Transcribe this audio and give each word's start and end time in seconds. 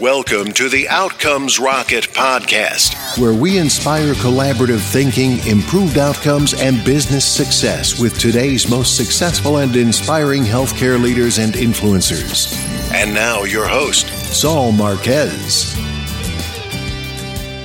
Welcome 0.00 0.52
to 0.54 0.68
the 0.68 0.88
Outcomes 0.88 1.60
Rocket 1.60 2.08
podcast, 2.08 3.16
where 3.16 3.32
we 3.32 3.58
inspire 3.58 4.14
collaborative 4.14 4.80
thinking, 4.80 5.38
improved 5.46 5.98
outcomes, 5.98 6.52
and 6.52 6.84
business 6.84 7.24
success 7.24 8.00
with 8.00 8.18
today's 8.18 8.68
most 8.68 8.96
successful 8.96 9.58
and 9.58 9.76
inspiring 9.76 10.42
healthcare 10.42 11.00
leaders 11.00 11.38
and 11.38 11.54
influencers. 11.54 12.52
And 12.92 13.14
now, 13.14 13.44
your 13.44 13.68
host, 13.68 14.08
Saul 14.34 14.72
Marquez. 14.72 15.72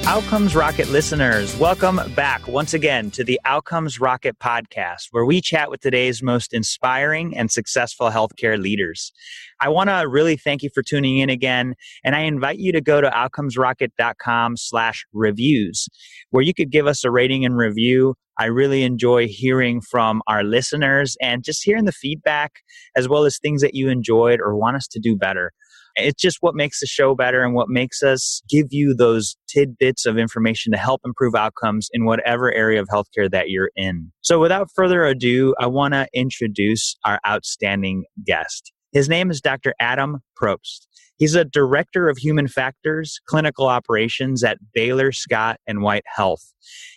Outcomes 0.05 0.55
Rocket 0.55 0.89
listeners, 0.89 1.55
welcome 1.57 1.99
back 2.15 2.47
once 2.47 2.75
again 2.75 3.09
to 3.11 3.23
the 3.23 3.39
Outcomes 3.45 3.99
Rocket 3.99 4.37
podcast, 4.37 5.07
where 5.11 5.25
we 5.25 5.41
chat 5.41 5.71
with 5.71 5.81
today's 5.81 6.21
most 6.21 6.53
inspiring 6.53 7.35
and 7.35 7.51
successful 7.51 8.09
healthcare 8.11 8.59
leaders. 8.61 9.13
I 9.61 9.69
want 9.69 9.89
to 9.89 10.07
really 10.07 10.37
thank 10.37 10.63
you 10.63 10.69
for 10.73 10.81
tuning 10.81 11.17
in 11.17 11.29
again, 11.29 11.75
and 12.03 12.15
I 12.15 12.21
invite 12.21 12.59
you 12.59 12.71
to 12.71 12.81
go 12.81 13.01
to 13.01 13.09
outcomesrocket.com 13.09 14.57
slash 14.57 15.05
reviews, 15.13 15.87
where 16.29 16.43
you 16.43 16.53
could 16.53 16.71
give 16.71 16.87
us 16.87 17.03
a 17.03 17.11
rating 17.11 17.45
and 17.45 17.57
review. 17.57 18.15
I 18.37 18.45
really 18.45 18.83
enjoy 18.83 19.27
hearing 19.27 19.81
from 19.81 20.21
our 20.27 20.43
listeners 20.43 21.17
and 21.21 21.43
just 21.43 21.61
hearing 21.61 21.83
the 21.83 21.91
feedback 21.91 22.53
as 22.95 23.09
well 23.09 23.25
as 23.25 23.37
things 23.37 23.61
that 23.61 23.75
you 23.75 23.89
enjoyed 23.89 24.39
or 24.39 24.55
want 24.55 24.77
us 24.77 24.87
to 24.91 24.99
do 24.99 25.17
better. 25.17 25.51
It's 25.97 26.21
just 26.21 26.37
what 26.39 26.55
makes 26.55 26.79
the 26.79 26.87
show 26.87 27.15
better 27.15 27.43
and 27.43 27.53
what 27.53 27.67
makes 27.67 28.01
us 28.01 28.41
give 28.49 28.67
you 28.69 28.95
those 28.95 29.35
tidbits 29.49 30.05
of 30.05 30.17
information 30.17 30.71
to 30.71 30.77
help 30.77 31.01
improve 31.03 31.35
outcomes 31.35 31.89
in 31.91 32.05
whatever 32.05 32.53
area 32.53 32.81
of 32.81 32.87
healthcare 32.87 33.29
that 33.29 33.49
you're 33.49 33.71
in. 33.75 34.11
So 34.21 34.39
without 34.39 34.69
further 34.73 35.03
ado, 35.03 35.53
I 35.59 35.67
want 35.67 35.93
to 35.93 36.07
introduce 36.13 36.95
our 37.03 37.19
outstanding 37.27 38.05
guest. 38.25 38.71
His 38.91 39.07
name 39.07 39.29
is 39.29 39.39
Dr. 39.39 39.73
Adam 39.79 40.19
Probst. 40.41 40.87
He's 41.17 41.35
a 41.35 41.45
director 41.45 42.09
of 42.09 42.17
human 42.17 42.47
factors, 42.47 43.19
clinical 43.27 43.67
operations 43.67 44.43
at 44.43 44.57
Baylor 44.73 45.11
Scott 45.11 45.59
and 45.67 45.81
White 45.81 46.05
Health. 46.07 46.41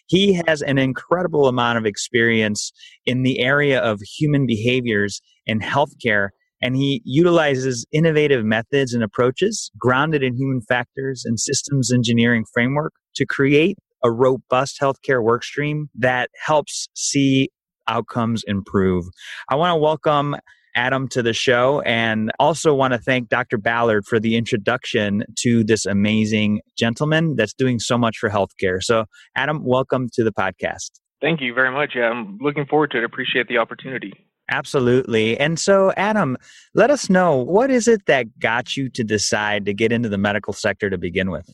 He 0.06 0.40
has 0.46 0.62
an 0.62 0.78
incredible 0.78 1.48
amount 1.48 1.78
of 1.78 1.84
experience 1.84 2.72
in 3.04 3.24
the 3.24 3.40
area 3.40 3.80
of 3.80 4.00
human 4.00 4.46
behaviors 4.46 5.20
in 5.46 5.60
healthcare 5.60 6.28
and 6.62 6.76
he 6.76 7.02
utilizes 7.04 7.84
innovative 7.92 8.44
methods 8.44 8.94
and 8.94 9.02
approaches 9.02 9.70
grounded 9.78 10.22
in 10.22 10.36
human 10.36 10.62
factors 10.62 11.24
and 11.26 11.38
systems 11.38 11.92
engineering 11.92 12.44
framework 12.54 12.92
to 13.16 13.26
create 13.26 13.76
a 14.04 14.10
robust 14.10 14.78
healthcare 14.80 15.22
workstream 15.22 15.86
that 15.96 16.30
helps 16.46 16.88
see 16.94 17.50
outcomes 17.88 18.44
improve. 18.46 19.04
I 19.50 19.56
want 19.56 19.72
to 19.72 19.76
welcome 19.76 20.36
Adam 20.74 21.08
to 21.08 21.22
the 21.22 21.32
show 21.32 21.80
and 21.82 22.30
also 22.38 22.74
want 22.74 22.92
to 22.92 22.98
thank 22.98 23.28
Dr. 23.28 23.58
Ballard 23.58 24.06
for 24.06 24.18
the 24.18 24.36
introduction 24.36 25.24
to 25.38 25.64
this 25.64 25.86
amazing 25.86 26.60
gentleman 26.76 27.36
that's 27.36 27.54
doing 27.54 27.78
so 27.78 27.98
much 27.98 28.18
for 28.18 28.30
healthcare. 28.30 28.82
So, 28.82 29.04
Adam, 29.36 29.64
welcome 29.64 30.08
to 30.14 30.24
the 30.24 30.32
podcast. 30.32 30.90
Thank 31.20 31.40
you 31.40 31.54
very 31.54 31.70
much. 31.70 31.96
I'm 31.96 32.38
looking 32.40 32.66
forward 32.66 32.90
to 32.92 32.98
it. 32.98 33.04
Appreciate 33.04 33.48
the 33.48 33.58
opportunity. 33.58 34.12
Absolutely. 34.50 35.38
And 35.38 35.58
so, 35.58 35.92
Adam, 35.96 36.36
let 36.74 36.90
us 36.90 37.08
know 37.08 37.36
what 37.36 37.70
is 37.70 37.86
it 37.88 38.06
that 38.06 38.38
got 38.38 38.76
you 38.76 38.88
to 38.90 39.04
decide 39.04 39.64
to 39.66 39.72
get 39.72 39.92
into 39.92 40.08
the 40.08 40.18
medical 40.18 40.52
sector 40.52 40.90
to 40.90 40.98
begin 40.98 41.30
with? 41.30 41.48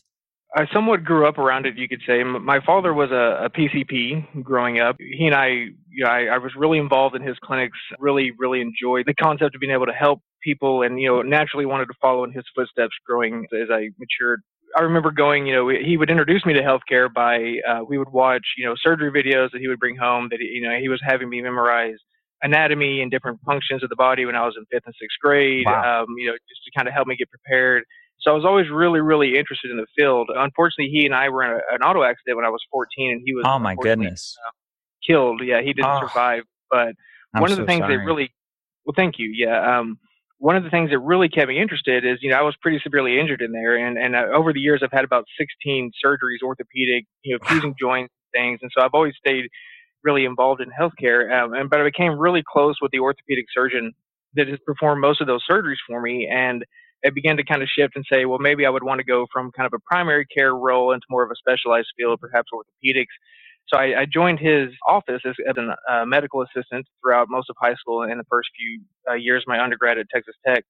I 0.55 0.65
somewhat 0.73 1.03
grew 1.03 1.27
up 1.27 1.37
around 1.37 1.67
it, 1.67 1.77
you 1.77 1.87
could 1.87 2.01
say. 2.07 2.23
My 2.23 2.59
father 2.65 2.93
was 2.93 3.11
a, 3.11 3.45
a 3.45 3.49
PCP 3.49 4.43
growing 4.43 4.79
up. 4.79 4.95
He 4.99 5.27
and 5.27 5.35
I, 5.35 5.47
you 5.47 6.03
know, 6.03 6.09
I, 6.09 6.25
I 6.25 6.37
was 6.39 6.53
really 6.57 6.79
involved 6.79 7.15
in 7.15 7.21
his 7.21 7.37
clinics. 7.43 7.77
Really, 7.99 8.31
really 8.37 8.61
enjoyed 8.61 9.05
the 9.05 9.13
concept 9.13 9.53
of 9.53 9.61
being 9.61 9.73
able 9.73 9.85
to 9.85 9.93
help 9.93 10.21
people, 10.43 10.81
and 10.81 10.99
you 10.99 11.07
know, 11.07 11.21
naturally 11.21 11.67
wanted 11.67 11.85
to 11.85 11.93
follow 12.01 12.23
in 12.23 12.31
his 12.31 12.43
footsteps 12.55 12.93
growing 13.05 13.45
as 13.53 13.69
I 13.71 13.89
matured. 13.99 14.41
I 14.75 14.81
remember 14.81 15.11
going, 15.11 15.45
you 15.45 15.53
know, 15.53 15.69
he 15.69 15.97
would 15.97 16.09
introduce 16.09 16.45
me 16.45 16.53
to 16.53 16.61
healthcare 16.61 17.11
by 17.13 17.57
uh, 17.67 17.83
we 17.87 17.97
would 17.97 18.09
watch, 18.09 18.45
you 18.57 18.65
know, 18.65 18.75
surgery 18.81 19.11
videos 19.11 19.51
that 19.51 19.61
he 19.61 19.67
would 19.67 19.79
bring 19.79 19.97
home 19.97 20.29
that 20.31 20.39
you 20.39 20.67
know 20.67 20.77
he 20.79 20.89
was 20.89 20.99
having 21.03 21.29
me 21.29 21.41
memorize 21.41 21.97
anatomy 22.41 23.01
and 23.01 23.11
different 23.11 23.39
functions 23.45 23.83
of 23.83 23.89
the 23.89 23.95
body 23.95 24.25
when 24.25 24.35
I 24.35 24.45
was 24.45 24.55
in 24.57 24.65
fifth 24.71 24.85
and 24.85 24.95
sixth 24.99 25.17
grade. 25.21 25.65
Wow. 25.65 26.03
Um, 26.03 26.07
you 26.17 26.27
know, 26.27 26.33
just 26.49 26.63
to 26.65 26.71
kind 26.75 26.87
of 26.87 26.93
help 26.93 27.07
me 27.07 27.15
get 27.15 27.29
prepared. 27.29 27.83
So 28.21 28.31
I 28.31 28.33
was 28.33 28.45
always 28.45 28.69
really, 28.69 28.99
really 28.99 29.37
interested 29.37 29.71
in 29.71 29.77
the 29.77 29.87
field. 29.97 30.29
Unfortunately, 30.35 30.91
he 30.91 31.05
and 31.05 31.15
I 31.15 31.29
were 31.29 31.43
in 31.43 31.51
a, 31.51 31.75
an 31.75 31.81
auto 31.81 32.03
accident 32.03 32.35
when 32.35 32.45
I 32.45 32.49
was 32.49 32.61
14, 32.71 33.11
and 33.11 33.21
he 33.25 33.33
was 33.33 33.45
oh 33.47 33.59
my 33.59 33.75
goodness 33.75 34.35
uh, 34.45 34.51
killed. 35.05 35.41
Yeah, 35.43 35.61
he 35.61 35.73
didn't 35.73 35.91
oh, 35.91 36.01
survive. 36.01 36.43
But 36.69 36.93
I'm 37.33 37.41
one 37.41 37.51
of 37.51 37.57
the 37.57 37.63
so 37.63 37.67
things 37.67 37.79
sorry. 37.79 37.97
that 37.97 38.03
really, 38.03 38.31
well, 38.85 38.93
thank 38.95 39.15
you. 39.19 39.31
Yeah. 39.33 39.79
Um, 39.79 39.99
one 40.37 40.55
of 40.55 40.63
the 40.63 40.69
things 40.69 40.89
that 40.91 40.99
really 40.99 41.27
kept 41.27 41.49
me 41.49 41.61
interested 41.61 42.05
is, 42.05 42.19
you 42.21 42.31
know, 42.31 42.37
I 42.37 42.43
was 42.43 42.55
pretty 42.61 42.79
severely 42.81 43.19
injured 43.19 43.41
in 43.41 43.51
there, 43.51 43.75
and 43.75 43.97
and 43.97 44.15
uh, 44.15 44.35
over 44.35 44.53
the 44.53 44.59
years 44.59 44.81
I've 44.83 44.91
had 44.91 45.03
about 45.03 45.25
16 45.37 45.91
surgeries, 46.03 46.43
orthopedic, 46.43 47.05
you 47.23 47.37
know, 47.37 47.45
fusing 47.47 47.75
joints 47.79 48.13
things, 48.33 48.59
and 48.61 48.71
so 48.75 48.83
I've 48.83 48.93
always 48.93 49.13
stayed 49.17 49.45
really 50.03 50.25
involved 50.25 50.61
in 50.61 50.69
healthcare. 50.69 51.31
Um, 51.31 51.53
and 51.53 51.69
but 51.69 51.81
I 51.81 51.83
became 51.83 52.17
really 52.17 52.43
close 52.47 52.75
with 52.81 52.91
the 52.91 52.99
orthopedic 52.99 53.45
surgeon 53.53 53.93
that 54.35 54.47
has 54.47 54.59
performed 54.65 55.01
most 55.01 55.21
of 55.21 55.27
those 55.27 55.43
surgeries 55.49 55.81
for 55.87 56.01
me, 56.01 56.29
and 56.31 56.63
it 57.03 57.15
began 57.15 57.37
to 57.37 57.43
kind 57.43 57.61
of 57.61 57.69
shift 57.69 57.95
and 57.95 58.05
say, 58.11 58.25
well, 58.25 58.39
maybe 58.39 58.65
I 58.65 58.69
would 58.69 58.83
want 58.83 58.99
to 58.99 59.05
go 59.05 59.25
from 59.31 59.51
kind 59.51 59.65
of 59.65 59.73
a 59.73 59.79
primary 59.85 60.25
care 60.25 60.55
role 60.55 60.91
into 60.91 61.05
more 61.09 61.23
of 61.23 61.31
a 61.31 61.35
specialized 61.35 61.87
field, 61.97 62.19
perhaps 62.19 62.49
orthopedics. 62.53 63.13
So 63.67 63.77
I, 63.77 64.01
I 64.01 64.05
joined 64.11 64.39
his 64.39 64.69
office 64.87 65.21
as, 65.25 65.35
as 65.47 65.55
a 65.57 65.93
uh, 65.93 66.05
medical 66.05 66.41
assistant 66.41 66.85
throughout 67.01 67.27
most 67.29 67.49
of 67.49 67.55
high 67.61 67.75
school 67.75 68.03
and 68.03 68.19
the 68.19 68.25
first 68.29 68.49
few 68.57 68.81
uh, 69.09 69.13
years 69.13 69.43
of 69.43 69.47
my 69.47 69.63
undergrad 69.63 69.97
at 69.97 70.07
Texas 70.13 70.35
Tech. 70.45 70.63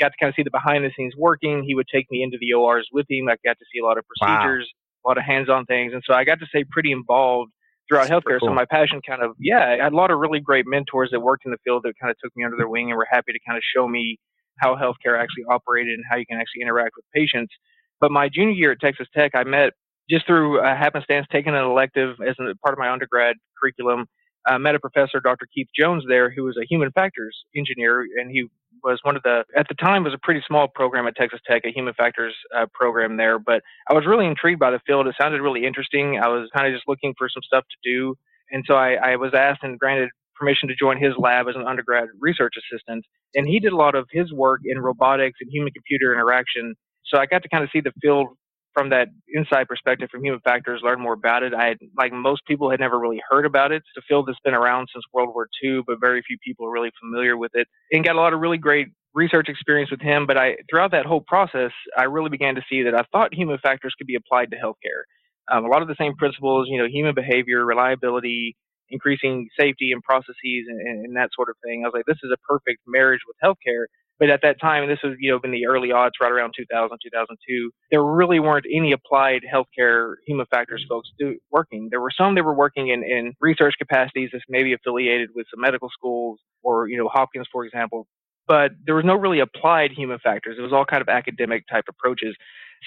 Got 0.00 0.08
to 0.08 0.14
kind 0.20 0.30
of 0.30 0.34
see 0.34 0.42
the 0.42 0.50
behind 0.50 0.84
the 0.84 0.90
scenes 0.96 1.14
working. 1.16 1.64
He 1.64 1.74
would 1.74 1.88
take 1.92 2.06
me 2.10 2.22
into 2.22 2.38
the 2.40 2.54
ORs 2.54 2.88
with 2.92 3.06
him. 3.10 3.28
I 3.28 3.36
got 3.44 3.58
to 3.58 3.64
see 3.72 3.80
a 3.80 3.84
lot 3.84 3.98
of 3.98 4.04
procedures, 4.06 4.68
wow. 5.04 5.10
a 5.10 5.10
lot 5.10 5.18
of 5.18 5.24
hands 5.24 5.48
on 5.48 5.66
things. 5.66 5.92
And 5.92 6.02
so 6.06 6.14
I 6.14 6.24
got 6.24 6.38
to 6.38 6.46
stay 6.46 6.64
pretty 6.70 6.92
involved 6.92 7.50
throughout 7.88 8.08
healthcare. 8.08 8.38
cool. 8.38 8.48
So 8.48 8.54
my 8.54 8.64
passion 8.64 9.00
kind 9.06 9.22
of, 9.22 9.32
yeah, 9.38 9.76
I 9.80 9.84
had 9.84 9.92
a 9.92 9.96
lot 9.96 10.10
of 10.10 10.18
really 10.18 10.40
great 10.40 10.66
mentors 10.66 11.10
that 11.10 11.20
worked 11.20 11.44
in 11.46 11.50
the 11.50 11.58
field 11.64 11.82
that 11.84 11.94
kind 12.00 12.10
of 12.10 12.16
took 12.22 12.34
me 12.36 12.44
under 12.44 12.56
their 12.56 12.68
wing 12.68 12.90
and 12.90 12.96
were 12.96 13.08
happy 13.10 13.32
to 13.32 13.38
kind 13.46 13.56
of 13.56 13.62
show 13.74 13.88
me 13.88 14.18
how 14.58 14.76
healthcare 14.76 15.18
actually 15.18 15.44
operated 15.50 15.94
and 15.94 16.04
how 16.10 16.16
you 16.16 16.26
can 16.26 16.38
actually 16.38 16.62
interact 16.62 16.92
with 16.96 17.04
patients. 17.14 17.52
But 18.00 18.10
my 18.10 18.28
junior 18.28 18.52
year 18.52 18.72
at 18.72 18.80
Texas 18.80 19.08
Tech, 19.14 19.32
I 19.34 19.44
met 19.44 19.72
just 20.08 20.26
through 20.26 20.60
a 20.60 20.74
happenstance 20.74 21.26
taking 21.30 21.54
an 21.54 21.64
elective 21.64 22.16
as 22.26 22.36
a 22.38 22.54
part 22.62 22.72
of 22.72 22.78
my 22.78 22.90
undergrad 22.90 23.36
curriculum. 23.60 24.06
I 24.46 24.56
met 24.56 24.74
a 24.74 24.80
professor, 24.80 25.20
Dr. 25.20 25.46
Keith 25.54 25.68
Jones, 25.78 26.04
there, 26.08 26.30
who 26.30 26.44
was 26.44 26.56
a 26.56 26.66
human 26.66 26.90
factors 26.92 27.36
engineer, 27.54 28.00
and 28.18 28.30
he 28.30 28.46
was 28.82 29.00
one 29.02 29.16
of 29.16 29.22
the 29.22 29.44
at 29.56 29.66
the 29.68 29.74
time 29.74 30.04
was 30.04 30.14
a 30.14 30.18
pretty 30.22 30.42
small 30.46 30.68
program 30.68 31.06
at 31.06 31.16
Texas 31.16 31.40
Tech, 31.46 31.62
a 31.64 31.72
human 31.72 31.92
factors 31.94 32.34
uh, 32.56 32.66
program 32.72 33.16
there. 33.16 33.38
But 33.38 33.62
I 33.90 33.94
was 33.94 34.06
really 34.06 34.26
intrigued 34.26 34.60
by 34.60 34.70
the 34.70 34.80
field. 34.86 35.06
It 35.06 35.16
sounded 35.20 35.42
really 35.42 35.66
interesting. 35.66 36.18
I 36.18 36.28
was 36.28 36.48
kind 36.54 36.66
of 36.66 36.72
just 36.72 36.88
looking 36.88 37.14
for 37.18 37.28
some 37.28 37.42
stuff 37.42 37.64
to 37.64 37.90
do, 37.90 38.14
and 38.50 38.64
so 38.66 38.74
I, 38.74 38.94
I 38.94 39.16
was 39.16 39.34
asked 39.34 39.62
and 39.62 39.78
granted 39.78 40.10
permission 40.38 40.68
to 40.68 40.74
join 40.74 40.98
his 40.98 41.12
lab 41.18 41.46
as 41.48 41.56
an 41.56 41.66
undergrad 41.66 42.08
research 42.20 42.54
assistant. 42.56 43.04
And 43.34 43.46
he 43.46 43.60
did 43.60 43.72
a 43.72 43.76
lot 43.76 43.94
of 43.94 44.06
his 44.10 44.32
work 44.32 44.60
in 44.64 44.78
robotics 44.78 45.38
and 45.40 45.50
human 45.52 45.72
computer 45.72 46.12
interaction. 46.12 46.74
So 47.06 47.18
I 47.18 47.26
got 47.26 47.42
to 47.42 47.48
kind 47.48 47.64
of 47.64 47.70
see 47.72 47.80
the 47.80 47.92
field 48.02 48.28
from 48.74 48.90
that 48.90 49.08
inside 49.28 49.66
perspective 49.66 50.08
from 50.10 50.24
human 50.24 50.40
factors, 50.40 50.80
learn 50.84 51.00
more 51.00 51.14
about 51.14 51.42
it. 51.42 51.52
I 51.52 51.66
had, 51.66 51.78
like 51.96 52.12
most 52.12 52.42
people, 52.46 52.70
had 52.70 52.78
never 52.78 52.98
really 52.98 53.20
heard 53.28 53.44
about 53.44 53.72
it. 53.72 53.76
It's 53.76 54.04
a 54.04 54.06
field 54.06 54.28
that's 54.28 54.38
been 54.44 54.54
around 54.54 54.88
since 54.92 55.04
World 55.12 55.30
War 55.34 55.48
II, 55.64 55.80
but 55.86 55.96
very 56.00 56.22
few 56.22 56.36
people 56.44 56.66
are 56.66 56.70
really 56.70 56.92
familiar 57.00 57.36
with 57.36 57.50
it. 57.54 57.66
And 57.90 58.04
got 58.04 58.14
a 58.14 58.20
lot 58.20 58.34
of 58.34 58.40
really 58.40 58.58
great 58.58 58.88
research 59.14 59.48
experience 59.48 59.90
with 59.90 60.00
him. 60.00 60.26
But 60.26 60.36
I, 60.36 60.56
throughout 60.70 60.92
that 60.92 61.06
whole 61.06 61.22
process, 61.26 61.72
I 61.96 62.04
really 62.04 62.30
began 62.30 62.54
to 62.54 62.62
see 62.70 62.82
that 62.82 62.94
I 62.94 63.02
thought 63.10 63.34
human 63.34 63.58
factors 63.58 63.94
could 63.98 64.06
be 64.06 64.14
applied 64.14 64.52
to 64.52 64.56
healthcare. 64.56 65.02
Um, 65.50 65.64
a 65.64 65.68
lot 65.68 65.82
of 65.82 65.88
the 65.88 65.96
same 65.98 66.14
principles, 66.14 66.68
you 66.70 66.78
know, 66.78 66.86
human 66.86 67.14
behavior, 67.14 67.64
reliability, 67.64 68.54
increasing 68.90 69.48
safety 69.58 69.92
and 69.92 70.02
processes 70.02 70.66
and, 70.68 70.80
and, 71.04 71.16
that 71.16 71.30
sort 71.34 71.48
of 71.48 71.56
thing. 71.64 71.82
I 71.82 71.88
was 71.88 71.92
like, 71.94 72.06
this 72.06 72.18
is 72.22 72.30
a 72.32 72.38
perfect 72.48 72.80
marriage 72.86 73.20
with 73.26 73.36
healthcare. 73.42 73.86
But 74.18 74.30
at 74.30 74.40
that 74.42 74.60
time, 74.60 74.88
this 74.88 74.98
was, 75.04 75.14
you 75.20 75.30
know, 75.30 75.38
in 75.44 75.52
the 75.52 75.66
early 75.66 75.92
odds, 75.92 76.14
right 76.20 76.32
around 76.32 76.52
2000, 76.56 76.98
2002, 77.02 77.70
there 77.90 78.02
really 78.02 78.40
weren't 78.40 78.66
any 78.72 78.92
applied 78.92 79.42
healthcare 79.42 80.14
human 80.26 80.46
factors 80.50 80.82
mm-hmm. 80.82 80.94
folks 80.94 81.10
do, 81.18 81.38
working. 81.52 81.88
There 81.90 82.00
were 82.00 82.10
some 82.16 82.34
that 82.34 82.44
were 82.44 82.54
working 82.54 82.88
in, 82.88 83.04
in 83.04 83.34
research 83.40 83.74
capacities 83.78 84.30
that's 84.32 84.44
maybe 84.48 84.72
affiliated 84.72 85.30
with 85.34 85.46
some 85.52 85.60
medical 85.60 85.88
schools 85.90 86.40
or, 86.62 86.88
you 86.88 86.98
know, 86.98 87.08
Hopkins, 87.08 87.46
for 87.52 87.64
example. 87.64 88.06
But 88.48 88.72
there 88.84 88.94
was 88.94 89.04
no 89.04 89.14
really 89.14 89.40
applied 89.40 89.92
human 89.92 90.18
factors. 90.18 90.56
It 90.58 90.62
was 90.62 90.72
all 90.72 90.84
kind 90.84 91.02
of 91.02 91.08
academic 91.08 91.64
type 91.70 91.84
approaches. 91.88 92.34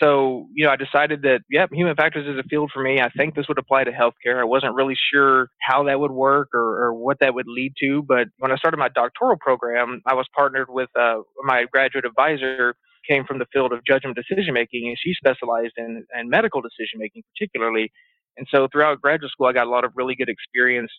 So, 0.01 0.47
you 0.53 0.65
know, 0.65 0.71
I 0.71 0.77
decided 0.77 1.23
that, 1.23 1.41
yep, 1.49 1.69
human 1.71 1.95
factors 1.95 2.25
is 2.27 2.39
a 2.39 2.47
field 2.47 2.71
for 2.73 2.81
me. 2.81 3.01
I 3.01 3.09
think 3.09 3.35
this 3.35 3.47
would 3.47 3.57
apply 3.57 3.83
to 3.83 3.91
healthcare. 3.91 4.39
I 4.39 4.45
wasn't 4.45 4.75
really 4.75 4.95
sure 5.13 5.49
how 5.61 5.83
that 5.83 5.99
would 5.99 6.11
work 6.11 6.49
or, 6.53 6.85
or 6.85 6.93
what 6.93 7.19
that 7.19 7.33
would 7.33 7.47
lead 7.47 7.73
to. 7.81 8.01
But 8.01 8.27
when 8.39 8.51
I 8.51 8.55
started 8.55 8.77
my 8.77 8.89
doctoral 8.89 9.37
program, 9.37 10.01
I 10.05 10.13
was 10.13 10.27
partnered 10.35 10.69
with 10.69 10.89
uh, 10.97 11.17
my 11.43 11.65
graduate 11.71 12.05
advisor 12.05 12.75
came 13.07 13.25
from 13.25 13.39
the 13.39 13.47
field 13.51 13.73
of 13.73 13.83
judgment 13.85 14.15
decision 14.15 14.53
making 14.53 14.87
and 14.87 14.97
she 15.03 15.13
specialized 15.13 15.73
in, 15.77 16.05
in 16.17 16.29
medical 16.29 16.61
decision 16.61 16.99
making 16.99 17.23
particularly. 17.35 17.91
And 18.37 18.47
so 18.49 18.67
throughout 18.71 19.01
graduate 19.01 19.31
school, 19.31 19.47
I 19.47 19.53
got 19.53 19.67
a 19.67 19.69
lot 19.69 19.83
of 19.83 19.91
really 19.95 20.15
good 20.15 20.29
experience 20.29 20.91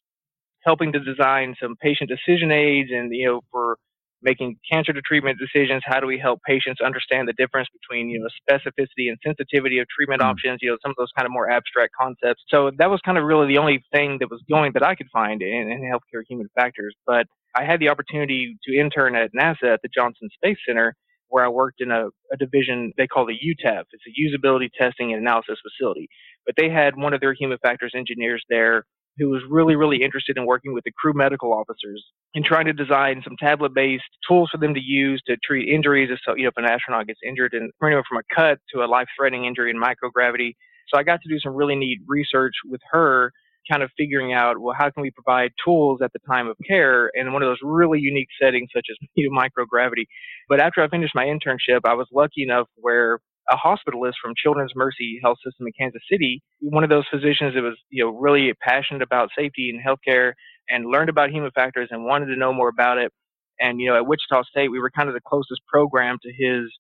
helping 0.65 0.93
to 0.93 1.01
design 1.01 1.55
some 1.61 1.77
patient 1.81 2.11
decision 2.11 2.53
aids 2.53 2.91
and, 2.93 3.15
you 3.15 3.27
know, 3.27 3.41
for 3.51 3.79
making 4.23 4.57
cancer 4.71 4.93
to 4.93 5.01
treatment 5.03 5.39
decisions. 5.39 5.83
How 5.85 6.01
do 6.01 6.07
we 6.07 6.19
help 6.19 6.41
patients 6.47 6.81
understand 6.81 7.29
the 7.29 7.33
difference 7.35 7.69
between, 7.73 8.09
you 8.09 8.21
know, 8.21 8.29
specificity 8.49 9.09
and 9.09 9.19
sensitivity 9.25 9.79
of 9.79 9.87
treatment 9.89 10.23
mm. 10.23 10.27
options, 10.27 10.59
you 10.63 10.71
know, 10.71 10.79
some 10.83 10.91
of 10.91 10.97
those 10.97 11.11
kind 11.17 11.27
of 11.27 11.33
more 11.33 11.51
abstract 11.51 11.93
concepts. 11.99 12.43
So 12.49 12.71
that 12.79 12.91
was 12.91 13.01
kind 13.05 13.19
of 13.19 13.25
really 13.25 13.49
the 13.49 13.59
only 13.59 13.83
thing 13.93 14.19
that 14.21 14.31
was 14.31 14.43
going 14.49 14.73
that 14.75 14.83
I 14.83 14.95
could 14.95 15.09
find 15.13 15.43
in, 15.43 15.71
in 15.71 15.83
healthcare 15.83 16.23
human 16.29 16.49
factors. 16.55 16.95
But 17.07 17.27
I 17.55 17.65
had 17.65 17.81
the 17.81 17.89
opportunity 17.89 18.57
to 18.65 18.77
intern 18.77 19.15
at 19.15 19.31
NASA 19.35 19.75
at 19.75 19.83
the 19.83 19.89
Johnson 19.95 20.29
Space 20.35 20.59
Center 20.67 20.95
where 21.29 21.45
I 21.45 21.49
worked 21.49 21.81
in 21.81 21.91
a, 21.91 22.09
a 22.31 22.37
division 22.39 22.93
they 22.99 23.07
call 23.07 23.25
the 23.25 23.33
UTAF. 23.33 23.85
It's 23.91 24.05
a 24.07 24.21
usability 24.21 24.69
testing 24.79 25.13
and 25.13 25.23
analysis 25.23 25.59
facility. 25.63 26.09
But 26.45 26.57
they 26.59 26.69
had 26.69 26.95
one 26.97 27.15
of 27.15 27.21
their 27.21 27.33
human 27.33 27.57
factors 27.63 27.93
engineers 27.97 28.45
there 28.51 28.85
who 29.19 29.29
was 29.29 29.43
really, 29.49 29.77
really 29.77 30.03
interested 30.03 30.37
in 30.37 30.47
working 30.47 30.73
with 30.73 30.85
the 30.85 30.93
crew 30.93 31.13
medical 31.15 31.53
officers 31.53 32.03
and 32.35 32.45
trying 32.45 32.67
to 32.67 32.73
design 32.73 33.21
some 33.25 33.37
tablet-based 33.39 34.03
tools 34.27 34.49
for 34.51 34.59
them 34.59 34.75
to 34.75 34.81
use 34.81 35.23
to 35.27 35.37
treat 35.45 35.69
injuries. 35.69 36.09
So, 36.27 36.35
you 36.35 36.45
know, 36.45 36.49
if 36.49 36.57
an 36.57 36.65
astronaut 36.65 37.07
gets 37.07 37.21
injured, 37.27 37.53
and 37.53 37.71
anywhere 37.83 38.05
from 38.09 38.19
a 38.19 38.35
cut 38.35 38.59
to 38.75 38.83
a 38.83 38.87
life-threatening 38.87 39.45
injury 39.45 39.71
in 39.71 39.81
microgravity. 39.81 40.55
So 40.89 40.99
I 40.99 41.03
got 41.03 41.21
to 41.23 41.29
do 41.29 41.39
some 41.39 41.55
really 41.55 41.77
neat 41.77 42.01
research 42.07 42.55
with 42.69 42.81
her, 42.91 43.33
kind 43.71 43.83
of 43.83 43.91
figuring 43.97 44.33
out, 44.33 44.59
well, 44.59 44.75
how 44.77 44.91
can 44.91 45.03
we 45.03 45.11
provide 45.11 45.53
tools 45.65 46.01
at 46.03 46.13
the 46.13 46.19
time 46.29 46.49
of 46.49 46.57
care 46.67 47.11
in 47.15 47.33
one 47.33 47.43
of 47.43 47.49
those 47.49 47.61
really 47.63 48.01
unique 48.01 48.29
settings, 48.41 48.71
such 48.75 48.87
as 48.91 48.97
you 49.15 49.31
know, 49.31 49.39
microgravity. 49.39 50.05
But 50.49 50.61
after 50.61 50.83
I 50.83 50.89
finished 50.89 51.15
my 51.15 51.25
internship, 51.25 51.81
I 51.85 51.95
was 51.95 52.09
lucky 52.13 52.43
enough 52.43 52.67
where 52.77 53.21
a 53.51 53.57
hospitalist 53.57 54.15
from 54.23 54.35
Children's 54.37 54.73
Mercy 54.75 55.19
Health 55.23 55.39
System 55.45 55.67
in 55.67 55.73
Kansas 55.79 56.03
City, 56.11 56.43
one 56.61 56.85
of 56.85 56.91
those 56.91 57.05
physicians 57.11 57.55
that 57.55 57.63
was, 57.63 57.77
you 57.91 58.05
know, 58.05 58.11
really 58.11 58.53
passionate 58.61 59.03
about 59.03 59.31
safety 59.37 59.71
and 59.71 59.81
healthcare 59.83 60.33
and 60.69 60.87
learned 60.87 61.11
about 61.11 61.31
human 61.31 61.51
factors 61.51 61.89
and 61.91 62.05
wanted 62.05 62.27
to 62.27 62.37
know 62.37 62.53
more 62.53 62.69
about 62.69 62.99
it. 62.99 63.13
And, 63.61 63.81
you 63.81 63.89
know, 63.89 63.97
at 63.97 64.07
Wichita 64.07 64.45
State, 64.45 64.69
we 64.69 64.81
were 64.81 64.91
kind 64.91 65.09
of 65.09 65.15
the 65.15 65.21
closest 65.27 65.61
program 65.67 66.19
to 66.23 66.33
his 66.33 66.71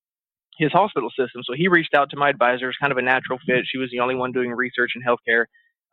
his 0.59 0.71
hospital 0.71 1.09
system. 1.11 1.43
So 1.45 1.55
he 1.57 1.69
reached 1.69 1.95
out 1.95 2.11
to 2.11 2.17
my 2.17 2.29
advisor. 2.29 2.69
It's 2.69 2.79
kind 2.79 2.93
of 2.93 2.99
a 2.99 3.03
natural 3.03 3.39
fit. 3.47 3.65
She 3.65 3.79
was 3.79 3.89
the 3.91 4.01
only 4.01 4.15
one 4.15 4.33
doing 4.33 4.51
research 4.51 4.93
in 4.95 5.03
healthcare 5.03 5.47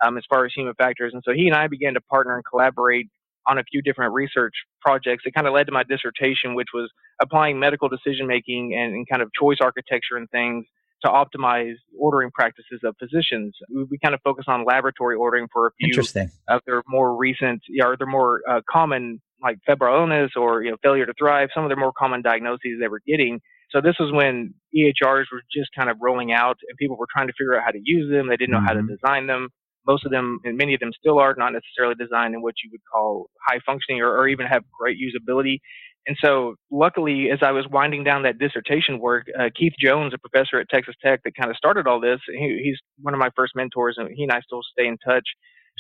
um, 0.04 0.18
as 0.18 0.24
far 0.30 0.46
as 0.46 0.52
human 0.54 0.74
factors. 0.76 1.14
And 1.14 1.24
so 1.26 1.32
he 1.34 1.48
and 1.48 1.56
I 1.56 1.68
began 1.68 1.94
to 1.94 2.02
partner 2.02 2.36
and 2.36 2.44
collaborate 2.46 3.08
on 3.48 3.58
a 3.58 3.64
few 3.64 3.82
different 3.82 4.14
research 4.14 4.54
projects 4.82 5.24
that 5.26 5.34
kind 5.34 5.48
of 5.48 5.54
led 5.54 5.66
to 5.66 5.72
my 5.72 5.84
dissertation, 5.84 6.56
which 6.56 6.70
was 6.74 6.90
applying 7.22 7.60
medical 7.60 7.90
decision 7.90 8.28
making 8.28 8.76
and, 8.78 8.94
and, 8.94 9.08
kind 9.10 9.22
of 9.22 9.30
choice 9.40 9.58
architecture 9.62 10.18
and 10.18 10.30
things 10.30 10.66
to 11.04 11.10
optimize 11.10 11.76
ordering 11.98 12.30
practices 12.32 12.82
of 12.84 12.96
physicians. 13.00 13.56
We, 13.74 13.86
we 13.92 14.00
kind 14.00 14.14
of 14.14 14.22
focus 14.24 14.46
on 14.48 14.66
laboratory 14.66 15.16
ordering 15.16 15.48
for 15.52 15.68
a 15.68 15.72
few 15.80 15.94
of 16.50 16.62
their 16.66 16.84
more 16.88 17.16
recent, 17.16 17.62
or 17.82 17.96
their 17.98 18.08
more 18.08 18.42
uh, 18.50 18.62
common, 18.70 19.22
like 19.42 19.58
febrile 19.66 20.02
illness 20.02 20.32
or 20.36 20.64
you 20.64 20.72
know 20.72 20.78
failure 20.84 21.06
to 21.06 21.14
thrive. 21.18 21.50
Some 21.54 21.64
of 21.64 21.70
their 21.70 21.78
more 21.78 21.94
common 21.98 22.22
diagnoses 22.22 22.80
they 22.80 22.88
were 22.90 23.02
getting. 23.08 23.40
So 23.72 23.82
this 23.82 23.96
was 24.00 24.12
when 24.12 24.54
EHRs 24.76 25.26
were 25.32 25.44
just 25.56 25.70
kind 25.78 25.90
of 25.90 25.98
rolling 26.02 26.34
out, 26.34 26.58
and 26.68 26.78
people 26.78 26.98
were 26.98 27.08
trying 27.12 27.28
to 27.28 27.34
figure 27.34 27.56
out 27.56 27.64
how 27.64 27.72
to 27.72 27.80
use 27.84 28.12
them. 28.12 28.28
They 28.28 28.36
didn't 28.36 28.52
know 28.52 28.58
mm-hmm. 28.58 28.66
how 28.68 28.74
to 28.74 28.80
mm-hmm. 28.80 28.96
design 28.96 29.28
them 29.28 29.50
most 29.88 30.06
of 30.06 30.12
them 30.12 30.40
and 30.44 30.58
many 30.58 30.74
of 30.74 30.80
them 30.80 30.92
still 30.98 31.20
are 31.20 31.36
not 31.38 31.54
necessarily 31.54 31.96
designed 31.96 32.36
in 32.36 32.42
what 32.42 32.56
you 32.64 32.70
would 32.72 32.82
call 32.92 33.30
high 33.48 33.60
functioning 33.66 34.02
or, 34.02 34.16
or 34.18 34.28
even 34.28 34.48
have 34.48 34.64
great 34.80 34.98
usability. 35.00 35.60
And 36.08 36.18
so, 36.24 36.56
luckily, 36.72 37.30
as 37.32 37.40
I 37.44 37.52
was 37.52 37.68
winding 37.70 38.04
down 38.04 38.24
that 38.24 38.40
dissertation 38.40 39.00
work, 39.00 39.28
uh, 39.40 39.50
Keith 39.56 39.74
Jones, 39.80 40.14
a 40.14 40.18
professor 40.18 40.60
at 40.60 40.70
Texas 40.70 40.96
Tech 41.04 41.22
that 41.24 41.36
kind 41.40 41.52
of 41.52 41.58
started 41.58 41.88
all 41.88 42.00
this, 42.00 42.20
he, 42.28 42.62
he's 42.64 42.78
one 43.02 43.14
of 43.14 43.20
my 43.20 43.30
first 43.36 43.54
mentors, 43.56 43.96
and 43.98 44.10
he 44.16 44.24
and 44.24 44.32
I 44.32 44.42
still 44.42 44.62
stay 44.74 44.88
in 44.88 44.98
touch. 45.06 45.28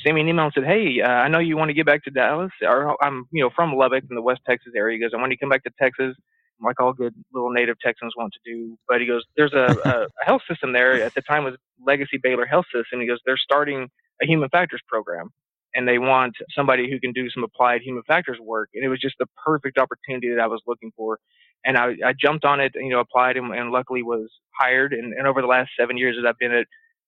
Sent 0.03 0.15
me 0.15 0.21
an 0.21 0.29
email 0.29 0.45
and 0.45 0.53
said, 0.53 0.65
"Hey, 0.65 1.01
uh, 1.01 1.09
I 1.09 1.27
know 1.29 1.39
you 1.39 1.57
want 1.57 1.69
to 1.69 1.73
get 1.73 1.85
back 1.87 2.03
to 2.05 2.11
Dallas, 2.11 2.51
or 2.61 2.95
I'm, 3.03 3.25
you 3.31 3.43
know, 3.43 3.49
from 3.55 3.73
Lubbock 3.73 4.03
in 4.09 4.15
the 4.15 4.21
West 4.21 4.41
Texas 4.47 4.73
area. 4.77 4.95
He 4.97 5.01
goes, 5.01 5.11
I 5.15 5.19
want 5.19 5.31
to 5.31 5.37
come 5.37 5.49
back 5.49 5.63
to 5.63 5.71
Texas, 5.81 6.15
like 6.61 6.79
all 6.79 6.93
good 6.93 7.13
little 7.33 7.51
native 7.51 7.77
Texans 7.79 8.13
want 8.17 8.33
to 8.33 8.39
do. 8.45 8.77
But 8.87 9.01
he 9.01 9.07
goes, 9.07 9.23
there's 9.37 9.53
a, 9.53 9.75
a, 9.85 10.07
health 10.25 10.41
system 10.49 10.73
there 10.73 11.01
at 11.03 11.13
the 11.13 11.21
time 11.21 11.43
was 11.43 11.55
Legacy 11.85 12.19
Baylor 12.21 12.45
Health 12.45 12.65
System. 12.73 13.01
He 13.01 13.07
goes, 13.07 13.19
they're 13.25 13.37
starting 13.37 13.89
a 14.21 14.25
human 14.25 14.49
factors 14.49 14.81
program 14.87 15.29
and 15.75 15.87
they 15.87 15.99
want 15.99 16.35
somebody 16.55 16.89
who 16.89 16.99
can 16.99 17.11
do 17.13 17.29
some 17.29 17.43
applied 17.43 17.81
human 17.81 18.03
factors 18.03 18.37
work. 18.41 18.69
And 18.73 18.83
it 18.83 18.89
was 18.89 18.99
just 18.99 19.15
the 19.19 19.27
perfect 19.45 19.77
opportunity 19.77 20.29
that 20.29 20.41
I 20.41 20.47
was 20.47 20.61
looking 20.67 20.91
for. 20.95 21.19
And 21.65 21.77
I, 21.77 21.95
I 22.05 22.13
jumped 22.19 22.45
on 22.45 22.59
it, 22.59 22.71
you 22.75 22.89
know, 22.89 22.99
applied 22.99 23.37
and, 23.37 23.53
and 23.53 23.71
luckily 23.71 24.01
was 24.01 24.29
hired. 24.59 24.93
And, 24.93 25.13
and, 25.13 25.27
over 25.27 25.41
the 25.41 25.47
last 25.47 25.71
seven 25.77 25.97
years 25.97 26.15
that 26.15 26.27
I've 26.27 26.39
been 26.39 26.53
at 26.53 26.65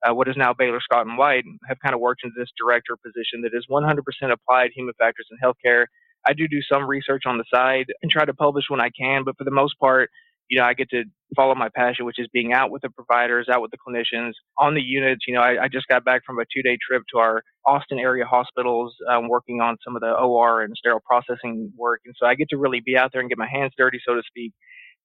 uh, 0.08 0.14
what 0.14 0.28
is 0.28 0.36
now 0.36 0.54
Baylor 0.54 0.80
Scott 0.82 1.06
and 1.06 1.18
White, 1.18 1.46
have 1.68 1.78
kind 1.80 1.94
of 1.94 2.02
worked 2.02 2.22
in 2.24 2.32
this 2.38 2.50
director 2.58 2.98
position 2.98 3.42
that 3.44 3.54
is 3.54 3.66
100% 3.70 4.32
applied 4.32 4.72
human 4.76 4.94
factors 4.98 5.28
in 5.32 5.38
healthcare. 5.38 5.86
I 6.28 6.34
do 6.34 6.48
do 6.48 6.62
some 6.62 6.88
research 6.88 7.24
on 7.26 7.38
the 7.38 7.46
side 7.54 7.86
and 8.02 8.12
try 8.12 8.26
to 8.26 8.34
publish 8.34 8.66
when 8.70 8.82
I 8.82 8.90
can, 8.98 9.24
but 9.24 9.38
for 9.38 9.44
the 9.44 9.52
most 9.52 9.78
part, 9.80 10.10
you 10.52 10.60
know, 10.60 10.66
I 10.66 10.74
get 10.74 10.90
to 10.90 11.06
follow 11.34 11.56
my 11.56 11.70
passion, 11.74 12.06
which 12.06 12.20
is 12.20 12.28
being 12.34 12.52
out 12.52 12.72
with 12.72 12.82
the 12.82 12.90
providers, 12.90 13.48
out 13.50 13.62
with 13.62 13.72
the 13.72 13.78
clinicians 13.78 14.34
on 14.60 14.76
the 14.76 14.82
units. 14.82 15.24
You 15.26 15.36
know, 15.36 15.42
I, 15.42 15.64
I 15.64 15.68
just 15.70 15.88
got 15.88 16.04
back 16.04 16.24
from 16.26 16.40
a 16.40 16.44
two 16.54 16.62
day 16.62 16.78
trip 16.86 17.04
to 17.14 17.20
our 17.20 17.42
Austin 17.66 18.00
area 18.00 18.26
hospitals, 18.26 18.94
um, 19.10 19.30
working 19.30 19.62
on 19.62 19.78
some 19.84 19.96
of 19.96 20.02
the 20.02 20.12
OR 20.12 20.62
and 20.62 20.74
sterile 20.78 21.02
processing 21.06 21.72
work. 21.78 22.02
And 22.06 22.14
so 22.20 22.26
I 22.26 22.36
get 22.36 22.50
to 22.50 22.58
really 22.58 22.82
be 22.86 22.98
out 22.98 23.12
there 23.14 23.22
and 23.22 23.30
get 23.30 23.38
my 23.38 23.48
hands 23.48 23.72
dirty, 23.78 24.00
so 24.06 24.14
to 24.14 24.22
speak. 24.28 24.52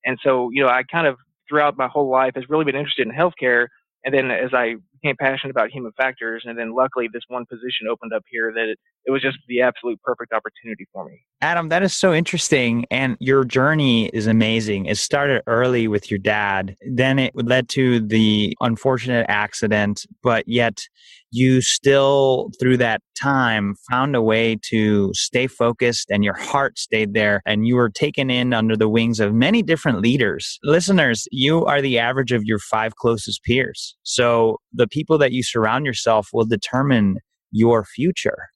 And 0.04 0.18
so, 0.24 0.50
you 0.52 0.62
know, 0.64 0.68
I 0.68 0.82
kind 0.90 1.06
of 1.06 1.16
throughout 1.48 1.78
my 1.78 1.86
whole 1.86 2.10
life 2.10 2.32
has 2.34 2.44
really 2.48 2.64
been 2.64 2.74
interested 2.74 3.06
in 3.06 3.14
healthcare. 3.14 3.68
And 4.06 4.14
then 4.14 4.30
as 4.30 4.54
I 4.54 4.76
became 5.02 5.16
passionate 5.18 5.50
about 5.50 5.70
human 5.70 5.90
factors, 5.96 6.44
and 6.46 6.56
then 6.56 6.72
luckily 6.72 7.08
this 7.12 7.24
one 7.26 7.44
position 7.44 7.88
opened 7.90 8.12
up 8.14 8.22
here 8.30 8.52
that 8.54 8.68
it, 8.68 8.78
it 9.04 9.10
was 9.10 9.20
just 9.20 9.36
the 9.48 9.62
absolute 9.62 10.00
perfect 10.00 10.32
opportunity 10.32 10.86
for 10.92 11.04
me. 11.04 11.24
Adam, 11.40 11.70
that 11.70 11.82
is 11.82 11.92
so 11.92 12.14
interesting. 12.14 12.86
And 12.88 13.16
your 13.18 13.44
journey 13.44 14.06
is 14.10 14.28
amazing. 14.28 14.86
It 14.86 14.96
started 14.96 15.42
early 15.48 15.88
with 15.88 16.08
your 16.08 16.18
dad, 16.18 16.76
then 16.88 17.18
it 17.18 17.32
led 17.34 17.68
to 17.70 17.98
the 17.98 18.56
unfortunate 18.60 19.26
accident, 19.28 20.06
but 20.22 20.46
yet 20.46 20.86
you 21.36 21.60
still, 21.60 22.50
through 22.58 22.78
that 22.78 23.02
time, 23.20 23.74
found 23.90 24.16
a 24.16 24.22
way 24.22 24.56
to 24.70 25.10
stay 25.12 25.46
focused 25.46 26.10
and 26.10 26.24
your 26.24 26.34
heart 26.34 26.78
stayed 26.78 27.12
there 27.12 27.42
and 27.44 27.66
you 27.66 27.76
were 27.76 27.90
taken 27.90 28.30
in 28.30 28.54
under 28.54 28.74
the 28.74 28.88
wings 28.88 29.20
of 29.20 29.34
many 29.34 29.62
different 29.62 30.00
leaders. 30.00 30.58
Listeners, 30.64 31.28
you 31.30 31.66
are 31.66 31.82
the 31.82 31.98
average 31.98 32.32
of 32.32 32.44
your 32.44 32.58
five 32.58 32.96
closest 32.96 33.44
peers. 33.44 33.94
So 34.02 34.56
the 34.72 34.88
people 34.88 35.18
that 35.18 35.32
you 35.32 35.42
surround 35.42 35.84
yourself 35.84 36.28
will 36.32 36.46
determine 36.46 37.18
your 37.52 37.84
future 37.84 38.48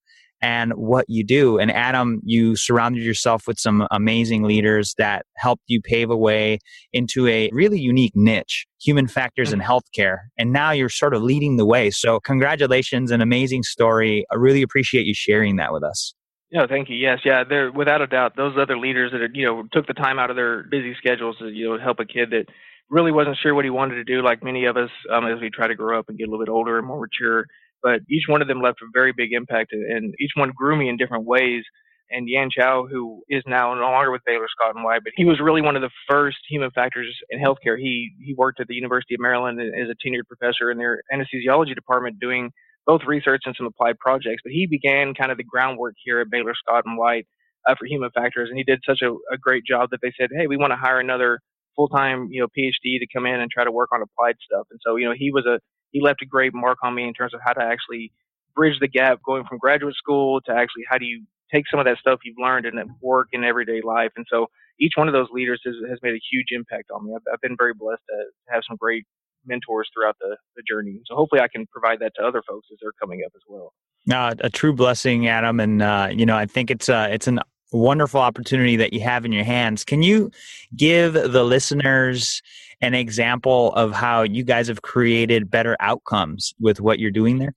and 0.43 0.73
what 0.73 1.05
you 1.09 1.25
do. 1.25 1.59
And 1.59 1.71
Adam, 1.71 2.21
you 2.25 2.57
surrounded 2.57 3.03
yourself 3.03 3.47
with 3.47 3.59
some 3.59 3.87
amazing 3.91 4.43
leaders 4.43 4.95
that 4.99 5.27
helped 5.37 5.65
you 5.67 5.81
pave 5.81 6.11
a 6.11 6.17
way 6.17 6.59
into 6.93 7.27
a 7.27 7.51
really 7.53 7.79
unique 7.79 8.13
niche, 8.15 8.67
human 8.81 9.07
factors 9.07 9.53
in 9.53 9.61
healthcare. 9.61 10.19
And 10.39 10.53
now 10.53 10.71
you're 10.71 10.89
sort 10.89 11.15
of 11.15 11.23
leading 11.23 11.57
the 11.57 11.67
way. 11.67 11.91
So 11.91 12.21
congratulations, 12.21 13.11
an 13.11 13.21
amazing 13.21 13.63
story. 13.63 14.25
I 14.31 14.37
really 14.37 14.63
appreciate 14.63 15.07
you 15.07 15.15
sharing 15.15 15.57
that 15.57 15.73
with 15.73 15.85
us. 15.85 16.15
No, 16.53 16.67
thank 16.67 16.89
you. 16.91 16.97
Yes, 16.97 17.21
yeah, 17.25 17.45
there 17.49 17.71
without 17.71 18.03
a 18.03 18.09
doubt 18.09 18.37
those 18.37 18.55
other 18.61 18.77
leaders 18.77 19.13
that 19.13 19.21
you 19.35 19.47
know 19.47 19.63
took 19.73 19.87
the 19.87 19.95
time 19.95 20.19
out 20.19 20.31
of 20.31 20.37
their 20.37 20.65
busy 20.65 20.97
schedules 20.99 21.37
to 21.39 21.49
you 21.49 21.69
know 21.69 21.79
help 21.79 22.01
a 22.01 22.05
kid 22.05 22.31
that 22.31 22.47
really 22.89 23.13
wasn't 23.13 23.37
sure 23.41 23.55
what 23.55 23.65
he 23.65 23.71
wanted 23.71 23.95
to 23.95 24.05
do, 24.05 24.21
like 24.21 24.43
many 24.43 24.65
of 24.65 24.77
us 24.77 24.91
um, 25.13 25.25
as 25.27 25.41
we 25.41 25.49
try 25.49 25.69
to 25.69 25.77
grow 25.77 25.97
up 25.97 26.09
and 26.09 26.19
get 26.19 26.27
a 26.27 26.31
little 26.31 26.45
bit 26.45 26.51
older 26.51 26.77
and 26.77 26.89
more 26.89 27.01
mature 27.01 27.47
but 27.83 28.01
each 28.09 28.25
one 28.29 28.43
of 28.43 28.49
them 28.49 28.61
left 28.61 28.83
a 28.83 28.87
very 28.93 29.13
big 29.17 29.33
impact, 29.33 29.73
and 29.73 30.15
each 30.19 30.33
one 30.35 30.53
grew 30.55 30.77
me 30.77 30.89
in 30.89 30.97
different 30.97 31.25
ways. 31.25 31.65
And 32.13 32.29
Yan 32.29 32.49
Chao, 32.51 32.87
who 32.91 33.23
is 33.29 33.45
now 33.47 33.73
no 33.75 33.83
longer 33.83 34.11
with 34.11 34.23
Baylor 34.27 34.49
Scott 34.51 34.75
and 34.75 34.85
White, 34.85 35.03
but 35.05 35.13
he 35.15 35.25
was 35.25 35.39
really 35.39 35.63
one 35.63 35.77
of 35.77 35.83
the 35.83 35.91
first 36.09 36.39
human 36.49 36.73
factors 36.73 37.07
in 37.31 37.39
healthcare. 37.39 37.79
He 37.79 38.11
he 38.21 38.35
worked 38.35 38.59
at 38.59 38.67
the 38.67 38.75
University 38.75 39.15
of 39.15 39.21
Maryland 39.21 39.61
as 39.61 39.89
a 39.89 39.95
tenured 40.09 40.27
professor 40.27 40.73
in 40.73 40.79
their 40.79 41.03
anesthesiology 41.15 41.75
department, 41.75 42.19
doing 42.19 42.51
both 42.85 43.03
research 43.07 43.43
and 43.47 43.55
some 43.57 43.67
applied 43.67 43.97
projects. 43.99 44.43
But 44.43 44.53
he 44.53 44.67
began 44.67 45.15
kind 45.15 45.31
of 45.31 45.39
the 45.39 45.45
groundwork 45.45 45.95
here 46.05 46.21
at 46.21 46.31
Baylor 46.31 46.55
Scott 46.55 46.83
and 46.85 46.99
White 46.99 47.29
uh, 47.69 47.77
for 47.79 47.87
human 47.87 48.11
factors, 48.11 48.49
and 48.49 48.59
he 48.59 48.65
did 48.65 48.81
such 48.85 49.03
a, 49.03 49.13
a 49.33 49.39
great 49.41 49.65
job 49.65 49.91
that 49.91 50.01
they 50.03 50.13
said, 50.19 50.31
"Hey, 50.37 50.49
we 50.49 50.57
want 50.57 50.73
to 50.73 50.77
hire 50.77 50.99
another 50.99 51.39
full-time, 51.77 52.27
you 52.31 52.41
know, 52.41 52.49
PhD 52.49 52.99
to 52.99 53.07
come 53.15 53.27
in 53.27 53.41
and 53.41 53.51
try 53.51 53.63
to 53.63 53.71
work 53.71 53.91
on 53.93 54.03
applied 54.03 54.35
stuff." 54.45 54.67
And 54.73 54.81
so, 54.85 54.97
you 54.97 55.07
know, 55.07 55.15
he 55.17 55.31
was 55.31 55.47
a 55.47 55.61
he 55.91 56.01
left 56.01 56.23
a 56.23 56.27
great 56.27 56.53
mark 56.55 56.79
on 56.83 56.95
me 56.95 57.07
in 57.07 57.15
terms 57.15 57.35
of 57.35 57.41
how 57.45 57.53
to 57.53 57.63
actually 57.63 58.13
bridge 58.55 58.79
the 58.81 58.89
gap 58.89 59.21
going 59.25 59.45
from 59.45 59.59
graduate 59.59 59.95
school 59.95 60.41
to 60.43 60.53
actually 60.53 60.85
how 60.89 60.99
do 60.99 61.05
you 61.05 61.25
take 61.53 61.65
some 61.71 61.81
of 61.81 61.87
that 61.87 61.99
stuff 61.99 62.21
you've 62.25 62.39
learned 62.39 62.67
and 62.67 62.79
work 63.01 63.29
in 63.33 63.45
everyday 63.45 63.81
life. 63.83 64.13
And 64.17 64.27
so 64.31 64.47
each 64.79 64.93
one 64.97 65.09
of 65.09 65.13
those 65.13 65.29
leaders 65.33 65.61
has, 65.65 65.75
has 65.89 65.99
made 66.03 66.15
a 66.15 66.21
huge 66.31 66.47
impact 66.51 66.91
on 66.95 67.07
me. 67.07 67.13
I've, 67.15 67.23
I've 67.33 67.41
been 67.41 67.57
very 67.59 67.75
blessed 67.75 68.03
to 68.09 68.53
have 68.53 68.63
some 68.69 68.77
great 68.77 69.05
mentors 69.47 69.89
throughout 69.93 70.17
the, 70.21 70.37
the 70.57 70.63
journey. 70.69 71.01
So 71.07 71.17
hopefully 71.17 71.41
I 71.41 71.49
can 71.49 71.67
provide 71.67 71.99
that 72.01 72.13
to 72.17 72.23
other 72.23 72.43
folks 72.47 72.69
as 72.73 72.79
they're 72.81 72.93
coming 73.01 73.23
up 73.27 73.33
as 73.35 73.43
well. 73.49 73.73
Uh, 74.11 74.35
a 74.41 74.51
true 74.51 74.73
blessing, 74.73 75.29
Adam. 75.29 75.61
And, 75.61 75.83
uh, 75.83 76.09
you 76.11 76.25
know, 76.25 76.37
I 76.37 76.47
think 76.47 76.71
it's, 76.71 76.89
uh, 76.89 77.09
it's 77.11 77.27
an 77.27 77.41
wonderful 77.73 78.21
opportunity 78.21 78.77
that 78.77 78.93
you 78.93 79.01
have 79.01 79.25
in 79.25 79.33
your 79.33 79.45
hands. 79.45 79.85
Can 79.85 80.03
you 80.03 80.31
give 80.77 81.15
the 81.15 81.45
listeners 81.45 82.43
an 82.81 82.95
example 82.95 83.73
of 83.75 83.93
how 83.93 84.23
you 84.23 84.43
guys 84.43 84.69
have 84.69 84.83
created 84.83 85.51
better 85.51 85.77
outcomes 85.81 86.55
with 86.59 86.81
what 86.81 86.99
you're 86.99 87.11
doing 87.11 87.39
there? 87.39 87.55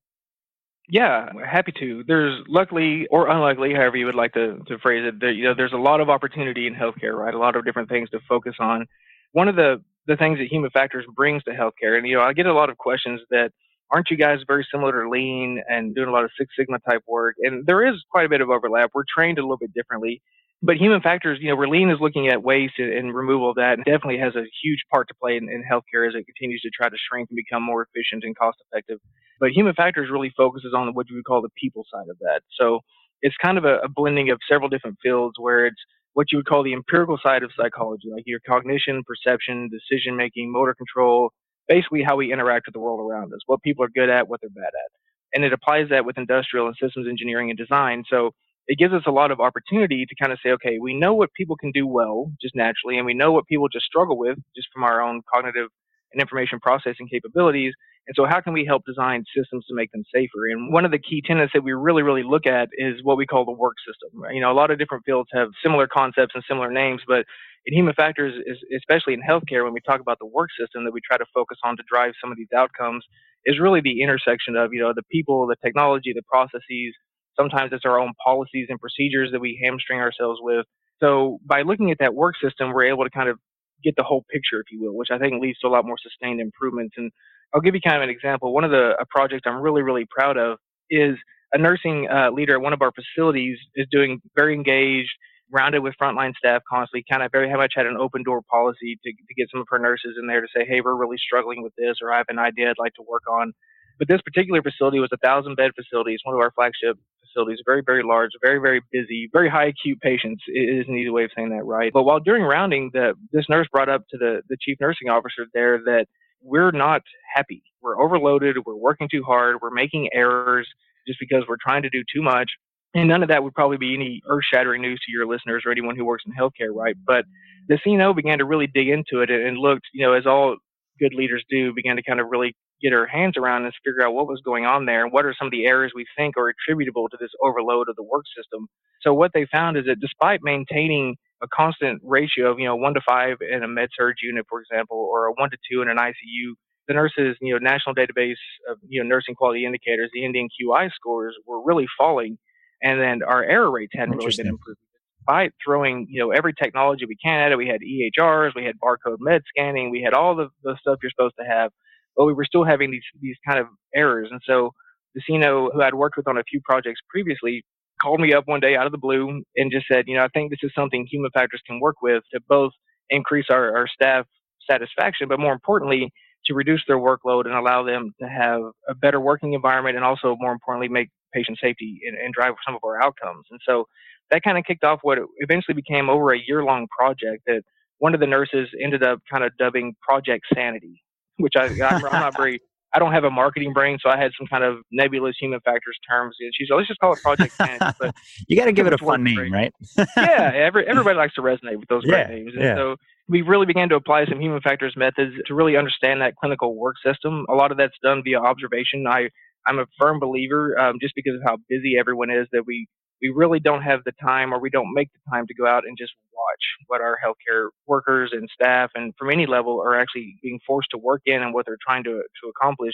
Yeah, 0.90 1.30
happy 1.50 1.72
to. 1.80 2.04
There's 2.06 2.44
luckily 2.48 3.08
or 3.08 3.30
unluckily, 3.30 3.74
however 3.74 3.98
you 3.98 4.06
would 4.06 4.16
like 4.16 4.34
to, 4.34 4.60
to 4.68 4.78
phrase 4.80 5.06
it, 5.08 5.20
there, 5.20 5.32
you 5.32 5.46
know, 5.46 5.54
there's 5.56 5.74
a 5.74 5.78
lot 5.78 6.02
of 6.02 6.10
opportunity 6.10 6.68
in 6.68 6.76
healthcare, 6.76 7.14
right? 7.14 7.34
A 7.34 7.38
lot 7.38 7.56
of 7.56 7.64
different 7.64 7.90
things 7.90 8.10
to 8.10 8.20
focus 8.28 8.56
on. 8.60 8.86
One 9.32 9.48
of 9.48 9.56
the, 9.56 9.82
the 10.08 10.18
things 10.18 10.40
that 10.40 10.48
Human 10.48 10.70
Factors 10.72 11.06
brings 11.16 11.42
to 11.44 11.52
healthcare, 11.52 11.98
and 11.98 12.06
you 12.06 12.16
know, 12.16 12.22
I 12.22 12.34
get 12.34 12.48
a 12.48 12.54
lot 12.54 12.70
of 12.70 12.78
questions 12.78 13.22
that 13.30 13.52
aren't 13.92 14.10
you 14.10 14.18
guys 14.18 14.40
very 14.46 14.68
similar 14.72 15.04
to 15.04 15.10
Lean 15.10 15.62
and 15.70 15.96
doing 15.96 16.10
a 16.10 16.12
lot 16.12 16.26
of 16.26 16.32
Six 16.38 16.54
Sigma 16.58 16.80
type 16.80 17.04
work? 17.08 17.36
And 17.40 17.66
there 17.66 17.86
is 17.88 17.96
quite 18.12 18.26
a 18.26 18.30
bit 18.30 18.42
of 18.42 18.50
overlap. 18.50 18.92
We're 18.94 19.04
trained 19.08 19.38
a 19.38 19.42
little 19.42 19.58
bit 19.58 19.74
differently. 19.74 20.22
But 20.66 20.78
human 20.78 21.02
factors, 21.02 21.40
you 21.42 21.54
know, 21.54 21.62
lean 21.62 21.90
is 21.90 21.98
looking 22.00 22.30
at 22.30 22.42
waste 22.42 22.80
and 22.80 23.14
removal 23.14 23.50
of 23.50 23.58
that, 23.58 23.74
and 23.74 23.84
definitely 23.84 24.20
has 24.20 24.34
a 24.36 24.46
huge 24.64 24.80
part 24.90 25.10
to 25.10 25.14
play 25.14 25.36
in, 25.36 25.50
in 25.50 25.62
healthcare 25.62 26.08
as 26.08 26.16
it 26.16 26.26
continues 26.26 26.62
to 26.62 26.70
try 26.70 26.88
to 26.88 26.96
shrink 26.96 27.30
and 27.30 27.36
become 27.36 27.62
more 27.62 27.86
efficient 27.86 28.24
and 28.24 28.34
cost 28.38 28.58
effective. 28.72 29.00
But 29.42 29.52
human 29.52 29.74
factors 29.74 30.10
really 30.10 30.32
focuses 30.38 30.74
on 30.74 30.94
what 30.94 31.10
you 31.10 31.18
would 31.18 31.26
call 31.26 31.42
the 31.42 31.50
people 31.62 31.86
side 31.94 32.08
of 32.10 32.18
that. 32.20 32.44
So 32.58 32.80
it's 33.22 33.36
kind 33.44 33.58
of 33.58 33.66
a, 33.66 33.80
a 33.80 33.90
blending 33.90 34.32
of 34.32 34.40
several 34.50 34.70
different 34.70 34.98
fields 35.04 35.36
where 35.38 35.66
it's 35.66 35.82
what 36.14 36.32
you 36.32 36.38
would 36.38 36.46
call 36.46 36.64
the 36.64 36.72
empirical 36.72 37.20
side 37.22 37.44
of 37.44 37.52
psychology, 37.58 38.08
like 38.10 38.24
your 38.26 38.40
cognition, 38.48 39.04
perception, 39.06 39.70
decision 39.70 40.16
making, 40.16 40.50
motor 40.50 40.74
control, 40.76 41.32
basically 41.68 42.04
how 42.04 42.16
we 42.16 42.32
interact 42.32 42.68
with 42.68 42.74
the 42.74 42.80
world 42.80 43.02
around 43.02 43.34
us, 43.34 43.40
what 43.48 43.62
people 43.64 43.84
are 43.84 43.90
good 43.94 44.10
at, 44.10 44.30
what 44.30 44.40
they're 44.40 44.50
bad 44.50 44.64
at. 44.64 44.92
And 45.34 45.44
it 45.44 45.52
applies 45.52 45.90
that 45.90 46.06
with 46.06 46.18
industrial 46.18 46.68
and 46.68 46.76
systems 46.82 47.08
engineering 47.10 47.50
and 47.50 47.58
design. 47.58 48.04
So 48.10 48.32
it 48.68 48.78
gives 48.78 48.94
us 48.94 49.04
a 49.08 49.12
lot 49.12 49.32
of 49.32 49.40
opportunity 49.40 50.06
to 50.06 50.16
kind 50.22 50.32
of 50.32 50.40
say, 50.44 50.52
okay, 50.52 50.78
we 50.82 50.94
know 50.94 51.14
what 51.14 51.34
people 51.34 51.56
can 51.58 51.72
do 51.72 51.86
well 51.86 52.32
just 52.42 52.56
naturally, 52.56 52.98
and 52.98 53.06
we 53.06 53.14
know 53.14 53.32
what 53.32 53.46
people 53.48 53.68
just 53.68 53.86
struggle 53.86 54.18
with 54.18 54.38
just 54.56 54.68
from 54.74 54.84
our 54.84 55.02
own 55.02 55.22
cognitive 55.34 55.68
and 56.14 56.22
information 56.22 56.60
processing 56.60 57.08
capabilities. 57.12 57.74
And 58.08 58.16
so, 58.16 58.26
how 58.26 58.42
can 58.42 58.54
we 58.54 58.66
help 58.66 58.84
design 58.86 59.24
systems 59.36 59.66
to 59.68 59.76
make 59.76 59.92
them 59.92 60.04
safer? 60.14 60.48
And 60.52 60.74
one 60.74 60.86
of 60.86 60.92
the 60.92 61.00
key 61.00 61.22
tenets 61.26 61.54
that 61.54 61.64
we 61.64 61.74
really, 61.74 62.04
really 62.04 62.24
look 62.24 62.46
at 62.46 62.70
is 62.74 62.96
what 63.04 63.18
we 63.18 63.26
call 63.26 63.46
the 63.46 63.52
work 63.54 63.76
system. 63.88 64.22
You 64.34 64.42
know, 64.42 64.52
a 64.52 64.58
lot 64.58 64.72
of 64.72 64.78
different 64.80 65.06
fields 65.06 65.30
have 65.34 65.50
similar 65.64 65.88
concepts 65.88 66.36
and 66.36 66.44
similar 66.48 66.72
names, 66.72 67.02
but 67.08 67.26
in 67.66 67.74
human 67.74 67.94
factors, 67.94 68.34
especially 68.78 69.14
in 69.14 69.22
healthcare, 69.22 69.64
when 69.64 69.74
we 69.74 69.80
talk 69.88 70.02
about 70.02 70.20
the 70.20 70.26
work 70.26 70.50
system 70.60 70.84
that 70.84 70.92
we 70.92 71.00
try 71.00 71.18
to 71.18 71.26
focus 71.34 71.58
on 71.64 71.78
to 71.78 71.84
drive 71.90 72.12
some 72.20 72.30
of 72.30 72.38
these 72.38 72.52
outcomes, 72.56 73.06
is 73.46 73.60
really 73.60 73.82
the 73.82 74.02
intersection 74.02 74.56
of 74.56 74.74
you 74.74 74.82
know 74.82 74.94
the 74.94 75.04
people, 75.12 75.48
the 75.48 75.56
technology, 75.64 76.12
the 76.14 76.24
processes, 76.30 76.94
Sometimes 77.36 77.72
it's 77.74 77.86
our 77.86 78.00
own 78.00 78.14
policies 78.24 78.68
and 78.70 78.80
procedures 78.80 79.32
that 79.32 79.40
we 79.40 79.60
hamstring 79.64 80.00
ourselves 80.00 80.40
with. 80.42 80.66
So 81.02 81.40
by 81.46 81.64
looking 81.64 81.92
at 81.92 81.98
that 82.00 82.14
work 82.14 82.36
system, 82.42 82.72
we're 82.74 82.86
able 82.86 83.04
to 83.04 83.10
kind 83.10 83.30
of 83.30 83.38
get 83.84 83.96
the 83.98 84.04
whole 84.04 84.24
picture, 84.32 84.60
if 84.60 84.72
you 84.72 84.82
will, 84.82 84.96
which 84.96 85.10
I 85.12 85.18
think 85.18 85.42
leads 85.42 85.60
to 85.60 85.68
a 85.68 85.70
lot 85.70 85.86
more 85.86 85.98
sustained 86.02 86.40
improvements. 86.40 86.96
And 86.98 87.12
I'll 87.54 87.62
give 87.62 87.76
you 87.76 87.82
kind 87.82 87.98
of 87.98 88.04
an 88.04 88.10
example. 88.10 88.54
One 88.54 88.64
of 88.64 88.72
the 88.72 88.96
a 89.00 89.06
project 89.06 89.46
I'm 89.46 89.62
really, 89.62 89.82
really 89.82 90.06
proud 90.10 90.38
of 90.38 90.58
is 90.90 91.16
a 91.54 91.58
nursing 91.58 92.08
uh, 92.10 92.32
leader 92.32 92.56
at 92.56 92.62
one 92.62 92.74
of 92.74 92.82
our 92.82 92.92
facilities 92.92 93.58
is 93.76 93.88
doing 93.92 94.22
very 94.36 94.54
engaged, 94.54 95.12
rounded 95.52 95.84
with 95.84 95.94
frontline 96.02 96.34
staff 96.36 96.62
constantly, 96.68 97.04
kind 97.10 97.22
of 97.22 97.32
very 97.32 97.52
much 97.54 97.74
had 97.76 97.86
an 97.86 97.98
open 98.00 98.24
door 98.24 98.42
policy 98.50 98.98
to, 99.04 99.12
to 99.12 99.34
get 99.38 99.48
some 99.52 99.62
of 99.62 99.68
her 99.70 99.78
nurses 99.78 100.16
in 100.20 100.28
there 100.28 100.42
to 100.42 100.48
say, 100.56 100.66
hey, 100.68 100.82
we're 100.82 100.96
really 100.96 101.18
struggling 101.18 101.62
with 101.62 101.74
this, 101.78 101.98
or 102.02 102.12
I 102.12 102.18
have 102.18 102.26
an 102.30 102.40
idea 102.40 102.70
I'd 102.70 102.76
like 102.80 102.94
to 102.96 103.04
work 103.08 103.24
on. 103.30 103.54
But 104.00 104.08
this 104.08 104.22
particular 104.22 104.62
facility 104.62 105.00
was 105.00 105.10
a 105.14 105.18
thousand 105.18 105.56
bed 105.56 105.72
facility. 105.76 106.14
It's 106.14 106.26
one 106.26 106.36
of 106.36 106.42
our 106.42 106.52
flagship 106.52 106.98
facilities, 107.26 107.60
very, 107.66 107.82
very 107.86 108.04
large, 108.04 108.32
very, 108.42 108.60
very 108.60 108.82
busy, 108.92 109.30
very 109.32 109.50
high 109.50 109.68
acute 109.68 110.00
patients 110.02 110.44
it 110.48 110.80
is 110.80 110.86
an 110.88 110.96
easy 110.96 111.10
way 111.10 111.24
of 111.24 111.32
saying 111.36 111.50
that, 111.50 111.64
right? 111.66 111.92
But 111.94 112.04
while 112.04 112.20
during 112.20 112.44
rounding, 112.44 112.92
the, 112.94 113.14
this 113.32 113.46
nurse 113.50 113.68
brought 113.72 113.90
up 113.90 114.04
to 114.10 114.18
the, 114.18 114.42
the 114.50 114.58
chief 114.62 114.78
nursing 114.80 115.10
officer 115.10 115.46
there 115.54 115.80
that 115.86 116.06
we're 116.42 116.72
not 116.72 117.02
happy. 117.34 117.64
We're 117.82 118.02
overloaded. 118.02 118.58
We're 118.66 118.76
working 118.76 119.08
too 119.10 119.24
hard. 119.24 119.58
We're 119.62 119.72
making 119.72 120.10
errors 120.14 120.68
just 121.08 121.20
because 121.20 121.44
we're 121.48 121.58
trying 121.62 121.84
to 121.84 121.90
do 121.90 122.04
too 122.14 122.22
much. 122.22 122.50
And 122.96 123.08
none 123.08 123.24
of 123.24 123.30
that 123.30 123.44
would 123.44 123.54
probably 123.54 123.78
be 123.78 123.96
any 123.96 124.22
earth 124.30 124.44
shattering 124.52 124.82
news 124.82 125.00
to 125.06 125.12
your 125.12 125.26
listeners 125.26 125.64
or 125.66 125.72
anyone 125.72 125.96
who 125.96 126.06
works 126.06 126.24
in 126.28 126.34
healthcare, 126.34 126.74
right? 126.74 126.96
But 127.06 127.26
the 127.68 127.80
CNO 127.86 128.16
began 128.16 128.38
to 128.38 128.46
really 128.46 128.68
dig 128.68 128.90
into 128.90 129.22
it 129.22 129.32
and 129.32 129.58
looked, 129.58 129.88
you 129.94 130.06
know, 130.06 130.14
as 130.14 130.28
all 130.28 130.58
good 131.00 131.14
leaders 131.14 131.44
do, 131.50 131.74
began 131.74 131.96
to 131.96 132.04
kind 132.04 132.20
of 132.20 132.28
really 132.30 132.56
get 132.84 132.94
our 132.94 133.08
hands 133.08 133.38
around 133.38 133.64
and 133.64 133.74
figure 133.84 134.06
out 134.06 134.14
what 134.14 134.28
was 134.28 134.42
going 134.44 134.66
on 134.66 134.86
there 134.86 135.04
and 135.04 135.14
what 135.14 135.26
are 135.26 135.34
some 135.38 135.48
of 135.48 135.52
the 135.52 135.66
errors 135.66 135.94
we 135.96 136.06
think 136.18 136.38
are 136.38 136.50
attributable 136.50 137.08
to 137.10 137.18
this 137.20 137.32
overload 137.42 137.88
of 137.90 137.96
the 137.96 138.04
work 138.04 138.26
system. 138.38 138.68
So 139.02 139.14
what 139.14 139.32
they 139.34 139.48
found 139.52 139.78
is 139.78 139.86
that 139.86 140.02
despite 140.02 140.42
maintaining 140.44 141.16
a 141.42 141.48
constant 141.48 142.02
ratio 142.04 142.52
of, 142.52 142.60
you 142.60 142.66
know, 142.66 142.76
one 142.76 142.94
to 142.94 143.02
five 143.08 143.38
in 143.42 143.64
a 143.64 143.68
med 143.68 143.90
surg 143.98 144.16
unit, 144.22 144.46
for 144.50 144.62
example, 144.62 144.98
or 144.98 145.28
a 145.28 145.34
one 145.34 145.50
to 145.50 145.58
two 145.72 145.82
in 145.82 145.90
an 145.90 145.98
ICU, 145.98 146.54
the 146.88 146.94
nurses, 146.94 147.38
you 147.42 147.54
know, 147.54 147.60
national 147.60 147.96
database 147.96 148.42
of, 148.70 148.78
you 148.88 149.02
know, 149.02 149.08
nursing 149.08 149.36
quality 149.36 149.66
indicators, 149.66 150.10
the 150.14 150.22
NDNQI 150.22 150.92
scores 150.94 151.36
were 151.46 151.64
really 151.64 151.88
falling. 151.98 152.38
And 152.82 153.00
then 153.00 153.24
our 153.24 153.44
error 153.44 153.72
rates 153.72 153.94
hadn't 153.96 154.18
really 154.18 154.36
been 154.36 154.48
improving. 154.48 154.84
Despite 155.20 155.54
throwing, 155.64 156.08
you 156.10 156.20
know, 156.20 156.32
every 156.32 156.54
technology 156.54 157.06
we 157.06 157.16
can 157.16 157.40
at 157.40 157.54
it, 157.54 157.58
we 157.58 157.68
had 157.68 157.80
EHRs, 157.80 158.56
we 158.56 158.66
had 158.66 158.76
barcode 158.78 159.20
med 159.22 159.42
scanning, 159.48 159.90
we 159.90 160.02
had 160.02 160.14
all 160.14 160.36
the, 160.36 160.50
the 160.64 160.76
stuff 160.82 161.00
you're 161.02 161.12
supposed 161.12 161.36
to 161.40 161.46
have 161.46 161.72
but 162.16 162.26
we 162.26 162.34
were 162.34 162.46
still 162.46 162.64
having 162.64 162.92
these 162.92 163.04
these 163.22 163.38
kind 163.48 163.60
of 163.60 163.68
errors. 163.96 164.30
And 164.32 164.42
so 164.46 164.72
the 165.16 165.22
CNO, 165.30 165.74
who 165.74 165.82
I'd 165.82 165.94
worked 165.94 166.18
with 166.18 166.28
on 166.28 166.38
a 166.38 166.44
few 166.44 166.62
projects 166.64 167.02
previously, 167.10 167.64
called 168.02 168.20
me 168.20 168.34
up 168.34 168.48
one 168.48 168.60
day 168.60 168.76
out 168.76 168.86
of 168.86 168.92
the 168.92 168.98
blue 168.98 169.44
and 169.56 169.72
just 169.72 169.86
said, 169.92 170.06
you 170.08 170.18
know, 170.18 170.24
I 170.24 170.28
think 170.30 170.50
this 170.50 170.60
is 170.64 170.72
something 170.76 171.08
human 171.10 171.32
factors 171.32 171.62
can 171.66 171.80
work 171.80 171.98
with 172.02 172.24
to 172.34 172.40
both 172.48 172.72
increase 173.10 173.46
our, 173.50 173.76
our 173.78 173.88
staff 173.88 174.26
satisfaction, 174.70 175.28
but 175.28 175.40
more 175.40 175.54
importantly, 175.54 176.12
to 176.46 176.54
reduce 176.54 176.84
their 176.88 176.98
workload 176.98 177.46
and 177.46 177.54
allow 177.54 177.84
them 177.84 178.14
to 178.22 178.28
have 178.28 178.62
a 178.90 178.96
better 178.96 179.20
working 179.20 179.54
environment 179.54 179.96
and 179.96 180.04
also 180.04 180.36
more 180.40 180.52
importantly 180.52 180.90
make 180.90 181.10
patient 181.34 181.58
safety 181.62 182.00
and, 182.06 182.18
and 182.18 182.34
drive 182.34 182.54
some 182.66 182.76
of 182.76 182.82
our 182.84 183.02
outcomes. 183.02 183.46
And 183.50 183.60
so 183.68 183.86
that 184.32 184.44
kind 184.44 184.58
of 184.58 184.66
kicked 184.66 184.84
off 184.84 185.00
what 185.04 185.20
eventually 185.38 185.76
became 185.76 186.10
over 186.10 186.34
a 186.34 186.40
year 186.46 186.64
long 186.64 186.88
project 186.96 187.44
that 187.48 187.62
one 188.00 188.14
of 188.14 188.20
the 188.20 188.28
nurses 188.28 188.68
ended 188.84 189.04
up 189.04 189.20
kind 189.32 189.44
of 189.44 189.56
dubbing 189.58 189.96
Project 190.02 190.44
Sanity 190.54 191.02
which 191.38 191.54
I, 191.58 191.66
I'm, 191.66 192.06
I'm 192.06 192.22
not 192.22 192.38
very. 192.38 192.60
I 192.96 193.00
don't 193.00 193.12
have 193.12 193.24
a 193.24 193.32
marketing 193.32 193.74
brain, 193.74 193.98
so 194.00 194.12
I 194.12 194.18
had 194.18 194.32
some 194.38 194.46
kind 194.46 194.64
of 194.64 194.78
nebulous 194.92 195.36
human 195.40 195.60
factors 195.62 195.98
terms. 196.08 196.36
And 196.40 196.52
she's 196.56 196.70
like, 196.70 196.78
let's 196.78 196.88
just 196.88 197.00
call 197.00 197.14
it 197.14 197.24
Project 197.24 197.54
Sanity. 197.54 197.86
But 198.00 198.14
you 198.48 198.56
got 198.56 198.66
to 198.66 198.72
give 198.72 198.86
it 198.86 198.94
a 198.94 199.00
fun 199.00 199.24
name, 199.24 199.36
great. 199.36 199.52
right? 199.52 199.74
yeah, 200.16 200.52
every, 200.56 200.86
everybody 200.88 201.18
likes 201.18 201.34
to 201.34 201.42
resonate 201.42 201.78
with 201.80 201.90
those 201.90 202.04
yeah, 202.06 202.28
great 202.28 202.38
names. 202.38 202.52
And 202.54 202.64
yeah. 202.64 202.76
so 202.76 202.96
we 203.28 203.42
really 203.42 203.66
began 203.66 203.90
to 203.90 203.96
apply 203.96 204.26
some 204.26 204.40
human 204.40 204.62
factors 204.62 204.94
methods 204.96 205.34
to 205.48 205.56
really 205.56 205.76
understand 205.76 206.22
that 206.22 206.36
clinical 206.36 206.76
work 206.76 206.98
system. 207.04 207.48
A 207.50 207.56
lot 207.56 207.72
of 207.72 207.78
that's 207.78 207.98
done 208.04 208.22
via 208.24 208.38
observation. 208.38 209.06
I, 209.10 209.30
I'm 209.66 209.80
a 209.80 209.86
firm 210.00 210.20
believer, 210.20 210.80
um, 210.80 210.98
just 211.02 211.16
because 211.16 211.34
of 211.34 211.42
how 211.44 211.58
busy 211.68 211.96
everyone 212.00 212.30
is, 212.30 212.48
that 212.52 212.64
we 212.68 212.88
we 213.24 213.30
really 213.30 213.60
don't 213.62 213.82
have 213.82 214.02
the 214.06 214.12
time 214.22 214.54
or 214.54 214.60
we 214.60 214.70
don't 214.70 214.94
make 214.94 215.10
the 215.14 215.32
time 215.32 215.48
to 215.48 215.54
go 215.54 215.66
out 215.66 215.84
and 215.88 215.98
just 215.98 216.12
watch 216.34 216.64
what 216.88 217.00
our 217.00 217.18
healthcare 217.26 217.70
workers 217.88 218.32
and 218.34 218.50
staff 218.54 218.92
and 218.96 219.14
from 219.18 219.32
any 219.32 219.48
level 219.48 219.82
are 219.82 219.98
actually 219.98 220.36
being 220.44 220.60
forced 220.68 220.90
to 220.92 220.98
work 220.98 221.22
in 221.26 221.42
and 221.42 221.54
what 221.54 221.66
they're 221.66 221.78
trying 221.88 222.04
to, 222.04 222.12
to 222.12 222.50
accomplish. 222.50 222.94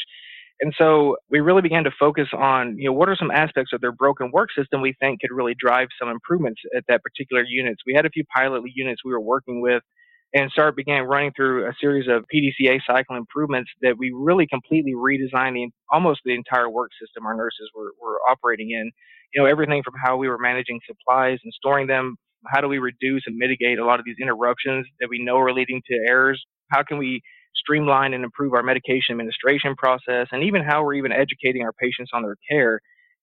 And 0.62 0.74
so 0.77 1.17
we 1.31 1.39
really 1.39 1.63
began 1.63 1.83
to 1.86 1.91
focus 2.00 2.27
on, 2.38 2.77
you 2.77 2.89
know, 2.89 2.93
what 2.93 3.09
are 3.09 3.15
some 3.15 3.31
aspects 3.31 3.74
of 3.74 3.81
their 3.81 3.93
broken 3.93 4.29
work 4.31 4.50
system 4.55 4.81
we 4.81 4.93
think 5.00 5.21
could 5.21 5.31
really 5.31 5.55
drive 5.57 5.88
some 6.00 6.09
improvements 6.09 6.62
at 6.77 6.83
that 6.89 7.01
particular 7.01 7.43
units. 7.43 7.81
We 7.88 7.95
had 7.95 8.05
a 8.05 8.09
few 8.09 8.24
pilot 8.25 8.62
units 8.75 9.01
we 9.03 9.12
were 9.12 9.21
working 9.21 9.62
with 9.62 9.81
and 10.33 10.51
start 10.51 10.75
began 10.75 11.03
running 11.03 11.31
through 11.36 11.67
a 11.67 11.74
series 11.81 12.07
of 12.07 12.25
PDCA 12.33 12.79
cycle 12.86 13.15
improvements 13.15 13.71
that 13.81 13.98
we 13.98 14.12
really 14.15 14.45
completely 14.48 14.93
redesigned 14.93 15.53
the, 15.53 15.69
almost 15.91 16.21
the 16.24 16.36
entire 16.36 16.69
work 16.69 16.91
system 17.01 17.25
our 17.25 17.36
nurses 17.36 17.69
were, 17.75 17.93
were 18.01 18.19
operating 18.29 18.71
in. 18.71 18.91
You 19.33 19.41
know, 19.41 19.50
everything 19.50 19.81
from 19.83 19.95
how 20.03 20.17
we 20.17 20.27
were 20.27 20.38
managing 20.38 20.79
supplies 20.86 21.39
and 21.43 21.53
storing 21.53 21.88
them, 21.88 22.15
how 22.48 22.62
do 22.62 22.67
we 22.67 22.77
reduce 22.77 23.24
and 23.25 23.38
mitigate 23.38 23.79
a 23.79 23.86
lot 23.86 24.00
of 24.00 24.05
these 24.05 24.17
interruptions 24.21 24.86
that 25.00 25.09
we 25.09 25.24
know 25.24 25.38
are 25.38 25.53
leading 25.53 25.81
to 25.89 25.95
errors? 26.07 26.43
How 26.69 26.83
can 26.83 26.98
we 26.98 27.21
streamline 27.55 28.13
and 28.13 28.24
improve 28.24 28.53
our 28.53 28.63
medication 28.63 29.13
administration 29.13 29.75
process 29.75 30.27
and 30.31 30.43
even 30.43 30.63
how 30.63 30.83
we're 30.83 30.93
even 30.93 31.12
educating 31.12 31.63
our 31.63 31.74
patients 31.74 32.12
on 32.13 32.21
their 32.21 32.38
care? 32.50 32.79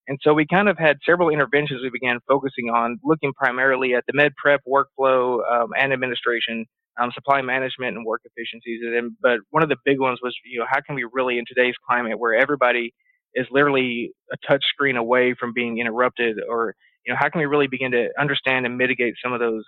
And 0.09 0.19
so 0.23 0.35
we 0.35 0.47
kind 0.47 0.69
of 0.69 0.79
had 0.79 0.99
several 1.05 1.31
interventions 1.31 1.83
we 1.83 1.91
began 1.91 2.19
focusing 2.29 2.71
on, 2.71 2.99
looking 3.03 3.33
primarily 3.33 3.95
at 3.95 4.05
the 4.07 4.13
med 4.15 4.33
prep 4.37 4.61
workflow 4.69 5.41
um, 5.51 5.71
and 5.77 5.93
administration 5.93 6.67
um, 7.01 7.11
supply 7.13 7.43
management 7.43 7.97
and 7.97 8.05
work 8.07 8.23
efficiencies. 8.25 8.81
And 8.83 9.13
but 9.21 9.41
one 9.51 9.63
of 9.63 9.69
the 9.69 9.77
big 9.85 10.01
ones 10.01 10.19
was, 10.23 10.35
you 10.45 10.59
know, 10.59 10.67
how 10.69 10.81
can 10.81 10.95
we 10.95 11.05
really 11.13 11.39
in 11.39 11.45
today's 11.47 11.75
climate 11.89 12.19
where 12.19 12.35
everybody 12.35 12.95
is 13.35 13.47
literally 13.51 14.13
a 14.33 14.37
touch 14.49 14.65
screen 14.73 14.97
away 14.97 15.35
from 15.39 15.53
being 15.53 15.79
interrupted, 15.79 16.39
or 16.49 16.75
you 17.07 17.13
know, 17.13 17.19
how 17.21 17.29
can 17.29 17.39
we 17.41 17.47
really 17.47 17.67
begin 17.69 17.93
to 17.93 18.09
understand 18.19 18.67
and 18.67 18.77
mitigate 18.77 19.15
some 19.23 19.33
of 19.33 19.41
those 19.41 19.63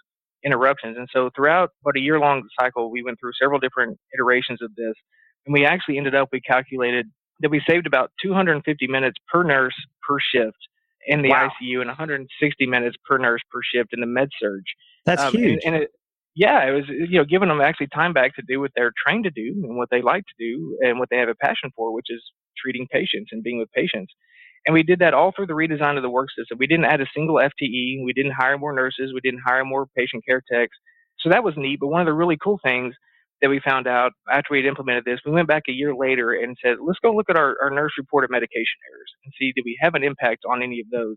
interruptions? 0.44 0.97
And 0.97 1.08
so 1.12 1.30
throughout 1.37 1.70
about 1.82 1.97
a 1.97 2.00
year 2.00 2.18
long 2.18 2.42
cycle, 2.61 2.90
we 2.90 3.02
went 3.02 3.18
through 3.20 3.32
several 3.40 3.61
different 3.61 3.99
iterations 4.14 4.61
of 4.62 4.75
this, 4.75 4.94
and 5.47 5.52
we 5.52 5.64
actually 5.64 5.99
ended 5.99 6.14
up 6.14 6.28
we 6.32 6.40
calculated 6.40 7.06
that 7.40 7.50
we 7.50 7.62
saved 7.68 7.87
about 7.87 8.11
250 8.23 8.87
minutes 8.88 9.16
per 9.32 9.42
nurse 9.44 9.75
per 10.06 10.18
shift 10.35 10.56
in 11.06 11.23
the 11.23 11.28
Wow. 11.30 11.50
ICU 11.62 11.78
and 11.80 11.88
160 11.88 12.66
minutes 12.66 12.97
per 13.08 13.18
nurse 13.18 13.40
per 13.50 13.61
shift 13.62 13.90
in 13.92 14.00
the 14.00 14.06
med 14.06 14.28
surg. 14.40 14.62
That's 15.04 15.23
Um, 15.23 15.32
huge. 15.32 15.61
And, 15.64 15.75
and 15.75 15.85
it, 15.85 15.90
yeah, 16.38 16.68
it 16.68 16.71
was 16.71 16.85
you 16.88 17.18
know 17.18 17.25
giving 17.25 17.49
them 17.49 17.61
actually 17.61 17.88
time 17.88 18.12
back 18.12 18.37
to 18.37 18.42
do 18.47 18.61
what 18.61 18.71
they're 18.76 18.92
trained 19.04 19.25
to 19.25 19.30
do 19.30 19.61
and 19.64 19.76
what 19.76 19.90
they 19.90 20.02
like 20.02 20.23
to 20.25 20.35
do 20.38 20.78
and 20.83 21.00
what 21.00 21.09
they 21.11 21.18
have 21.18 21.28
a 21.28 21.35
passion 21.35 21.71
for, 21.75 21.92
which 21.92 22.07
is 22.11 22.23
treating 22.57 22.87
patients 22.92 23.30
and 23.33 23.42
being 23.42 23.59
with 23.59 23.71
patients. 23.73 24.12
And 24.64 24.73
we 24.73 24.85
did 24.85 25.00
that 25.00 25.14
all 25.14 25.33
through 25.35 25.49
the 25.49 25.54
redesign 25.54 25.97
of 25.97 26.04
the 26.04 26.11
work 26.11 26.28
system. 26.38 26.59
We 26.59 26.68
didn't 26.68 26.85
add 26.85 27.00
a 27.00 27.07
single 27.12 27.37
FTE. 27.37 28.04
We 28.04 28.12
didn't 28.14 28.35
hire 28.38 28.57
more 28.57 28.73
nurses. 28.73 29.12
We 29.12 29.21
didn't 29.21 29.42
hire 29.45 29.64
more 29.64 29.87
patient 29.97 30.25
care 30.25 30.42
techs. 30.52 30.76
So 31.18 31.28
that 31.30 31.42
was 31.42 31.54
neat. 31.57 31.80
But 31.80 31.88
one 31.88 32.00
of 32.00 32.07
the 32.07 32.12
really 32.12 32.37
cool 32.40 32.61
things 32.62 32.95
that 33.42 33.50
we 33.50 33.61
found 33.61 33.88
out 33.88 34.12
after 34.30 34.49
we 34.52 34.59
had 34.59 34.66
implemented 34.66 35.04
this, 35.04 35.21
we 35.26 35.33
went 35.33 35.49
back 35.49 35.64
a 35.68 35.73
year 35.73 35.95
later 35.95 36.35
and 36.35 36.57
said, 36.62 36.76
let's 36.85 37.00
go 37.00 37.12
look 37.12 37.30
at 37.30 37.37
our, 37.37 37.57
our 37.62 37.71
nurse 37.71 37.92
reported 37.99 38.30
medication 38.30 38.78
errors 38.92 39.11
and 39.25 39.33
see 39.38 39.52
did 39.57 39.64
we 39.64 39.76
have 39.80 39.95
an 39.95 40.04
impact 40.04 40.45
on 40.49 40.62
any 40.62 40.80
of 40.80 40.87
those. 40.92 41.16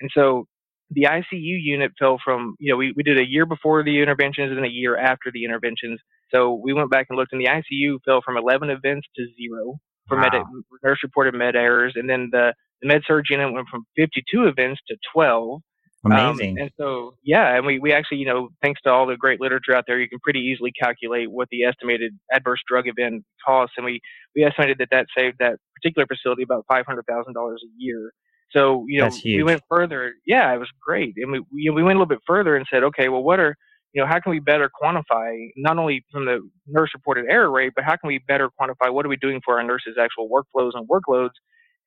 And 0.00 0.10
so 0.12 0.46
the 0.90 1.02
ICU 1.02 1.22
unit 1.32 1.92
fell 1.98 2.18
from, 2.24 2.54
you 2.58 2.72
know, 2.72 2.76
we, 2.76 2.92
we 2.96 3.02
did 3.02 3.18
a 3.18 3.28
year 3.28 3.44
before 3.44 3.84
the 3.84 4.00
interventions 4.00 4.56
and 4.56 4.64
a 4.64 4.70
year 4.70 4.96
after 4.96 5.30
the 5.32 5.44
interventions. 5.44 6.00
So 6.34 6.54
we 6.54 6.72
went 6.72 6.90
back 6.90 7.06
and 7.10 7.18
looked, 7.18 7.32
and 7.32 7.40
the 7.40 7.48
ICU 7.48 7.98
fell 8.04 8.20
from 8.24 8.36
11 8.36 8.70
events 8.70 9.06
to 9.16 9.26
zero 9.36 9.78
for 10.06 10.16
wow. 10.16 10.28
med, 10.32 10.42
nurse 10.82 10.98
reported 11.02 11.34
med 11.34 11.56
errors. 11.56 11.92
And 11.96 12.08
then 12.08 12.28
the, 12.32 12.54
the 12.80 12.88
med 12.88 13.02
surg 13.06 13.24
unit 13.28 13.52
went 13.52 13.68
from 13.68 13.84
52 13.96 14.46
events 14.46 14.80
to 14.88 14.96
12. 15.12 15.60
Um, 16.04 16.12
Amazing. 16.12 16.52
Um, 16.52 16.62
and 16.62 16.70
so, 16.78 17.14
yeah, 17.22 17.56
and 17.56 17.66
we, 17.66 17.78
we 17.78 17.92
actually, 17.92 18.18
you 18.18 18.26
know, 18.26 18.48
thanks 18.62 18.80
to 18.82 18.90
all 18.90 19.06
the 19.06 19.16
great 19.16 19.40
literature 19.40 19.74
out 19.74 19.84
there, 19.86 19.98
you 19.98 20.08
can 20.08 20.20
pretty 20.20 20.40
easily 20.40 20.72
calculate 20.72 21.30
what 21.30 21.48
the 21.50 21.64
estimated 21.64 22.12
adverse 22.32 22.60
drug 22.66 22.84
event 22.86 23.24
costs. 23.44 23.74
And 23.76 23.84
we, 23.84 24.00
we 24.34 24.44
estimated 24.44 24.78
that 24.78 24.88
that 24.90 25.06
saved 25.16 25.36
that 25.40 25.56
particular 25.74 26.06
facility 26.06 26.44
about 26.44 26.64
$500,000 26.70 26.84
a 26.86 27.56
year. 27.76 28.12
So, 28.50 28.84
you 28.88 29.00
know, 29.00 29.10
we 29.24 29.42
went 29.42 29.62
further. 29.68 30.14
Yeah, 30.26 30.52
it 30.54 30.58
was 30.58 30.68
great. 30.80 31.14
And 31.16 31.30
we, 31.32 31.40
we, 31.52 31.70
we 31.70 31.82
went 31.82 31.96
a 31.96 32.00
little 32.00 32.06
bit 32.06 32.20
further 32.26 32.56
and 32.56 32.66
said, 32.70 32.82
okay, 32.84 33.08
well, 33.08 33.22
what 33.22 33.40
are, 33.40 33.54
you 33.92 34.00
know, 34.00 34.08
how 34.08 34.20
can 34.20 34.30
we 34.30 34.40
better 34.40 34.70
quantify 34.82 35.48
not 35.56 35.78
only 35.78 36.04
from 36.12 36.24
the 36.24 36.40
nurse 36.66 36.90
reported 36.94 37.26
error 37.28 37.50
rate, 37.50 37.72
but 37.74 37.84
how 37.84 37.96
can 37.96 38.08
we 38.08 38.18
better 38.26 38.48
quantify 38.60 38.92
what 38.92 39.04
are 39.04 39.08
we 39.08 39.16
doing 39.16 39.40
for 39.44 39.58
our 39.58 39.62
nurses' 39.62 39.96
actual 40.00 40.28
workflows 40.28 40.72
and 40.74 40.88
workloads? 40.88 41.32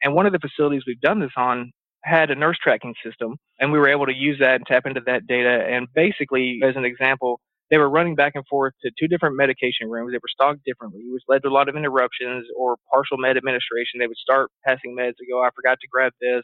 And 0.03 0.13
one 0.13 0.25
of 0.25 0.33
the 0.33 0.39
facilities 0.39 0.83
we've 0.85 1.01
done 1.01 1.19
this 1.19 1.31
on 1.37 1.71
had 2.03 2.31
a 2.31 2.35
nurse 2.35 2.57
tracking 2.61 2.95
system, 3.05 3.35
and 3.59 3.71
we 3.71 3.77
were 3.77 3.89
able 3.89 4.07
to 4.07 4.13
use 4.13 4.37
that 4.39 4.55
and 4.55 4.65
tap 4.65 4.85
into 4.85 5.01
that 5.05 5.27
data. 5.27 5.65
And 5.69 5.87
basically, 5.93 6.59
as 6.63 6.75
an 6.75 6.85
example, 6.85 7.39
they 7.71 7.79
were 7.79 7.89
running 7.89 8.15
back 8.15 8.33
and 8.35 8.45
forth 8.47 8.73
to 8.83 8.91
two 8.99 9.07
different 9.07 9.37
medication 9.37 9.89
rooms. 9.89 10.11
They 10.11 10.19
were 10.19 10.29
stocked 10.29 10.65
differently, 10.65 11.03
which 11.09 11.23
led 11.29 11.43
to 11.43 11.49
a 11.49 11.55
lot 11.55 11.69
of 11.69 11.77
interruptions 11.77 12.47
or 12.57 12.77
partial 12.93 13.17
med 13.17 13.37
administration. 13.37 13.99
They 13.99 14.07
would 14.07 14.17
start 14.17 14.51
passing 14.67 14.95
meds 14.95 15.15
and 15.19 15.29
go, 15.31 15.41
I 15.43 15.49
forgot 15.55 15.79
to 15.81 15.87
grab 15.91 16.13
this. 16.21 16.43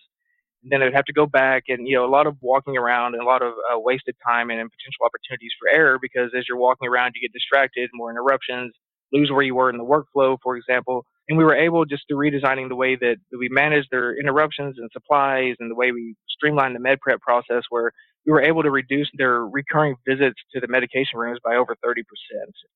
And 0.64 0.72
then 0.72 0.82
they'd 0.82 0.96
have 0.96 1.06
to 1.06 1.14
go 1.14 1.28
back 1.28 1.66
and, 1.70 1.88
you 1.88 1.96
know, 1.98 2.06
a 2.06 2.12
lot 2.12 2.28
of 2.28 2.38
walking 2.42 2.78
around 2.78 3.14
and 3.16 3.24
a 3.24 3.26
lot 3.26 3.44
of 3.44 3.54
uh, 3.54 3.80
wasted 3.80 4.16
time 4.26 4.50
and, 4.50 4.60
and 4.60 4.72
potential 4.72 5.06
opportunities 5.06 5.52
for 5.60 5.70
error 5.70 6.00
because 6.02 6.32
as 6.38 6.46
you're 6.50 6.58
walking 6.58 6.90
around, 6.90 7.14
you 7.16 7.28
get 7.28 7.34
distracted, 7.34 7.90
more 7.94 8.12
interruptions, 8.12 8.74
lose 9.14 9.30
where 9.32 9.44
you 9.44 9.56
were 9.56 9.70
in 9.70 9.78
the 9.78 9.86
workflow, 9.86 10.38
for 10.44 10.58
example. 10.58 11.06
And 11.30 11.38
we 11.38 11.44
were 11.46 11.56
able 11.56 11.86
just 11.86 12.04
through 12.10 12.20
redesigning 12.32 12.70
the 12.70 12.76
way 12.76 12.96
that 12.96 13.18
we 13.38 13.50
managed 13.50 13.90
their 13.92 14.18
interruptions 14.18 14.78
and 14.80 14.90
supplies 14.94 15.56
and 15.60 15.70
the 15.70 15.76
way 15.76 15.92
we 15.92 16.16
streamlined 16.30 16.76
the 16.76 16.80
med 16.80 17.00
prep 17.02 17.22
process 17.22 17.64
where 17.70 17.92
we 18.28 18.34
were 18.34 18.42
able 18.42 18.62
to 18.62 18.70
reduce 18.70 19.10
their 19.18 19.46
recurring 19.48 19.96
visits 20.06 20.36
to 20.54 20.60
the 20.60 20.68
medication 20.68 21.18
rooms 21.18 21.40
by 21.44 21.56
over 21.56 21.76
30%. 21.84 22.02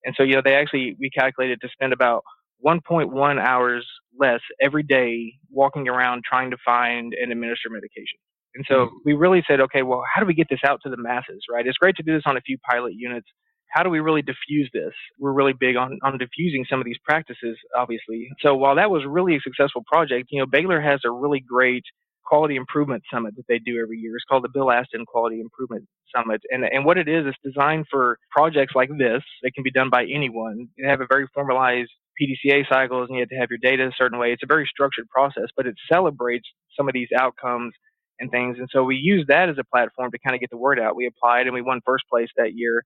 And 0.06 0.16
so, 0.16 0.24
you 0.24 0.36
know, 0.36 0.42
they 0.44 0.56
actually, 0.56 0.96
we 0.98 1.10
calculated 1.10 1.60
to 1.62 1.70
spend 1.70 1.92
about 1.92 2.24
1.1 2.66 3.40
hours 3.40 3.86
less 4.18 4.40
every 4.62 4.84
day 4.84 5.34
walking 5.50 5.90
around 5.90 6.24
trying 6.24 6.52
to 6.52 6.58
find 6.64 7.14
and 7.14 7.32
administer 7.32 7.70
medication. 7.70 8.18
And 8.56 8.66
so 8.68 8.86
mm-hmm. 8.86 8.96
we 9.04 9.14
really 9.14 9.44
said, 9.46 9.60
okay, 9.60 9.82
well, 9.82 10.04
how 10.14 10.22
do 10.22 10.26
we 10.26 10.34
get 10.34 10.48
this 10.50 10.60
out 10.66 10.80
to 10.84 10.90
the 10.90 10.98
masses, 10.98 11.44
right? 11.52 11.68
It's 11.68 11.78
great 11.78 11.96
to 11.98 12.04
do 12.04 12.14
this 12.14 12.24
on 12.26 12.38
a 12.38 12.42
few 12.42 12.58
pilot 12.70 12.94
units, 12.96 13.28
how 13.72 13.84
do 13.84 13.90
we 13.90 14.00
really 14.00 14.22
diffuse 14.22 14.70
this? 14.74 14.94
We're 15.18 15.32
really 15.32 15.54
big 15.58 15.78
on, 15.78 15.98
on 16.04 16.18
diffusing 16.18 16.66
some 16.70 16.80
of 16.80 16.86
these 16.86 16.98
practices, 17.04 17.58
obviously. 17.78 18.30
So 18.42 18.54
while 18.54 18.76
that 18.76 18.92
was 18.92 19.04
really 19.08 19.36
a 19.36 19.40
successful 19.40 19.84
project, 19.92 20.28
you 20.30 20.40
know, 20.40 20.46
Baylor 20.46 20.82
has 20.82 21.00
a 21.06 21.12
really 21.12 21.40
great 21.40 21.84
quality 22.32 22.56
improvement 22.56 23.04
summit 23.14 23.36
that 23.36 23.44
they 23.50 23.60
do 23.60 23.82
every 23.82 23.98
year. 23.98 24.16
It's 24.16 24.24
called 24.24 24.44
the 24.44 24.50
Bill 24.54 24.72
Aston 24.72 25.06
Quality 25.06 25.42
Improvement 25.42 25.86
Summit. 26.16 26.42
And, 26.50 26.64
and 26.64 26.86
what 26.86 26.98
it 26.98 27.10
is, 27.10 27.26
it's 27.26 27.38
designed 27.44 27.88
for 27.92 28.18
projects 28.32 28.74
like 28.74 28.90
this 28.98 29.22
that 29.44 29.52
can 29.54 29.64
be 29.64 29.72
done 29.72 29.90
by 29.90 30.04
anyone. 30.04 30.70
You 30.78 30.88
have 30.88 31.02
a 31.02 31.08
very 31.10 31.28
formalized 31.34 31.92
PDCA 32.22 32.70
cycles 32.70 33.10
and 33.10 33.18
you 33.18 33.22
have 33.22 33.30
to 33.30 33.36
have 33.36 33.50
your 33.50 33.60
data 33.62 33.86
a 33.88 33.92
certain 33.98 34.18
way. 34.18 34.32
It's 34.32 34.44
a 34.44 34.48
very 34.48 34.66
structured 34.72 35.10
process, 35.10 35.50
but 35.58 35.68
it 35.68 35.76
celebrates 35.92 36.48
some 36.78 36.88
of 36.88 36.94
these 36.94 37.10
outcomes 37.18 37.74
and 38.20 38.32
things. 38.32 38.58
And 38.60 38.70
so 38.72 38.84
we 38.84 38.96
use 38.96 39.26
that 39.28 39.50
as 39.50 39.58
a 39.58 39.64
platform 39.64 40.12
to 40.12 40.20
kind 40.20 40.34
of 40.34 40.40
get 40.40 40.52
the 40.52 40.58
word 40.58 40.80
out. 40.80 40.96
We 40.96 41.08
applied 41.08 41.48
and 41.48 41.54
we 41.54 41.62
won 41.62 41.82
first 41.86 42.06
place 42.10 42.30
that 42.38 42.54
year 42.54 42.84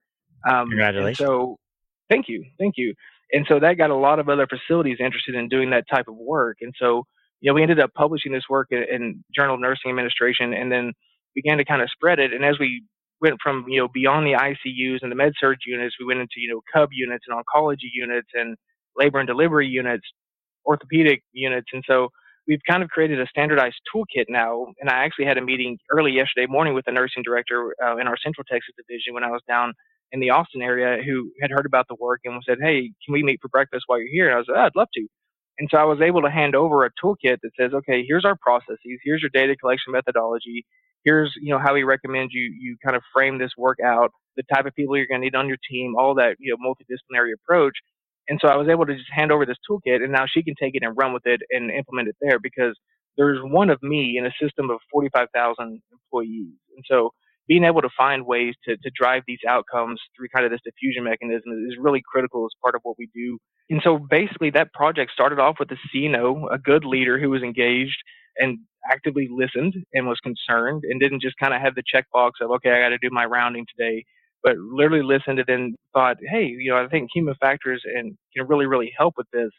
um, 0.47 0.69
Congratulations. 0.69 1.17
So, 1.17 1.57
thank 2.09 2.29
you, 2.29 2.45
thank 2.59 2.75
you. 2.77 2.93
And 3.31 3.45
so 3.49 3.59
that 3.59 3.77
got 3.77 3.89
a 3.89 3.95
lot 3.95 4.19
of 4.19 4.29
other 4.29 4.47
facilities 4.47 4.97
interested 4.99 5.35
in 5.35 5.49
doing 5.49 5.71
that 5.71 5.85
type 5.91 6.07
of 6.07 6.15
work. 6.15 6.57
And 6.61 6.73
so, 6.79 7.05
you 7.41 7.51
know, 7.51 7.55
we 7.55 7.61
ended 7.61 7.79
up 7.79 7.93
publishing 7.93 8.31
this 8.31 8.43
work 8.49 8.67
in, 8.71 8.83
in 8.91 9.23
Journal 9.35 9.55
of 9.55 9.61
Nursing 9.61 9.91
Administration, 9.91 10.53
and 10.53 10.71
then 10.71 10.93
began 11.35 11.57
to 11.57 11.65
kind 11.65 11.81
of 11.81 11.89
spread 11.91 12.19
it. 12.19 12.33
And 12.33 12.45
as 12.45 12.57
we 12.59 12.83
went 13.21 13.37
from 13.41 13.65
you 13.67 13.79
know 13.81 13.87
beyond 13.93 14.25
the 14.25 14.33
ICUs 14.33 14.99
and 15.01 15.11
the 15.11 15.15
med 15.15 15.33
surg 15.39 15.57
units, 15.65 15.95
we 15.99 16.05
went 16.05 16.19
into 16.19 16.37
you 16.37 16.49
know 16.49 16.61
CUB 16.73 16.89
units 16.93 17.25
and 17.27 17.37
oncology 17.37 17.89
units 17.93 18.29
and 18.33 18.55
labor 18.97 19.19
and 19.19 19.27
delivery 19.27 19.67
units, 19.67 20.05
orthopedic 20.65 21.21
units, 21.33 21.67
and 21.73 21.83
so 21.87 22.09
we've 22.47 22.61
kind 22.69 22.83
of 22.83 22.89
created 22.89 23.19
a 23.21 23.27
standardized 23.27 23.75
toolkit 23.93 24.25
now. 24.29 24.67
And 24.79 24.89
I 24.89 25.05
actually 25.05 25.25
had 25.25 25.37
a 25.37 25.41
meeting 25.41 25.77
early 25.91 26.11
yesterday 26.11 26.47
morning 26.47 26.73
with 26.73 26.85
the 26.85 26.91
nursing 26.91 27.23
director 27.23 27.75
uh, 27.83 27.97
in 27.97 28.07
our 28.07 28.17
Central 28.23 28.45
Texas 28.49 28.75
division 28.77 29.13
when 29.13 29.23
I 29.23 29.31
was 29.31 29.41
down 29.47 29.73
in 30.11 30.19
the 30.19 30.29
Austin 30.29 30.61
area 30.61 31.03
who 31.03 31.31
had 31.41 31.51
heard 31.51 31.65
about 31.65 31.87
the 31.89 31.95
work 31.99 32.21
and 32.25 32.41
said, 32.47 32.59
"Hey, 32.61 32.91
can 33.05 33.13
we 33.13 33.23
meet 33.23 33.39
for 33.41 33.49
breakfast 33.49 33.83
while 33.87 33.99
you're 33.99 34.09
here?" 34.11 34.27
And 34.27 34.35
I 34.35 34.39
was 34.39 34.47
like, 34.49 34.57
oh, 34.57 34.65
"I'd 34.65 34.75
love 34.75 34.89
to." 34.95 35.07
And 35.59 35.69
so 35.71 35.77
I 35.77 35.85
was 35.85 36.01
able 36.01 36.21
to 36.23 36.31
hand 36.31 36.55
over 36.55 36.85
a 36.85 36.91
toolkit 37.03 37.37
that 37.43 37.51
says, 37.59 37.73
"Okay, 37.73 38.05
here's 38.07 38.25
our 38.25 38.35
processes. 38.35 38.99
Here's 39.03 39.21
your 39.21 39.31
data 39.33 39.55
collection 39.55 39.93
methodology. 39.93 40.65
Here's 41.05 41.33
you 41.41 41.51
know 41.51 41.59
how 41.59 41.73
we 41.73 41.83
recommend 41.83 42.31
you 42.33 42.43
you 42.59 42.77
kind 42.83 42.95
of 42.95 43.03
frame 43.13 43.37
this 43.39 43.51
work 43.57 43.79
out, 43.83 44.11
the 44.37 44.43
type 44.53 44.65
of 44.65 44.75
people 44.75 44.97
you're 44.97 45.07
going 45.07 45.21
to 45.21 45.25
need 45.25 45.35
on 45.35 45.47
your 45.47 45.57
team, 45.69 45.95
all 45.97 46.15
that 46.15 46.37
you 46.39 46.55
know 46.55 46.57
multidisciplinary 46.67 47.33
approach." 47.33 47.77
And 48.29 48.39
so 48.41 48.49
I 48.49 48.55
was 48.57 48.69
able 48.69 48.85
to 48.87 48.95
just 48.95 49.11
hand 49.13 49.31
over 49.31 49.45
this 49.45 49.57
toolkit, 49.69 50.03
and 50.03 50.11
now 50.11 50.25
she 50.27 50.43
can 50.43 50.55
take 50.59 50.75
it 50.75 50.83
and 50.83 50.97
run 50.97 51.13
with 51.13 51.27
it 51.27 51.41
and 51.51 51.71
implement 51.71 52.09
it 52.09 52.15
there 52.21 52.39
because 52.39 52.75
there's 53.17 53.39
one 53.43 53.69
of 53.69 53.81
me 53.83 54.17
in 54.17 54.25
a 54.25 54.31
system 54.41 54.69
of 54.71 54.79
45,000 54.91 55.81
employees. 55.91 56.55
And 56.75 56.85
so 56.87 57.11
being 57.47 57.63
able 57.63 57.81
to 57.81 57.89
find 57.95 58.25
ways 58.25 58.55
to, 58.65 58.77
to 58.77 58.91
drive 58.95 59.23
these 59.27 59.39
outcomes 59.47 60.01
through 60.15 60.27
kind 60.29 60.45
of 60.45 60.51
this 60.51 60.61
diffusion 60.63 61.03
mechanism 61.03 61.51
is 61.69 61.77
really 61.79 62.01
critical 62.05 62.45
as 62.45 62.51
part 62.61 62.75
of 62.75 62.81
what 62.83 62.97
we 62.97 63.09
do. 63.13 63.37
And 63.69 63.81
so 63.83 63.97
basically 63.97 64.49
that 64.51 64.73
project 64.73 65.11
started 65.11 65.39
off 65.39 65.57
with 65.59 65.69
a 65.71 65.77
CNO, 65.93 66.53
a 66.53 66.57
good 66.57 66.85
leader 66.85 67.19
who 67.19 67.29
was 67.29 67.43
engaged 67.43 67.97
and 68.37 68.59
actively 68.91 69.27
listened 69.31 69.75
and 69.93 70.07
was 70.07 70.19
concerned 70.21 70.83
and 70.89 70.99
didn't 70.99 71.21
just 71.21 71.37
kind 71.37 71.53
of 71.53 71.61
have 71.61 71.75
the 71.75 71.83
checkbox 71.83 72.31
of, 72.41 72.51
okay, 72.51 72.71
I 72.71 72.79
got 72.79 72.89
to 72.89 72.97
do 72.97 73.09
my 73.11 73.25
rounding 73.25 73.65
today, 73.75 74.05
but 74.43 74.57
literally 74.57 75.03
listened 75.03 75.39
and 75.39 75.47
then 75.47 75.75
thought, 75.93 76.17
hey, 76.29 76.45
you 76.45 76.71
know, 76.71 76.83
I 76.83 76.87
think 76.87 77.09
human 77.13 77.35
factors 77.39 77.81
and 77.85 78.17
can 78.35 78.47
really, 78.47 78.65
really 78.65 78.93
help 78.97 79.15
with 79.17 79.27
this 79.31 79.51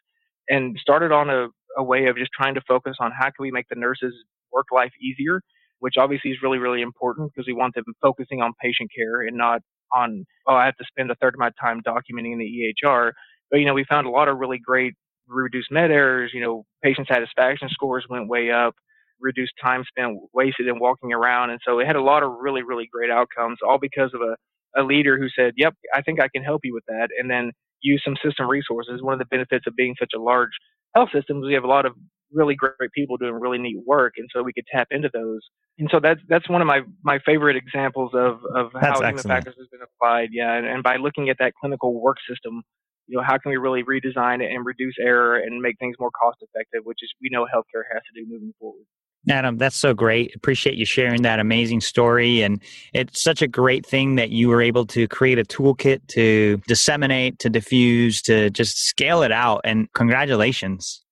and 0.49 0.77
started 0.81 1.13
on 1.13 1.31
a, 1.31 1.49
a 1.77 1.83
way 1.83 2.07
of 2.07 2.17
just 2.17 2.31
trying 2.33 2.55
to 2.55 2.61
focus 2.69 2.97
on 3.01 3.11
how 3.19 3.27
can 3.27 3.41
we 3.41 3.51
make 3.51 3.69
the 3.69 3.77
nurses 3.79 4.15
work 4.53 4.67
life 4.73 4.93
easier 5.01 5.41
which 5.81 5.95
obviously 5.99 6.31
is 6.31 6.39
really, 6.43 6.59
really 6.59 6.83
important 6.83 7.33
because 7.33 7.47
we 7.47 7.53
want 7.53 7.75
them 7.75 7.85
focusing 8.01 8.41
on 8.41 8.53
patient 8.61 8.91
care 8.97 9.23
and 9.23 9.37
not 9.37 9.61
on, 9.93 10.25
oh, 10.47 10.55
I 10.55 10.67
have 10.67 10.77
to 10.77 10.85
spend 10.87 11.11
a 11.11 11.15
third 11.17 11.35
of 11.35 11.39
my 11.39 11.51
time 11.61 11.81
documenting 11.87 12.39
the 12.39 12.75
EHR. 12.85 13.13
But, 13.51 13.59
you 13.59 13.67
know, 13.67 13.75
we 13.75 13.85
found 13.85 14.07
a 14.07 14.11
lot 14.11 14.29
of 14.29 14.39
really 14.39 14.59
great 14.59 14.95
reduced 15.29 15.71
med 15.71 15.91
errors. 15.91 16.33
You 16.35 16.41
know, 16.41 16.65
patient 16.83 17.09
satisfaction 17.09 17.69
scores 17.71 18.07
went 18.09 18.29
way 18.29 18.51
up, 18.51 18.75
reduced 19.21 19.53
time 19.63 19.85
spent 19.89 20.19
wasted 20.33 20.67
in 20.67 20.79
walking 20.79 21.13
around. 21.13 21.51
And 21.51 21.61
so 21.67 21.79
it 21.79 21.87
had 21.87 21.97
a 21.97 22.03
lot 22.03 22.23
of 22.23 22.33
really, 22.41 22.63
really 22.63 22.89
great 22.93 23.11
outcomes, 23.11 23.59
all 23.67 23.79
because 23.79 24.13
of 24.15 24.21
a, 24.21 24.37
a 24.81 24.83
leader 24.83 25.19
who 25.19 25.29
said, 25.29 25.55
yep, 25.57 25.75
I 25.95 26.03
think 26.03 26.21
I 26.21 26.29
can 26.29 26.43
help 26.43 26.63
you 26.65 26.75
with 26.75 26.85
that. 26.89 27.09
And 27.19 27.31
then 27.31 27.53
use 27.83 28.03
some 28.05 28.17
system 28.25 28.49
resources. 28.49 29.03
One 29.03 29.13
of 29.13 29.19
the 29.19 29.27
benefits 29.27 29.67
of 29.67 29.77
being 29.77 29.95
such 29.99 30.13
a 30.17 30.21
large 30.21 30.51
health 30.95 31.11
system 31.13 31.39
is 31.39 31.47
we 31.47 31.55
have 31.55 31.65
a 31.65 31.69
lot 31.69 31.87
of 31.87 31.93
really 32.33 32.55
great 32.55 32.93
people 32.95 33.17
doing 33.17 33.35
really 33.35 33.59
neat 33.59 33.79
work, 33.85 34.15
and 34.17 34.29
so 34.35 34.43
we 34.43 34.53
could 34.53 34.67
tap 34.73 34.89
into 34.91 35.11
those. 35.13 35.41
And 35.79 35.89
so 35.91 36.01
that's 36.01 36.21
that's 36.29 36.49
one 36.49 36.61
of 36.61 36.67
my 36.67 36.81
my 37.03 37.19
favorite 37.25 37.57
examples 37.57 38.13
of 38.15 38.41
of 38.55 38.73
that's 38.73 39.01
how 39.01 39.07
human 39.07 39.23
factors 39.23 39.55
has 39.59 39.69
been 39.71 39.81
applied. 39.83 40.31
Yeah, 40.33 40.55
and, 40.55 40.67
and 40.67 40.83
by 40.83 40.97
looking 40.97 41.29
at 41.29 41.37
that 41.39 41.53
clinical 41.61 42.01
work 42.01 42.17
system, 42.29 42.63
you 43.07 43.17
know, 43.17 43.23
how 43.23 43.39
can 43.39 43.51
we 43.51 43.57
really 43.57 43.83
redesign 43.83 44.43
it 44.43 44.53
and 44.53 44.65
reduce 44.65 44.95
error 45.01 45.37
and 45.37 45.61
make 45.61 45.79
things 45.79 45.97
more 45.99 46.11
cost 46.11 46.39
effective, 46.41 46.83
which 46.85 46.99
is 47.03 47.13
we 47.21 47.29
know 47.31 47.45
healthcare 47.45 47.85
has 47.93 48.03
to 48.13 48.21
do 48.21 48.27
moving 48.29 48.53
forward. 48.59 48.85
Adam, 49.29 49.57
that's 49.57 49.77
so 49.77 49.93
great. 49.93 50.35
Appreciate 50.37 50.77
you 50.77 50.85
sharing 50.85 51.23
that 51.23 51.41
amazing 51.41 51.81
story. 51.81 52.43
And 52.43 52.63
it's 52.93 53.21
such 53.21 53.43
a 53.43 53.49
great 53.49 53.85
thing 53.85 54.15
that 54.17 54.31
you 54.31 54.49
were 54.49 54.63
able 54.63 54.87
to 54.87 55.09
create 55.09 55.39
a 55.39 55.43
toolkit 55.43 56.07
to 56.09 56.59
disseminate, 56.69 57.41
to 57.41 57.51
diffuse, 57.51 58.23
to 58.23 58.51
just 58.51 58.79
scale 58.79 59.23
it 59.23 59.33
out. 59.33 59.63
And 59.65 59.93
congratulations. 59.95 61.03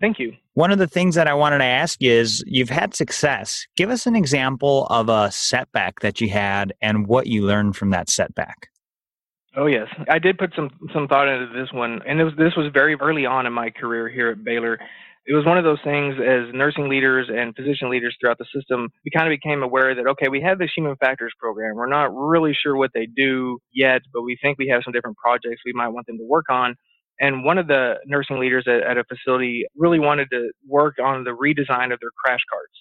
Thank 0.00 0.18
you. 0.18 0.34
One 0.54 0.70
of 0.70 0.78
the 0.78 0.86
things 0.86 1.14
that 1.14 1.26
I 1.26 1.34
wanted 1.34 1.58
to 1.58 1.64
ask 1.64 2.00
you 2.00 2.10
is 2.10 2.44
you've 2.46 2.68
had 2.68 2.94
success. 2.94 3.66
Give 3.76 3.90
us 3.90 4.06
an 4.06 4.14
example 4.14 4.86
of 4.86 5.08
a 5.08 5.30
setback 5.32 6.00
that 6.00 6.20
you 6.20 6.28
had 6.28 6.74
and 6.82 7.06
what 7.06 7.26
you 7.26 7.46
learned 7.46 7.76
from 7.76 7.90
that 7.90 8.10
setback. 8.10 8.68
Oh 9.56 9.66
yes, 9.66 9.88
I 10.10 10.18
did 10.18 10.36
put 10.36 10.52
some 10.54 10.68
some 10.92 11.08
thought 11.08 11.28
into 11.28 11.58
this 11.58 11.72
one, 11.72 12.00
and 12.06 12.22
was, 12.22 12.34
this 12.36 12.54
was 12.56 12.70
very 12.74 12.94
early 12.96 13.24
on 13.24 13.46
in 13.46 13.54
my 13.54 13.70
career 13.70 14.06
here 14.06 14.28
at 14.28 14.44
Baylor. 14.44 14.78
it 15.26 15.34
was 15.34 15.46
one 15.46 15.56
of 15.56 15.64
those 15.64 15.80
things 15.82 16.16
as 16.20 16.52
nursing 16.52 16.88
leaders 16.90 17.28
and 17.34 17.56
physician 17.56 17.90
leaders 17.90 18.14
throughout 18.20 18.36
the 18.38 18.44
system, 18.54 18.88
we 19.04 19.10
kind 19.10 19.26
of 19.26 19.36
became 19.36 19.62
aware 19.62 19.94
that, 19.94 20.06
okay, 20.06 20.28
we 20.28 20.42
have 20.42 20.58
this 20.58 20.70
human 20.76 20.94
factors 20.96 21.32
program. 21.38 21.74
We're 21.74 21.88
not 21.88 22.14
really 22.14 22.54
sure 22.54 22.76
what 22.76 22.92
they 22.92 23.06
do 23.06 23.58
yet, 23.72 24.02
but 24.12 24.22
we 24.22 24.36
think 24.40 24.58
we 24.58 24.68
have 24.68 24.82
some 24.84 24.92
different 24.92 25.16
projects 25.16 25.62
we 25.64 25.72
might 25.72 25.88
want 25.88 26.06
them 26.06 26.18
to 26.18 26.24
work 26.24 26.46
on. 26.50 26.76
And 27.20 27.44
one 27.44 27.58
of 27.58 27.66
the 27.66 27.94
nursing 28.06 28.38
leaders 28.38 28.64
at, 28.66 28.82
at 28.82 28.98
a 28.98 29.04
facility 29.04 29.64
really 29.76 29.98
wanted 29.98 30.28
to 30.32 30.50
work 30.66 30.96
on 31.02 31.24
the 31.24 31.30
redesign 31.30 31.92
of 31.92 32.00
their 32.00 32.10
crash 32.24 32.40
carts. 32.50 32.74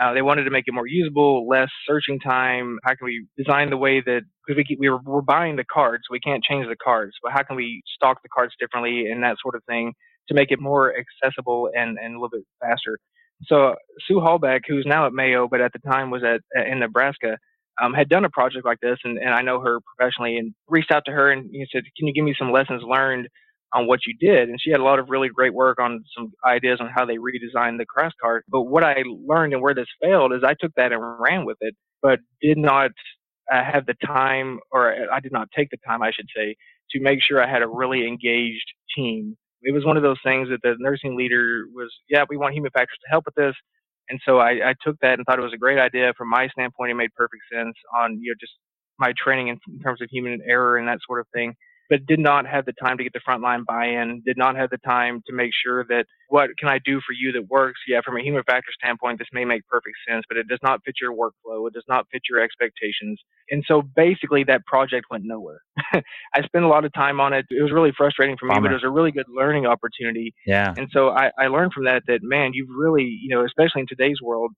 Uh, 0.00 0.12
they 0.12 0.22
wanted 0.22 0.44
to 0.44 0.50
make 0.50 0.64
it 0.66 0.72
more 0.72 0.86
usable, 0.86 1.48
less 1.48 1.68
searching 1.86 2.20
time. 2.20 2.78
How 2.84 2.94
can 2.94 3.04
we 3.04 3.26
design 3.36 3.70
the 3.70 3.76
way 3.76 4.00
that 4.00 4.22
because 4.46 4.64
we 4.68 4.76
we 4.78 4.88
were 4.88 5.22
buying 5.22 5.56
the 5.56 5.64
cards, 5.64 6.04
we 6.08 6.20
can't 6.20 6.42
change 6.42 6.68
the 6.68 6.76
cards, 6.76 7.14
but 7.22 7.32
how 7.32 7.42
can 7.42 7.56
we 7.56 7.82
stock 7.96 8.22
the 8.22 8.28
cards 8.28 8.54
differently 8.60 9.10
and 9.10 9.22
that 9.24 9.36
sort 9.42 9.56
of 9.56 9.64
thing 9.64 9.92
to 10.28 10.34
make 10.34 10.52
it 10.52 10.60
more 10.60 10.94
accessible 10.96 11.68
and 11.74 11.98
and 11.98 12.14
a 12.14 12.18
little 12.18 12.30
bit 12.30 12.44
faster. 12.60 12.98
So 13.46 13.74
Sue 14.06 14.16
Hallback, 14.16 14.62
who's 14.68 14.86
now 14.86 15.06
at 15.06 15.12
Mayo, 15.12 15.48
but 15.48 15.60
at 15.60 15.72
the 15.72 15.80
time 15.80 16.10
was 16.10 16.22
at 16.22 16.42
in 16.66 16.78
Nebraska, 16.78 17.36
um, 17.82 17.92
had 17.92 18.08
done 18.08 18.24
a 18.24 18.30
project 18.30 18.64
like 18.64 18.80
this, 18.80 18.98
and, 19.04 19.18
and 19.18 19.30
I 19.30 19.42
know 19.42 19.60
her 19.60 19.78
professionally, 19.80 20.36
and 20.36 20.54
reached 20.68 20.92
out 20.92 21.04
to 21.06 21.12
her 21.12 21.32
and 21.32 21.50
he 21.50 21.66
said, 21.72 21.82
"Can 21.96 22.06
you 22.06 22.14
give 22.14 22.24
me 22.24 22.36
some 22.38 22.52
lessons 22.52 22.82
learned 22.84 23.28
on 23.72 23.86
what 23.86 24.00
you 24.06 24.14
did. 24.18 24.48
And 24.48 24.58
she 24.60 24.70
had 24.70 24.80
a 24.80 24.84
lot 24.84 24.98
of 24.98 25.10
really 25.10 25.28
great 25.28 25.54
work 25.54 25.78
on 25.80 26.02
some 26.16 26.32
ideas 26.46 26.78
on 26.80 26.88
how 26.94 27.04
they 27.04 27.16
redesigned 27.16 27.78
the 27.78 27.86
crash 27.86 28.12
cart. 28.20 28.44
But 28.48 28.62
what 28.62 28.84
I 28.84 29.02
learned 29.06 29.52
and 29.52 29.62
where 29.62 29.74
this 29.74 29.88
failed 30.02 30.32
is 30.32 30.42
I 30.44 30.54
took 30.58 30.72
that 30.76 30.92
and 30.92 31.02
ran 31.20 31.44
with 31.44 31.58
it, 31.60 31.74
but 32.02 32.20
did 32.40 32.58
not 32.58 32.90
uh, 33.52 33.62
have 33.64 33.86
the 33.86 33.94
time, 34.06 34.60
or 34.70 34.94
I 35.12 35.20
did 35.20 35.32
not 35.32 35.48
take 35.56 35.70
the 35.70 35.78
time, 35.86 36.02
I 36.02 36.10
should 36.12 36.28
say, 36.34 36.56
to 36.92 37.00
make 37.00 37.20
sure 37.22 37.42
I 37.42 37.50
had 37.50 37.62
a 37.62 37.68
really 37.68 38.06
engaged 38.06 38.66
team. 38.96 39.36
It 39.62 39.74
was 39.74 39.84
one 39.84 39.96
of 39.96 40.02
those 40.02 40.18
things 40.24 40.48
that 40.48 40.60
the 40.62 40.76
nursing 40.78 41.16
leader 41.16 41.64
was, 41.74 41.92
yeah, 42.08 42.24
we 42.28 42.36
want 42.36 42.54
human 42.54 42.70
factors 42.70 42.98
to 43.04 43.10
help 43.10 43.24
with 43.26 43.34
this. 43.34 43.54
And 44.08 44.18
so 44.24 44.38
I, 44.38 44.70
I 44.70 44.74
took 44.82 44.96
that 45.02 45.18
and 45.18 45.26
thought 45.26 45.38
it 45.38 45.42
was 45.42 45.52
a 45.52 45.58
great 45.58 45.78
idea. 45.78 46.14
From 46.16 46.30
my 46.30 46.48
standpoint, 46.48 46.90
it 46.92 46.94
made 46.94 47.12
perfect 47.14 47.42
sense 47.52 47.74
on, 48.00 48.18
you 48.22 48.30
know, 48.30 48.34
just 48.40 48.52
my 48.98 49.12
training 49.22 49.48
in, 49.48 49.58
in 49.68 49.80
terms 49.80 50.00
of 50.00 50.08
human 50.10 50.40
error 50.48 50.78
and 50.78 50.88
that 50.88 51.00
sort 51.06 51.20
of 51.20 51.26
thing 51.34 51.54
but 51.88 52.06
did 52.06 52.18
not 52.18 52.46
have 52.46 52.66
the 52.66 52.72
time 52.72 52.98
to 52.98 53.04
get 53.04 53.12
the 53.12 53.20
frontline 53.26 53.64
buy-in, 53.64 54.22
did 54.24 54.36
not 54.36 54.56
have 54.56 54.70
the 54.70 54.78
time 54.78 55.22
to 55.26 55.32
make 55.32 55.50
sure 55.52 55.84
that 55.88 56.04
what 56.28 56.50
can 56.58 56.68
I 56.68 56.78
do 56.84 57.00
for 57.00 57.12
you 57.12 57.32
that 57.32 57.48
works? 57.48 57.80
Yeah, 57.88 58.00
from 58.04 58.16
a 58.16 58.22
human 58.22 58.42
factor 58.44 58.70
standpoint, 58.82 59.18
this 59.18 59.28
may 59.32 59.44
make 59.44 59.66
perfect 59.66 59.96
sense, 60.08 60.24
but 60.28 60.36
it 60.36 60.48
does 60.48 60.58
not 60.62 60.80
fit 60.84 60.96
your 61.00 61.12
workflow. 61.12 61.66
It 61.66 61.74
does 61.74 61.84
not 61.88 62.06
fit 62.12 62.22
your 62.28 62.40
expectations. 62.40 63.20
And 63.50 63.64
so 63.66 63.82
basically 63.82 64.44
that 64.44 64.66
project 64.66 65.06
went 65.10 65.24
nowhere. 65.24 65.60
I 65.94 66.42
spent 66.44 66.64
a 66.64 66.68
lot 66.68 66.84
of 66.84 66.92
time 66.92 67.20
on 67.20 67.32
it. 67.32 67.46
It 67.50 67.62
was 67.62 67.72
really 67.72 67.92
frustrating 67.96 68.36
for 68.38 68.46
me, 68.46 68.54
Bummer. 68.54 68.68
but 68.68 68.70
it 68.72 68.74
was 68.74 68.84
a 68.84 68.90
really 68.90 69.12
good 69.12 69.26
learning 69.34 69.66
opportunity. 69.66 70.34
Yeah. 70.46 70.74
And 70.76 70.88
so 70.92 71.10
I, 71.10 71.30
I 71.38 71.46
learned 71.46 71.72
from 71.72 71.84
that 71.84 72.02
that, 72.06 72.20
man, 72.22 72.50
you've 72.52 72.68
really, 72.76 73.04
you 73.04 73.34
know, 73.34 73.44
especially 73.44 73.80
in 73.82 73.86
today's 73.86 74.20
world, 74.22 74.52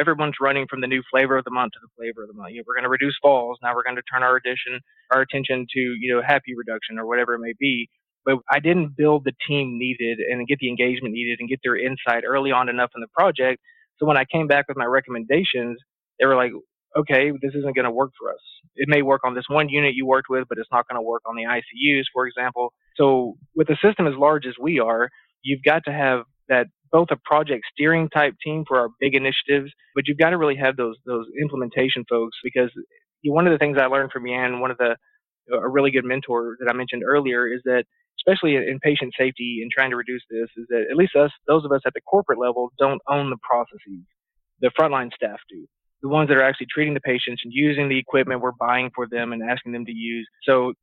everyone's 0.00 0.36
running 0.40 0.66
from 0.68 0.80
the 0.80 0.86
new 0.86 1.02
flavor 1.10 1.36
of 1.36 1.44
the 1.44 1.50
month 1.50 1.72
to 1.72 1.78
the 1.82 1.92
flavor 1.96 2.22
of 2.22 2.28
the 2.28 2.34
month. 2.34 2.52
You 2.52 2.58
know, 2.58 2.64
we're 2.66 2.74
going 2.74 2.84
to 2.84 2.90
reduce 2.90 3.16
falls. 3.20 3.58
Now 3.62 3.74
we're 3.74 3.84
going 3.84 3.96
to 3.96 4.02
turn 4.10 4.22
our 4.22 4.36
addition, 4.36 4.80
our 5.12 5.20
attention 5.20 5.66
to, 5.74 5.80
you 5.80 6.14
know, 6.14 6.22
HAPI 6.22 6.56
reduction 6.56 6.98
or 6.98 7.06
whatever 7.06 7.34
it 7.34 7.40
may 7.40 7.52
be. 7.58 7.88
But 8.24 8.38
I 8.50 8.60
didn't 8.60 8.96
build 8.96 9.24
the 9.24 9.32
team 9.46 9.78
needed 9.78 10.18
and 10.18 10.46
get 10.48 10.58
the 10.58 10.68
engagement 10.68 11.14
needed 11.14 11.38
and 11.40 11.48
get 11.48 11.60
their 11.62 11.76
insight 11.76 12.24
early 12.26 12.52
on 12.52 12.68
enough 12.68 12.90
in 12.94 13.00
the 13.00 13.08
project. 13.16 13.60
So 13.98 14.06
when 14.06 14.16
I 14.16 14.24
came 14.24 14.46
back 14.46 14.66
with 14.68 14.76
my 14.76 14.84
recommendations, 14.84 15.78
they 16.18 16.26
were 16.26 16.36
like, 16.36 16.52
okay, 16.96 17.30
this 17.42 17.54
isn't 17.54 17.74
going 17.74 17.84
to 17.84 17.90
work 17.90 18.10
for 18.18 18.30
us. 18.30 18.40
It 18.76 18.88
may 18.88 19.02
work 19.02 19.22
on 19.24 19.34
this 19.34 19.44
one 19.48 19.68
unit 19.68 19.94
you 19.94 20.06
worked 20.06 20.28
with, 20.28 20.46
but 20.48 20.58
it's 20.58 20.68
not 20.72 20.88
going 20.88 20.96
to 20.96 21.06
work 21.06 21.22
on 21.26 21.36
the 21.36 21.44
ICUs, 21.44 22.04
for 22.12 22.26
example. 22.26 22.72
So 22.96 23.36
with 23.54 23.68
a 23.70 23.76
system 23.82 24.06
as 24.06 24.14
large 24.16 24.46
as 24.46 24.54
we 24.60 24.80
are, 24.80 25.08
you've 25.42 25.62
got 25.62 25.84
to 25.84 25.92
have 25.92 26.24
that 26.48 26.66
both 26.92 27.08
a 27.10 27.16
project 27.24 27.64
steering 27.72 28.08
type 28.08 28.34
team 28.44 28.64
for 28.66 28.78
our 28.78 28.88
big 28.98 29.14
initiatives, 29.14 29.70
but 29.94 30.06
you've 30.06 30.18
got 30.18 30.30
to 30.30 30.38
really 30.38 30.56
have 30.56 30.76
those 30.76 30.96
those 31.06 31.26
implementation 31.40 32.04
folks 32.08 32.36
because 32.42 32.70
one 33.24 33.46
of 33.46 33.52
the 33.52 33.58
things 33.58 33.76
I 33.78 33.86
learned 33.86 34.12
from 34.12 34.26
Yan, 34.26 34.60
one 34.60 34.70
of 34.70 34.78
the 34.78 34.96
a 35.52 35.68
really 35.68 35.90
good 35.90 36.04
mentor 36.04 36.56
that 36.60 36.70
I 36.70 36.76
mentioned 36.76 37.02
earlier, 37.04 37.46
is 37.46 37.60
that 37.64 37.84
especially 38.18 38.56
in 38.56 38.78
patient 38.82 39.12
safety 39.18 39.60
and 39.62 39.70
trying 39.70 39.90
to 39.90 39.96
reduce 39.96 40.22
this, 40.30 40.48
is 40.56 40.66
that 40.68 40.86
at 40.90 40.96
least 40.96 41.16
us, 41.16 41.30
those 41.46 41.64
of 41.64 41.72
us 41.72 41.80
at 41.86 41.94
the 41.94 42.00
corporate 42.02 42.38
level, 42.38 42.70
don't 42.78 43.00
own 43.08 43.30
the 43.30 43.38
processes. 43.42 44.04
The 44.60 44.70
frontline 44.78 45.12
staff 45.12 45.38
do. 45.48 45.66
The 46.02 46.08
ones 46.08 46.28
that 46.28 46.36
are 46.36 46.42
actually 46.42 46.66
treating 46.72 46.94
the 46.94 47.00
patients 47.00 47.42
and 47.44 47.52
using 47.52 47.88
the 47.88 47.98
equipment 47.98 48.40
we're 48.40 48.52
buying 48.52 48.90
for 48.94 49.06
them 49.10 49.32
and 49.32 49.42
asking 49.42 49.72
them 49.72 49.86
to 49.86 49.92
use. 49.92 50.28
So 50.44 50.74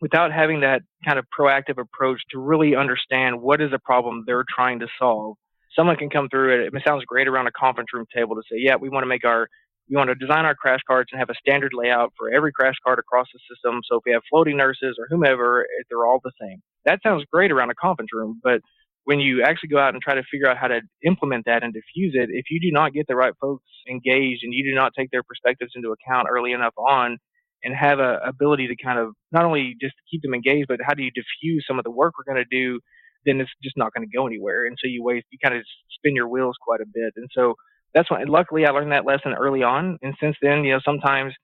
without 0.00 0.32
having 0.32 0.60
that 0.60 0.82
kind 1.04 1.18
of 1.18 1.26
proactive 1.38 1.78
approach 1.78 2.20
to 2.30 2.38
really 2.38 2.74
understand 2.74 3.40
what 3.40 3.60
is 3.60 3.70
the 3.70 3.78
problem 3.78 4.24
they're 4.26 4.44
trying 4.48 4.80
to 4.80 4.86
solve, 4.98 5.36
someone 5.76 5.96
can 5.96 6.10
come 6.10 6.28
through 6.28 6.66
it. 6.66 6.74
It 6.74 6.82
sounds 6.86 7.04
great 7.04 7.28
around 7.28 7.46
a 7.46 7.52
conference 7.52 7.90
room 7.92 8.06
table 8.14 8.36
to 8.36 8.42
say, 8.50 8.58
yeah, 8.58 8.76
we 8.76 8.88
want 8.88 9.02
to 9.02 9.08
make 9.08 9.24
our, 9.24 9.48
we 9.88 9.96
want 9.96 10.08
to 10.08 10.14
design 10.14 10.44
our 10.44 10.54
crash 10.54 10.80
carts 10.86 11.10
and 11.12 11.18
have 11.18 11.30
a 11.30 11.34
standard 11.34 11.72
layout 11.74 12.12
for 12.16 12.32
every 12.32 12.52
crash 12.52 12.76
cart 12.84 12.98
across 12.98 13.26
the 13.32 13.40
system. 13.52 13.80
So 13.88 13.96
if 13.96 14.02
we 14.06 14.12
have 14.12 14.22
floating 14.30 14.56
nurses 14.56 14.96
or 14.98 15.06
whomever, 15.08 15.66
they're 15.88 16.04
all 16.04 16.20
the 16.22 16.32
same. 16.40 16.62
That 16.84 17.00
sounds 17.02 17.24
great 17.32 17.52
around 17.52 17.70
a 17.70 17.74
conference 17.74 18.10
room, 18.12 18.40
but 18.42 18.60
when 19.04 19.18
you 19.18 19.42
actually 19.42 19.70
go 19.70 19.78
out 19.78 19.94
and 19.94 20.02
try 20.02 20.14
to 20.14 20.22
figure 20.30 20.48
out 20.48 20.58
how 20.58 20.68
to 20.68 20.80
implement 21.04 21.46
that 21.46 21.62
and 21.62 21.72
diffuse 21.72 22.14
it, 22.14 22.28
if 22.30 22.44
you 22.50 22.60
do 22.60 22.70
not 22.70 22.92
get 22.92 23.06
the 23.08 23.16
right 23.16 23.32
folks 23.40 23.64
engaged 23.88 24.44
and 24.44 24.52
you 24.54 24.62
do 24.62 24.74
not 24.74 24.92
take 24.96 25.10
their 25.10 25.22
perspectives 25.22 25.72
into 25.74 25.90
account 25.90 26.28
early 26.30 26.52
enough 26.52 26.74
on, 26.76 27.18
and 27.62 27.74
have 27.74 27.98
a 27.98 28.18
ability 28.24 28.66
to 28.68 28.76
kind 28.82 28.98
of 28.98 29.12
not 29.32 29.44
only 29.44 29.76
just 29.80 29.94
keep 30.10 30.22
them 30.22 30.34
engaged, 30.34 30.66
but 30.68 30.80
how 30.82 30.94
do 30.94 31.02
you 31.02 31.10
diffuse 31.10 31.64
some 31.66 31.78
of 31.78 31.84
the 31.84 31.90
work 31.90 32.14
we're 32.16 32.32
going 32.32 32.42
to 32.42 32.56
do 32.56 32.80
then 33.26 33.40
it's 33.40 33.50
just 33.62 33.76
not 33.76 33.92
going 33.94 34.08
to 34.08 34.16
go 34.16 34.26
anywhere. 34.26 34.66
And 34.66 34.76
so 34.80 34.88
you 34.88 35.02
waste, 35.02 35.26
you 35.30 35.38
kind 35.42 35.56
of 35.56 35.64
spin 35.90 36.14
your 36.14 36.28
wheels 36.28 36.56
quite 36.60 36.80
a 36.80 36.86
bit. 36.86 37.12
And 37.16 37.28
so 37.32 37.54
that's 37.94 38.10
why, 38.10 38.22
luckily, 38.26 38.66
I 38.66 38.70
learned 38.70 38.92
that 38.92 39.06
lesson 39.06 39.34
early 39.34 39.62
on. 39.62 39.98
And 40.02 40.14
since 40.20 40.36
then, 40.40 40.64
you 40.64 40.72
know, 40.72 40.80
sometimes 40.84 41.34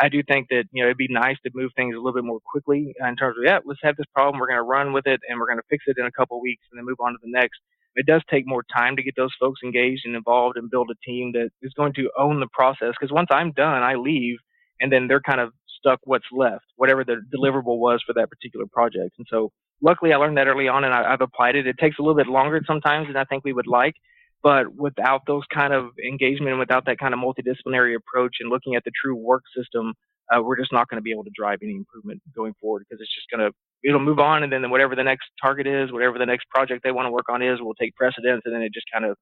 I 0.00 0.08
do 0.08 0.22
think 0.22 0.46
that, 0.50 0.64
you 0.72 0.82
know, 0.82 0.88
it'd 0.88 0.96
be 0.96 1.08
nice 1.10 1.36
to 1.44 1.50
move 1.54 1.72
things 1.74 1.94
a 1.94 1.98
little 1.98 2.14
bit 2.14 2.24
more 2.24 2.38
quickly 2.50 2.94
in 2.98 3.16
terms 3.16 3.36
of, 3.36 3.44
yeah, 3.44 3.58
let's 3.64 3.80
have 3.82 3.96
this 3.96 4.06
problem. 4.14 4.38
We're 4.40 4.46
going 4.46 4.58
to 4.58 4.62
run 4.62 4.92
with 4.92 5.06
it 5.06 5.20
and 5.28 5.38
we're 5.40 5.46
going 5.46 5.58
to 5.58 5.68
fix 5.68 5.84
it 5.86 5.96
in 5.98 6.06
a 6.06 6.12
couple 6.12 6.40
weeks 6.40 6.62
and 6.70 6.78
then 6.78 6.86
move 6.86 7.00
on 7.00 7.12
to 7.12 7.18
the 7.22 7.30
next. 7.30 7.58
It 7.96 8.06
does 8.06 8.22
take 8.30 8.46
more 8.46 8.62
time 8.72 8.94
to 8.94 9.02
get 9.02 9.14
those 9.16 9.34
folks 9.40 9.60
engaged 9.64 10.02
and 10.04 10.14
involved 10.14 10.56
and 10.56 10.70
build 10.70 10.88
a 10.90 11.04
team 11.04 11.32
that 11.32 11.50
is 11.62 11.72
going 11.76 11.94
to 11.94 12.10
own 12.16 12.38
the 12.38 12.46
process. 12.52 12.94
Because 12.98 13.12
once 13.12 13.28
I'm 13.32 13.50
done, 13.50 13.82
I 13.82 13.96
leave 13.96 14.36
and 14.80 14.92
then 14.92 15.08
they're 15.08 15.20
kind 15.20 15.40
of 15.40 15.50
stuck 15.78 15.98
what's 16.04 16.26
left, 16.30 16.64
whatever 16.76 17.02
the 17.04 17.20
deliverable 17.34 17.78
was 17.78 18.00
for 18.06 18.12
that 18.14 18.30
particular 18.30 18.66
project. 18.70 19.14
And 19.18 19.26
so 19.28 19.50
luckily 19.82 20.12
I 20.12 20.16
learned 20.16 20.36
that 20.38 20.46
early 20.46 20.68
on 20.68 20.84
and 20.84 20.92
I, 20.92 21.10
have 21.10 21.20
applied 21.20 21.56
it. 21.56 21.66
It 21.66 21.78
takes 21.78 21.98
a 21.98 22.02
little 22.02 22.16
bit 22.16 22.26
longer 22.26 22.60
sometimes 22.66 23.06
than 23.06 23.16
I 23.16 23.24
think 23.24 23.44
we 23.44 23.52
would 23.52 23.66
like, 23.66 23.94
but 24.42 24.74
without 24.74 25.22
those 25.26 25.44
kind 25.52 25.72
of 25.72 25.90
engagement 26.04 26.50
and 26.50 26.58
without 26.58 26.84
that 26.86 26.98
kind 26.98 27.14
of 27.14 27.20
multidisciplinary 27.20 27.96
approach 27.96 28.36
and 28.40 28.50
looking 28.50 28.74
at 28.74 28.84
the 28.84 28.92
true 29.00 29.16
work 29.16 29.42
system, 29.56 29.94
uh, 30.32 30.42
we're 30.42 30.58
just 30.58 30.72
not 30.72 30.88
going 30.88 30.98
to 30.98 31.02
be 31.02 31.10
able 31.10 31.24
to 31.24 31.30
drive 31.34 31.58
any 31.62 31.74
improvement 31.74 32.20
going 32.34 32.54
forward 32.60 32.84
because 32.88 33.00
it's 33.00 33.14
just 33.14 33.28
going 33.30 33.50
to 33.50 33.54
it'll 33.84 34.00
move 34.00 34.18
on 34.18 34.42
and 34.42 34.52
then 34.52 34.68
whatever 34.70 34.94
the 34.96 35.04
next 35.04 35.28
target 35.40 35.66
is, 35.66 35.92
whatever 35.92 36.18
the 36.18 36.26
next 36.26 36.48
project 36.50 36.82
they 36.82 36.90
want 36.90 37.06
to 37.06 37.10
work 37.10 37.26
on 37.28 37.42
is, 37.42 37.60
will 37.60 37.74
take 37.74 37.94
precedence 37.94 38.42
and 38.44 38.54
then 38.54 38.62
it 38.62 38.72
just 38.74 38.86
kind 38.92 39.04
of 39.04 39.16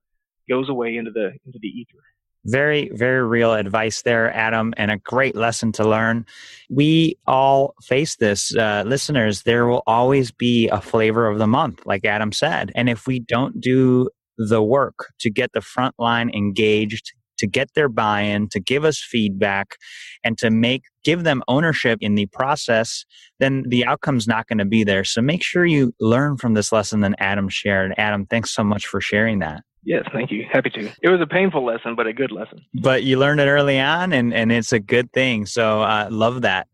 goes 0.48 0.68
away 0.68 0.96
into 0.96 1.10
the 1.10 1.32
into 1.44 1.58
the 1.60 1.68
ether. 1.68 2.02
Very, 2.48 2.90
very 2.90 3.26
real 3.26 3.54
advice 3.54 4.02
there, 4.02 4.32
Adam, 4.32 4.72
and 4.76 4.90
a 4.90 4.98
great 4.98 5.34
lesson 5.34 5.72
to 5.72 5.88
learn. 5.88 6.24
We 6.70 7.18
all 7.26 7.74
face 7.82 8.16
this, 8.16 8.54
uh, 8.54 8.84
listeners. 8.86 9.42
There 9.42 9.66
will 9.66 9.82
always 9.86 10.30
be 10.30 10.68
a 10.68 10.80
flavor 10.80 11.26
of 11.26 11.38
the 11.38 11.48
month, 11.48 11.84
like 11.86 12.04
Adam 12.04 12.30
said. 12.30 12.70
And 12.76 12.88
if 12.88 13.06
we 13.06 13.18
don't 13.18 13.60
do 13.60 14.08
the 14.38 14.62
work 14.62 15.12
to 15.20 15.30
get 15.30 15.52
the 15.54 15.60
front 15.60 15.96
line 15.98 16.30
engaged, 16.30 17.12
to 17.38 17.46
get 17.46 17.74
their 17.74 17.88
buy-in, 17.88 18.48
to 18.50 18.60
give 18.60 18.84
us 18.84 18.98
feedback, 18.98 19.76
and 20.22 20.38
to 20.38 20.48
make 20.48 20.84
give 21.04 21.24
them 21.24 21.42
ownership 21.48 21.98
in 22.00 22.14
the 22.14 22.26
process, 22.26 23.04
then 23.40 23.64
the 23.68 23.84
outcome's 23.84 24.26
not 24.26 24.46
going 24.46 24.58
to 24.58 24.64
be 24.64 24.84
there. 24.84 25.04
So 25.04 25.20
make 25.20 25.42
sure 25.42 25.66
you 25.66 25.92
learn 26.00 26.36
from 26.36 26.54
this 26.54 26.72
lesson 26.72 27.00
that 27.00 27.14
Adam 27.18 27.48
shared. 27.48 27.92
Adam, 27.98 28.24
thanks 28.26 28.50
so 28.52 28.64
much 28.64 28.86
for 28.86 29.00
sharing 29.00 29.40
that. 29.40 29.62
Yes, 29.86 30.04
thank 30.12 30.32
you. 30.32 30.44
Happy 30.52 30.68
to. 30.70 30.92
It 31.00 31.08
was 31.08 31.20
a 31.20 31.28
painful 31.28 31.64
lesson, 31.64 31.94
but 31.94 32.08
a 32.08 32.12
good 32.12 32.32
lesson. 32.32 32.60
But 32.74 33.04
you 33.04 33.20
learned 33.20 33.40
it 33.40 33.46
early 33.46 33.78
on, 33.78 34.12
and, 34.12 34.34
and 34.34 34.50
it's 34.50 34.72
a 34.72 34.80
good 34.80 35.12
thing. 35.12 35.46
So 35.46 35.82
uh, 35.82 36.08
love 36.10 36.42
that. 36.42 36.66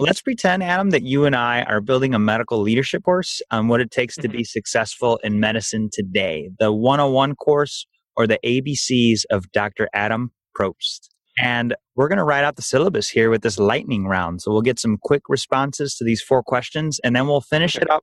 Let's 0.00 0.20
pretend, 0.20 0.64
Adam, 0.64 0.90
that 0.90 1.04
you 1.04 1.26
and 1.26 1.36
I 1.36 1.62
are 1.62 1.80
building 1.80 2.12
a 2.12 2.18
medical 2.18 2.60
leadership 2.60 3.04
course 3.04 3.40
on 3.52 3.68
what 3.68 3.80
it 3.80 3.92
takes 3.92 4.16
to 4.16 4.28
be 4.28 4.38
mm-hmm. 4.38 4.44
successful 4.46 5.20
in 5.22 5.38
medicine 5.38 5.90
today. 5.92 6.50
The 6.58 6.72
101 6.72 7.36
course 7.36 7.86
or 8.16 8.26
the 8.26 8.40
ABCs 8.44 9.20
of 9.30 9.50
Dr. 9.52 9.88
Adam 9.94 10.32
Probst. 10.58 11.08
And 11.38 11.76
we're 11.94 12.08
going 12.08 12.18
to 12.18 12.24
write 12.24 12.42
out 12.42 12.56
the 12.56 12.62
syllabus 12.62 13.08
here 13.08 13.30
with 13.30 13.42
this 13.42 13.60
lightning 13.60 14.06
round. 14.08 14.42
So 14.42 14.50
we'll 14.50 14.62
get 14.62 14.80
some 14.80 14.98
quick 15.00 15.22
responses 15.28 15.94
to 15.96 16.04
these 16.04 16.20
four 16.20 16.42
questions, 16.42 16.98
and 17.04 17.14
then 17.14 17.28
we'll 17.28 17.42
finish 17.42 17.76
it 17.76 17.88
up 17.88 18.02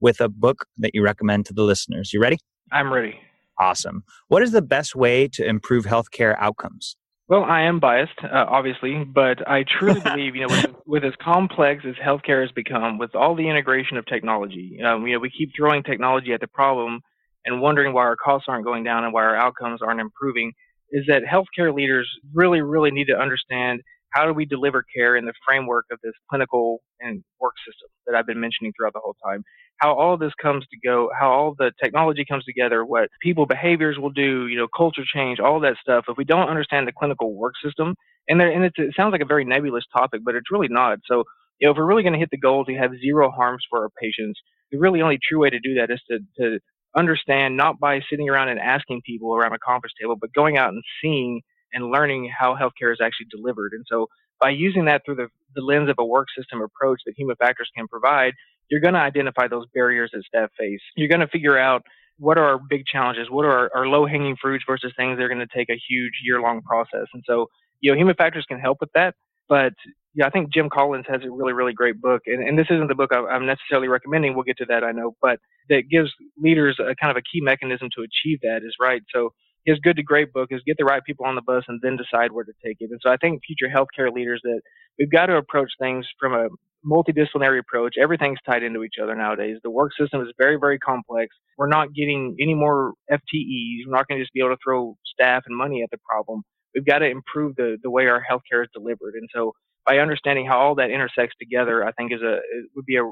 with 0.00 0.20
a 0.20 0.28
book 0.28 0.66
that 0.78 0.92
you 0.94 1.02
recommend 1.02 1.46
to 1.46 1.52
the 1.52 1.64
listeners. 1.64 2.12
You 2.12 2.20
ready? 2.20 2.38
I'm 2.70 2.92
ready. 2.92 3.18
Awesome. 3.58 4.04
What 4.28 4.42
is 4.42 4.52
the 4.52 4.62
best 4.62 4.94
way 4.96 5.28
to 5.28 5.44
improve 5.44 5.84
healthcare 5.84 6.34
outcomes? 6.38 6.96
Well, 7.26 7.44
I 7.44 7.62
am 7.62 7.80
biased, 7.80 8.18
uh, 8.22 8.44
obviously, 8.48 9.02
but 9.02 9.48
I 9.48 9.64
truly 9.64 10.00
believe, 10.04 10.36
you 10.36 10.46
know, 10.46 10.54
with, 10.54 10.74
with, 10.86 11.04
as 11.04 11.14
complex 11.22 11.84
as 11.88 11.94
healthcare 11.94 12.42
has 12.42 12.52
become, 12.52 12.98
with 12.98 13.14
all 13.14 13.34
the 13.34 13.48
integration 13.48 13.96
of 13.96 14.04
technology, 14.04 14.78
um, 14.84 15.06
you 15.06 15.14
know, 15.14 15.20
we 15.20 15.30
keep 15.30 15.50
throwing 15.56 15.82
technology 15.82 16.34
at 16.34 16.40
the 16.40 16.48
problem, 16.48 17.00
and 17.44 17.60
wondering 17.60 17.92
why 17.92 18.02
our 18.02 18.16
costs 18.16 18.46
aren't 18.48 18.64
going 18.64 18.84
down 18.84 19.04
and 19.04 19.12
why 19.12 19.22
our 19.22 19.36
outcomes 19.36 19.80
aren't 19.82 20.00
improving 20.00 20.52
is 20.90 21.04
that 21.08 21.22
healthcare 21.24 21.74
leaders 21.74 22.08
really, 22.32 22.60
really 22.60 22.90
need 22.90 23.06
to 23.06 23.18
understand 23.18 23.80
how 24.14 24.24
do 24.26 24.32
we 24.32 24.44
deliver 24.44 24.84
care 24.96 25.16
in 25.16 25.24
the 25.24 25.32
framework 25.46 25.86
of 25.90 25.98
this 26.02 26.12
clinical 26.30 26.80
and 27.00 27.22
work 27.40 27.54
system 27.66 27.88
that 28.06 28.14
I've 28.14 28.26
been 28.26 28.40
mentioning 28.40 28.72
throughout 28.72 28.92
the 28.92 29.00
whole 29.02 29.16
time? 29.24 29.42
How 29.78 29.92
all 29.94 30.16
this 30.16 30.32
comes 30.40 30.64
to 30.70 30.88
go, 30.88 31.10
how 31.18 31.30
all 31.30 31.54
the 31.58 31.72
technology 31.82 32.24
comes 32.24 32.44
together, 32.44 32.84
what 32.84 33.08
people 33.20 33.44
behaviors 33.44 33.98
will 33.98 34.10
do, 34.10 34.46
you 34.46 34.56
know, 34.56 34.68
culture 34.74 35.02
change, 35.04 35.40
all 35.40 35.58
that 35.60 35.76
stuff. 35.80 36.04
If 36.08 36.16
we 36.16 36.24
don't 36.24 36.48
understand 36.48 36.86
the 36.86 36.92
clinical 36.92 37.34
work 37.34 37.54
system, 37.62 37.96
and, 38.28 38.40
there, 38.40 38.50
and 38.50 38.64
it 38.64 38.72
sounds 38.96 39.10
like 39.10 39.20
a 39.20 39.26
very 39.26 39.44
nebulous 39.44 39.84
topic, 39.94 40.22
but 40.24 40.36
it's 40.36 40.50
really 40.50 40.68
not. 40.70 41.00
So, 41.06 41.24
you 41.58 41.66
know, 41.66 41.72
if 41.72 41.76
we're 41.76 41.86
really 41.86 42.04
going 42.04 42.14
to 42.14 42.18
hit 42.18 42.30
the 42.30 42.38
goal 42.38 42.64
to 42.64 42.74
have 42.74 42.92
zero 43.00 43.30
harms 43.32 43.64
for 43.68 43.82
our 43.82 43.90
patients, 44.00 44.40
the 44.70 44.78
really 44.78 45.02
only 45.02 45.18
true 45.28 45.40
way 45.40 45.50
to 45.50 45.58
do 45.58 45.74
that 45.74 45.90
is 45.90 46.00
to, 46.08 46.18
to 46.38 46.60
understand 46.96 47.56
not 47.56 47.80
by 47.80 48.00
sitting 48.08 48.30
around 48.30 48.48
and 48.48 48.60
asking 48.60 49.02
people 49.04 49.34
around 49.34 49.52
a 49.52 49.58
conference 49.58 49.94
table, 50.00 50.16
but 50.18 50.32
going 50.32 50.56
out 50.56 50.68
and 50.68 50.82
seeing 51.02 51.42
and 51.74 51.90
learning 51.90 52.30
how 52.38 52.54
healthcare 52.54 52.92
is 52.92 53.00
actually 53.02 53.26
delivered. 53.30 53.72
And 53.72 53.84
so 53.90 54.06
by 54.40 54.50
using 54.50 54.86
that 54.86 55.02
through 55.04 55.16
the, 55.16 55.28
the 55.54 55.60
lens 55.60 55.90
of 55.90 55.96
a 55.98 56.04
work 56.04 56.28
system 56.36 56.62
approach 56.62 57.00
that 57.06 57.14
human 57.16 57.36
factors 57.36 57.68
can 57.76 57.86
provide, 57.88 58.32
you're 58.70 58.80
going 58.80 58.94
to 58.94 59.00
identify 59.00 59.48
those 59.48 59.66
barriers 59.74 60.10
that 60.12 60.22
staff 60.24 60.50
face. 60.58 60.80
You're 60.96 61.08
going 61.08 61.20
to 61.20 61.28
figure 61.28 61.58
out 61.58 61.82
what 62.18 62.38
are 62.38 62.44
our 62.44 62.58
big 62.58 62.86
challenges, 62.86 63.28
what 63.28 63.44
are 63.44 63.52
our, 63.52 63.70
our 63.74 63.86
low 63.86 64.06
hanging 64.06 64.36
fruits 64.40 64.64
versus 64.66 64.92
things 64.96 65.18
that 65.18 65.24
are 65.24 65.28
going 65.28 65.46
to 65.46 65.54
take 65.54 65.68
a 65.68 65.80
huge 65.88 66.12
year 66.24 66.40
long 66.40 66.62
process. 66.62 67.06
And 67.12 67.22
so, 67.26 67.46
you 67.80 67.90
know, 67.90 67.98
human 67.98 68.14
factors 68.14 68.46
can 68.48 68.58
help 68.60 68.78
with 68.80 68.90
that. 68.94 69.14
But 69.48 69.74
yeah, 70.14 70.26
I 70.26 70.30
think 70.30 70.52
Jim 70.52 70.70
Collins 70.70 71.06
has 71.08 71.22
a 71.24 71.30
really, 71.30 71.52
really 71.52 71.72
great 71.72 72.00
book, 72.00 72.22
and, 72.26 72.46
and 72.46 72.56
this 72.56 72.68
isn't 72.70 72.86
the 72.86 72.94
book 72.94 73.10
I'm 73.12 73.46
necessarily 73.46 73.88
recommending. 73.88 74.34
We'll 74.34 74.44
get 74.44 74.56
to 74.58 74.64
that, 74.66 74.84
I 74.84 74.92
know, 74.92 75.16
but 75.20 75.40
that 75.68 75.82
gives 75.90 76.10
leaders 76.40 76.78
a 76.78 76.94
kind 76.94 77.10
of 77.10 77.16
a 77.16 77.22
key 77.22 77.40
mechanism 77.40 77.88
to 77.96 78.02
achieve 78.02 78.38
that 78.42 78.60
is 78.64 78.76
right. 78.80 79.02
So 79.12 79.32
his 79.64 79.78
good 79.80 79.96
to 79.96 80.02
great 80.02 80.32
book 80.32 80.48
is 80.50 80.60
get 80.66 80.76
the 80.78 80.84
right 80.84 81.02
people 81.04 81.26
on 81.26 81.34
the 81.34 81.42
bus 81.42 81.64
and 81.68 81.80
then 81.82 81.96
decide 81.96 82.32
where 82.32 82.44
to 82.44 82.52
take 82.64 82.78
it. 82.80 82.90
And 82.90 83.00
so 83.02 83.10
I 83.10 83.16
think 83.16 83.42
future 83.44 83.72
healthcare 83.74 84.12
leaders 84.12 84.40
that 84.44 84.60
we've 84.98 85.10
got 85.10 85.26
to 85.26 85.36
approach 85.36 85.70
things 85.78 86.06
from 86.20 86.34
a 86.34 86.48
multidisciplinary 86.86 87.58
approach. 87.58 87.94
Everything's 88.00 88.38
tied 88.46 88.62
into 88.62 88.84
each 88.84 88.96
other 89.02 89.14
nowadays. 89.14 89.56
The 89.62 89.70
work 89.70 89.92
system 89.98 90.20
is 90.20 90.28
very, 90.38 90.56
very 90.58 90.78
complex. 90.78 91.34
We're 91.56 91.68
not 91.68 91.94
getting 91.94 92.36
any 92.40 92.54
more 92.54 92.92
FTEs. 93.10 93.86
We're 93.86 93.96
not 93.96 94.06
going 94.06 94.18
to 94.18 94.24
just 94.24 94.34
be 94.34 94.40
able 94.40 94.50
to 94.50 94.58
throw 94.62 94.96
staff 95.06 95.44
and 95.46 95.56
money 95.56 95.82
at 95.82 95.90
the 95.90 95.98
problem. 95.98 96.42
We've 96.74 96.84
got 96.84 96.98
to 96.98 97.06
improve 97.08 97.56
the, 97.56 97.78
the 97.82 97.90
way 97.90 98.06
our 98.06 98.22
healthcare 98.30 98.62
is 98.62 98.68
delivered. 98.74 99.14
And 99.14 99.28
so 99.34 99.52
by 99.86 99.98
understanding 99.98 100.46
how 100.46 100.58
all 100.58 100.74
that 100.76 100.90
intersects 100.90 101.36
together, 101.38 101.84
I 101.84 101.92
think 101.92 102.12
is 102.12 102.22
a 102.22 102.38
would 102.74 102.86
be 102.86 102.96
a 102.96 103.04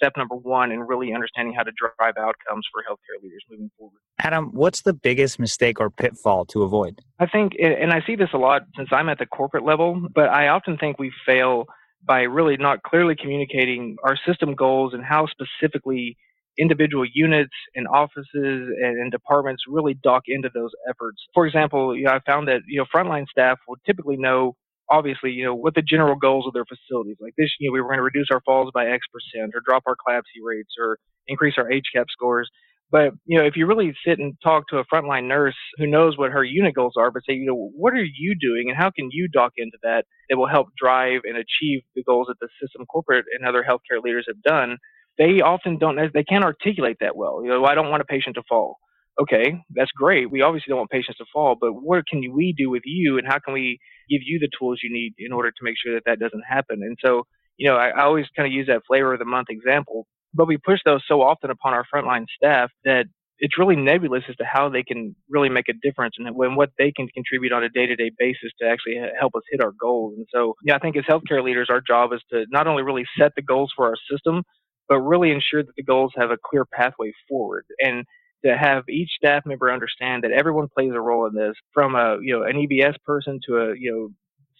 step 0.00 0.12
number 0.16 0.34
one 0.34 0.72
in 0.72 0.80
really 0.80 1.12
understanding 1.12 1.54
how 1.54 1.62
to 1.62 1.72
drive 1.76 2.14
outcomes 2.18 2.66
for 2.72 2.82
healthcare 2.88 3.22
leaders 3.22 3.42
moving 3.50 3.70
forward. 3.76 3.98
Adam, 4.20 4.50
what's 4.52 4.82
the 4.82 4.94
biggest 4.94 5.38
mistake 5.38 5.80
or 5.80 5.90
pitfall 5.90 6.44
to 6.46 6.62
avoid? 6.62 7.00
I 7.18 7.26
think, 7.26 7.52
and 7.60 7.92
I 7.92 8.00
see 8.06 8.16
this 8.16 8.30
a 8.32 8.38
lot 8.38 8.62
since 8.76 8.88
I'm 8.92 9.08
at 9.08 9.18
the 9.18 9.26
corporate 9.26 9.64
level, 9.64 10.08
but 10.14 10.28
I 10.28 10.48
often 10.48 10.76
think 10.78 10.98
we 10.98 11.12
fail 11.26 11.66
by 12.04 12.22
really 12.22 12.56
not 12.56 12.82
clearly 12.82 13.14
communicating 13.14 13.96
our 14.04 14.16
system 14.26 14.54
goals 14.54 14.94
and 14.94 15.04
how 15.04 15.26
specifically 15.26 16.16
individual 16.58 17.04
units 17.12 17.54
and 17.74 17.86
offices 17.88 18.24
and, 18.34 19.10
departments 19.10 19.62
really 19.68 19.94
dock 20.02 20.22
into 20.26 20.50
those 20.54 20.70
efforts. 20.88 21.18
For 21.34 21.46
example, 21.46 21.96
you 21.96 22.04
know, 22.04 22.12
I 22.12 22.20
found 22.20 22.48
that 22.48 22.60
you 22.66 22.78
know 22.78 22.86
frontline 22.94 23.26
staff 23.28 23.58
will 23.66 23.76
typically 23.86 24.16
know 24.16 24.56
obviously, 24.90 25.30
you 25.30 25.44
know, 25.44 25.54
what 25.54 25.74
the 25.74 25.82
general 25.82 26.16
goals 26.16 26.46
of 26.46 26.52
their 26.52 26.64
facilities. 26.64 27.16
Like 27.20 27.34
this, 27.38 27.50
you 27.58 27.68
know, 27.68 27.72
we 27.72 27.80
were 27.80 27.88
going 27.88 27.98
to 27.98 28.02
reduce 28.02 28.28
our 28.32 28.42
falls 28.44 28.70
by 28.74 28.86
X 28.86 29.06
percent 29.12 29.52
or 29.54 29.62
drop 29.64 29.84
our 29.86 29.96
CLABSI 29.96 30.42
rates 30.44 30.74
or 30.78 30.98
increase 31.28 31.54
our 31.56 31.70
HCAHPS 31.70 32.10
scores. 32.10 32.50
But, 32.92 33.12
you 33.24 33.38
know, 33.38 33.44
if 33.44 33.56
you 33.56 33.66
really 33.66 33.94
sit 34.04 34.18
and 34.18 34.34
talk 34.42 34.66
to 34.68 34.78
a 34.78 34.84
frontline 34.84 35.28
nurse 35.28 35.54
who 35.76 35.86
knows 35.86 36.18
what 36.18 36.32
her 36.32 36.42
unit 36.42 36.74
goals 36.74 36.94
are, 36.98 37.12
but 37.12 37.22
say, 37.24 37.34
you 37.34 37.46
know, 37.46 37.70
what 37.76 37.94
are 37.94 38.04
you 38.04 38.34
doing 38.34 38.68
and 38.68 38.76
how 38.76 38.90
can 38.90 39.10
you 39.12 39.28
dock 39.28 39.52
into 39.56 39.78
that 39.84 40.06
that 40.28 40.36
will 40.36 40.48
help 40.48 40.68
drive 40.76 41.20
and 41.22 41.36
achieve 41.36 41.82
the 41.94 42.02
goals 42.02 42.26
that 42.26 42.40
the 42.40 42.48
system 42.60 42.84
corporate 42.86 43.26
and 43.32 43.46
other 43.46 43.62
healthcare 43.62 44.02
leaders 44.02 44.24
have 44.26 44.42
done, 44.42 44.76
they 45.18 45.40
often 45.40 45.78
don't, 45.78 46.00
they 46.12 46.24
can't 46.24 46.42
articulate 46.42 46.96
that 47.00 47.14
well. 47.14 47.44
You 47.44 47.50
know, 47.50 47.64
I 47.64 47.76
don't 47.76 47.90
want 47.90 48.02
a 48.02 48.06
patient 48.06 48.34
to 48.34 48.42
fall 48.48 48.78
okay, 49.20 49.62
that's 49.74 49.90
great. 49.92 50.30
We 50.30 50.42
obviously 50.42 50.70
don't 50.70 50.78
want 50.78 50.90
patients 50.90 51.18
to 51.18 51.26
fall, 51.32 51.56
but 51.60 51.72
what 51.72 52.06
can 52.06 52.20
we 52.32 52.54
do 52.56 52.70
with 52.70 52.82
you 52.86 53.18
and 53.18 53.26
how 53.26 53.38
can 53.38 53.52
we 53.54 53.78
give 54.08 54.20
you 54.24 54.38
the 54.38 54.48
tools 54.58 54.80
you 54.82 54.92
need 54.92 55.12
in 55.18 55.32
order 55.32 55.50
to 55.50 55.62
make 55.62 55.76
sure 55.82 55.94
that 55.94 56.04
that 56.06 56.18
doesn't 56.18 56.42
happen? 56.48 56.80
And 56.82 56.96
so, 57.04 57.24
you 57.56 57.68
know, 57.68 57.76
I, 57.76 57.88
I 57.88 58.02
always 58.02 58.26
kind 58.36 58.46
of 58.46 58.52
use 58.52 58.66
that 58.68 58.82
flavor 58.86 59.12
of 59.12 59.18
the 59.18 59.24
month 59.24 59.48
example, 59.50 60.06
but 60.32 60.48
we 60.48 60.56
push 60.56 60.80
those 60.84 61.02
so 61.06 61.20
often 61.22 61.50
upon 61.50 61.74
our 61.74 61.84
frontline 61.92 62.24
staff 62.34 62.70
that 62.84 63.04
it's 63.40 63.58
really 63.58 63.76
nebulous 63.76 64.22
as 64.28 64.36
to 64.36 64.44
how 64.44 64.68
they 64.68 64.82
can 64.82 65.16
really 65.28 65.48
make 65.48 65.68
a 65.68 65.72
difference 65.82 66.14
and 66.18 66.34
when 66.36 66.56
what 66.56 66.70
they 66.78 66.92
can 66.92 67.08
contribute 67.08 67.52
on 67.52 67.64
a 67.64 67.70
day-to-day 67.70 68.10
basis 68.18 68.52
to 68.60 68.68
actually 68.68 69.00
help 69.18 69.34
us 69.34 69.42
hit 69.50 69.62
our 69.62 69.72
goals. 69.80 70.14
And 70.16 70.26
so, 70.32 70.54
yeah, 70.64 70.76
I 70.76 70.78
think 70.78 70.96
as 70.96 71.04
healthcare 71.04 71.42
leaders, 71.42 71.68
our 71.70 71.80
job 71.80 72.12
is 72.12 72.20
to 72.32 72.44
not 72.50 72.66
only 72.66 72.82
really 72.82 73.06
set 73.18 73.32
the 73.36 73.42
goals 73.42 73.72
for 73.74 73.86
our 73.86 73.96
system, 74.10 74.42
but 74.88 75.00
really 75.00 75.30
ensure 75.30 75.62
that 75.62 75.74
the 75.76 75.82
goals 75.82 76.12
have 76.16 76.30
a 76.30 76.36
clear 76.44 76.64
pathway 76.66 77.12
forward. 77.28 77.64
And 77.78 78.04
to 78.44 78.56
have 78.56 78.88
each 78.88 79.10
staff 79.16 79.44
member 79.46 79.72
understand 79.72 80.24
that 80.24 80.32
everyone 80.32 80.68
plays 80.68 80.92
a 80.94 81.00
role 81.00 81.26
in 81.26 81.34
this, 81.34 81.54
from 81.72 81.94
a 81.94 82.18
you 82.20 82.32
know 82.32 82.42
an 82.44 82.56
EVS 82.56 82.94
person 83.04 83.40
to 83.46 83.56
a 83.58 83.74
you 83.78 83.92
know 83.92 84.08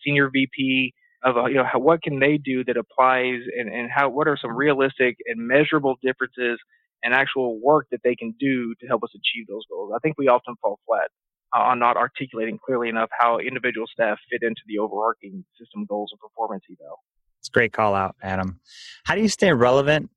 senior 0.04 0.30
VP 0.30 0.92
of 1.22 1.36
a, 1.36 1.48
you 1.48 1.54
know 1.54 1.64
how, 1.64 1.78
what 1.78 2.02
can 2.02 2.18
they 2.18 2.38
do 2.38 2.64
that 2.64 2.76
applies 2.76 3.40
and 3.58 3.68
and 3.68 3.90
how 3.90 4.08
what 4.08 4.28
are 4.28 4.38
some 4.40 4.56
realistic 4.56 5.16
and 5.26 5.46
measurable 5.46 5.96
differences 6.02 6.58
and 7.02 7.14
actual 7.14 7.58
work 7.62 7.86
that 7.90 8.00
they 8.04 8.14
can 8.14 8.34
do 8.38 8.74
to 8.80 8.86
help 8.86 9.02
us 9.02 9.10
achieve 9.14 9.46
those 9.48 9.64
goals. 9.70 9.92
I 9.94 9.98
think 10.00 10.16
we 10.18 10.28
often 10.28 10.54
fall 10.60 10.78
flat 10.86 11.08
on 11.52 11.78
not 11.78 11.96
articulating 11.96 12.58
clearly 12.64 12.88
enough 12.88 13.08
how 13.18 13.38
individual 13.38 13.86
staff 13.92 14.18
fit 14.30 14.42
into 14.42 14.60
the 14.66 14.78
overarching 14.78 15.44
system 15.58 15.84
goals 15.86 16.10
and 16.12 16.20
performance 16.20 16.62
eval. 16.70 17.00
It's 17.40 17.48
a 17.48 17.52
great 17.52 17.72
call 17.72 17.94
out, 17.94 18.16
Adam. 18.22 18.60
How 19.04 19.14
do 19.14 19.22
you 19.22 19.28
stay 19.28 19.52
relevant 19.52 20.10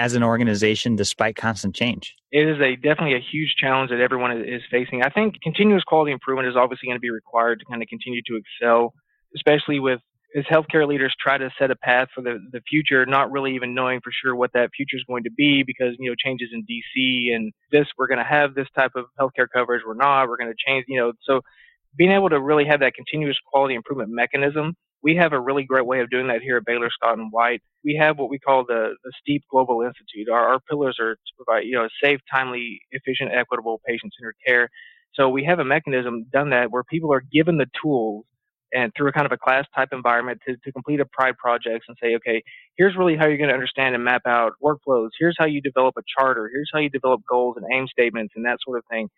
as 0.00 0.14
an 0.14 0.22
organization 0.22 0.96
despite 0.96 1.36
constant 1.36 1.74
change? 1.74 2.16
It 2.32 2.48
is 2.48 2.58
a 2.60 2.74
definitely 2.76 3.14
a 3.14 3.20
huge 3.20 3.54
challenge 3.58 3.90
that 3.90 4.00
everyone 4.00 4.32
is 4.32 4.62
facing. 4.70 5.02
I 5.02 5.10
think 5.10 5.34
continuous 5.42 5.84
quality 5.84 6.10
improvement 6.10 6.48
is 6.48 6.56
obviously 6.56 6.86
going 6.86 6.96
to 6.96 7.00
be 7.00 7.10
required 7.10 7.60
to 7.60 7.66
kind 7.66 7.82
of 7.82 7.88
continue 7.88 8.22
to 8.26 8.40
excel, 8.40 8.94
especially 9.36 9.78
with 9.78 10.00
as 10.36 10.44
healthcare 10.44 10.86
leaders 10.86 11.12
try 11.20 11.36
to 11.36 11.50
set 11.58 11.70
a 11.70 11.76
path 11.76 12.08
for 12.14 12.22
the, 12.22 12.38
the 12.52 12.60
future, 12.70 13.04
not 13.04 13.30
really 13.30 13.54
even 13.54 13.74
knowing 13.74 14.00
for 14.02 14.12
sure 14.12 14.34
what 14.34 14.52
that 14.54 14.70
future 14.74 14.96
is 14.96 15.04
going 15.06 15.24
to 15.24 15.30
be 15.30 15.64
because, 15.64 15.96
you 15.98 16.08
know, 16.08 16.14
changes 16.16 16.48
in 16.52 16.62
DC 16.62 17.34
and 17.34 17.52
this, 17.72 17.86
we're 17.98 18.06
going 18.06 18.18
to 18.18 18.24
have 18.24 18.54
this 18.54 18.68
type 18.76 18.92
of 18.94 19.06
healthcare 19.20 19.48
coverage, 19.52 19.82
we're 19.84 19.94
not, 19.94 20.28
we're 20.28 20.36
going 20.36 20.50
to 20.50 20.64
change, 20.66 20.84
you 20.88 21.00
know, 21.00 21.12
so 21.24 21.40
being 21.96 22.12
able 22.12 22.30
to 22.30 22.40
really 22.40 22.64
have 22.64 22.78
that 22.78 22.94
continuous 22.94 23.36
quality 23.44 23.74
improvement 23.74 24.10
mechanism 24.12 24.76
we 25.02 25.16
have 25.16 25.32
a 25.32 25.40
really 25.40 25.64
great 25.64 25.86
way 25.86 26.00
of 26.00 26.10
doing 26.10 26.28
that 26.28 26.42
here 26.42 26.56
at 26.58 26.64
Baylor 26.64 26.90
Scott 26.90 27.18
and 27.18 27.32
White. 27.32 27.62
We 27.84 27.98
have 28.00 28.18
what 28.18 28.30
we 28.30 28.38
call 28.38 28.64
the, 28.66 28.94
the 29.02 29.12
STEEEP 29.20 29.42
Global 29.50 29.82
Institute. 29.82 30.28
Our, 30.30 30.54
our 30.54 30.60
pillars 30.68 30.98
are 31.00 31.14
to 31.14 31.32
provide, 31.36 31.64
you 31.64 31.74
know, 31.74 31.88
safe, 32.02 32.20
timely, 32.32 32.80
efficient, 32.90 33.30
equitable, 33.32 33.80
patient-centered 33.86 34.36
care. 34.46 34.68
So 35.14 35.28
we 35.28 35.44
have 35.44 35.58
a 35.58 35.64
mechanism 35.64 36.26
done 36.32 36.50
that 36.50 36.70
where 36.70 36.84
people 36.84 37.12
are 37.12 37.22
given 37.32 37.56
the 37.56 37.66
tools 37.82 38.26
and 38.72 38.92
through 38.96 39.08
a 39.08 39.12
kind 39.12 39.26
of 39.26 39.32
a 39.32 39.38
class 39.38 39.66
type 39.74 39.88
environment 39.92 40.40
to, 40.46 40.56
to 40.64 40.72
complete 40.72 41.00
a 41.00 41.06
pride 41.06 41.36
projects 41.38 41.86
and 41.88 41.96
say, 42.00 42.14
okay, 42.16 42.42
here's 42.76 42.96
really 42.96 43.16
how 43.16 43.26
you're 43.26 43.36
going 43.36 43.48
to 43.48 43.54
understand 43.54 43.94
and 43.94 44.04
map 44.04 44.22
out 44.26 44.52
workflows. 44.62 45.08
Here's 45.18 45.36
how 45.38 45.46
you 45.46 45.60
develop 45.60 45.94
a 45.98 46.02
charter. 46.16 46.48
Here's 46.52 46.70
how 46.72 46.78
you 46.78 46.90
develop 46.90 47.22
goals 47.28 47.56
and 47.56 47.66
aim 47.72 47.88
statements 47.88 48.34
and 48.36 48.44
that 48.44 48.58
sort 48.64 48.78
of 48.78 48.84
thing. 48.88 49.08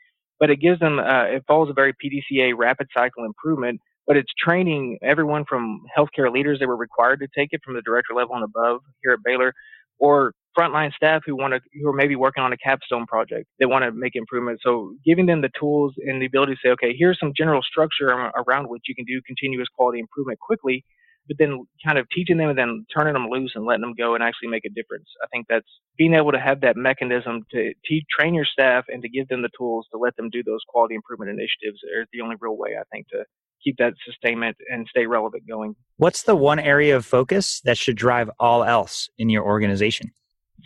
But 0.41 0.51
it 0.51 0.57
gives 0.57 0.81
them, 0.81 0.99
uh, 0.99 1.25
it 1.25 1.45
follows 1.47 1.69
a 1.71 1.75
very 1.75 1.93
PDCA 1.93 2.55
rapid 2.57 2.89
cycle 2.97 3.25
improvement 3.25 3.81
but 4.07 4.17
it's 4.17 4.33
training 4.39 4.99
everyone 5.03 5.45
from 5.49 5.81
healthcare 5.97 6.33
leaders 6.33 6.59
that 6.61 6.69
were 6.69 6.77
required 6.77 7.21
to 7.21 7.29
take 7.37 7.51
it 7.53 7.61
from 7.65 7.75
the 7.75 7.83
director 7.83 8.15
level 8.15 8.35
and 8.35 8.45
above 8.45 8.81
here 9.03 9.13
at 9.13 9.21
Baylor, 9.25 9.53
or 9.99 10.33
frontline 10.59 10.93
staff 10.93 11.23
who 11.25 11.37
want 11.37 11.55
to 11.55 11.61
who 11.81 11.89
are 11.89 11.95
maybe 11.95 12.17
working 12.17 12.43
on 12.43 12.53
a 12.53 12.57
capstone 12.59 13.07
project 13.07 13.47
they 13.59 13.65
want 13.65 13.85
to 13.85 13.93
make 13.93 14.15
improvements. 14.15 14.63
So 14.65 14.95
giving 15.05 15.27
them 15.27 15.41
the 15.41 15.51
tools 15.59 15.95
and 15.99 16.21
the 16.21 16.27
ability 16.27 16.55
to 16.55 16.59
say 16.63 16.71
okay 16.73 16.95
here's 16.99 17.19
some 17.19 17.33
general 17.37 17.63
structure 17.63 18.09
around 18.09 18.69
which 18.69 18.83
you 18.87 18.95
can 18.95 19.07
do 19.07 19.21
continuous 19.27 19.69
quality 19.75 19.99
improvement 20.01 20.39
quickly 20.41 20.85
but 21.29 21.37
then 21.39 21.65
kind 21.87 21.99
of 21.99 22.07
teaching 22.11 22.37
them 22.37 22.51
and 22.51 22.59
then 22.59 22.85
turning 22.95 23.15
them 23.15 23.29
loose 23.31 23.53
and 23.55 23.65
letting 23.65 23.83
them 23.83 23.95
go 23.97 24.15
and 24.15 24.25
actually 24.25 24.49
make 24.49 24.65
a 24.65 24.71
difference. 24.71 25.07
I 25.23 25.27
think 25.29 25.47
that's 25.49 25.69
being 25.97 26.15
able 26.15 26.33
to 26.33 26.41
have 26.41 26.61
that 26.63 26.77
mechanism 26.77 27.45
to 27.53 27.73
teach 27.89 28.05
train 28.11 28.35
your 28.35 28.45
staff 28.45 28.85
and 28.89 29.03
to 29.03 29.09
give 29.09 29.29
them 29.29 29.43
the 29.43 29.51
tools 29.57 29.87
to 29.93 29.99
let 29.99 30.17
them 30.17 30.31
do 30.31 30.43
those 30.43 30.61
quality 30.69 30.95
improvement 30.95 31.31
initiatives 31.31 31.81
is 31.83 32.09
the 32.13 32.21
only 32.23 32.37
real 32.41 32.57
way 32.57 32.71
i 32.79 32.83
think 32.93 33.07
to 33.09 33.25
keep 33.63 33.77
that 33.79 33.95
sustainment 34.05 34.57
and 34.71 34.87
stay 34.89 35.07
relevant 35.07 35.47
going. 35.49 35.75
What's 35.97 36.23
the 36.23 36.37
one 36.37 36.59
area 36.59 36.97
of 36.97 37.05
focus 37.05 37.61
that 37.65 37.79
should 37.79 37.97
drive 37.97 38.31
all 38.39 38.65
else 38.65 39.09
in 39.19 39.31
your 39.31 39.45
organization? 39.45 40.11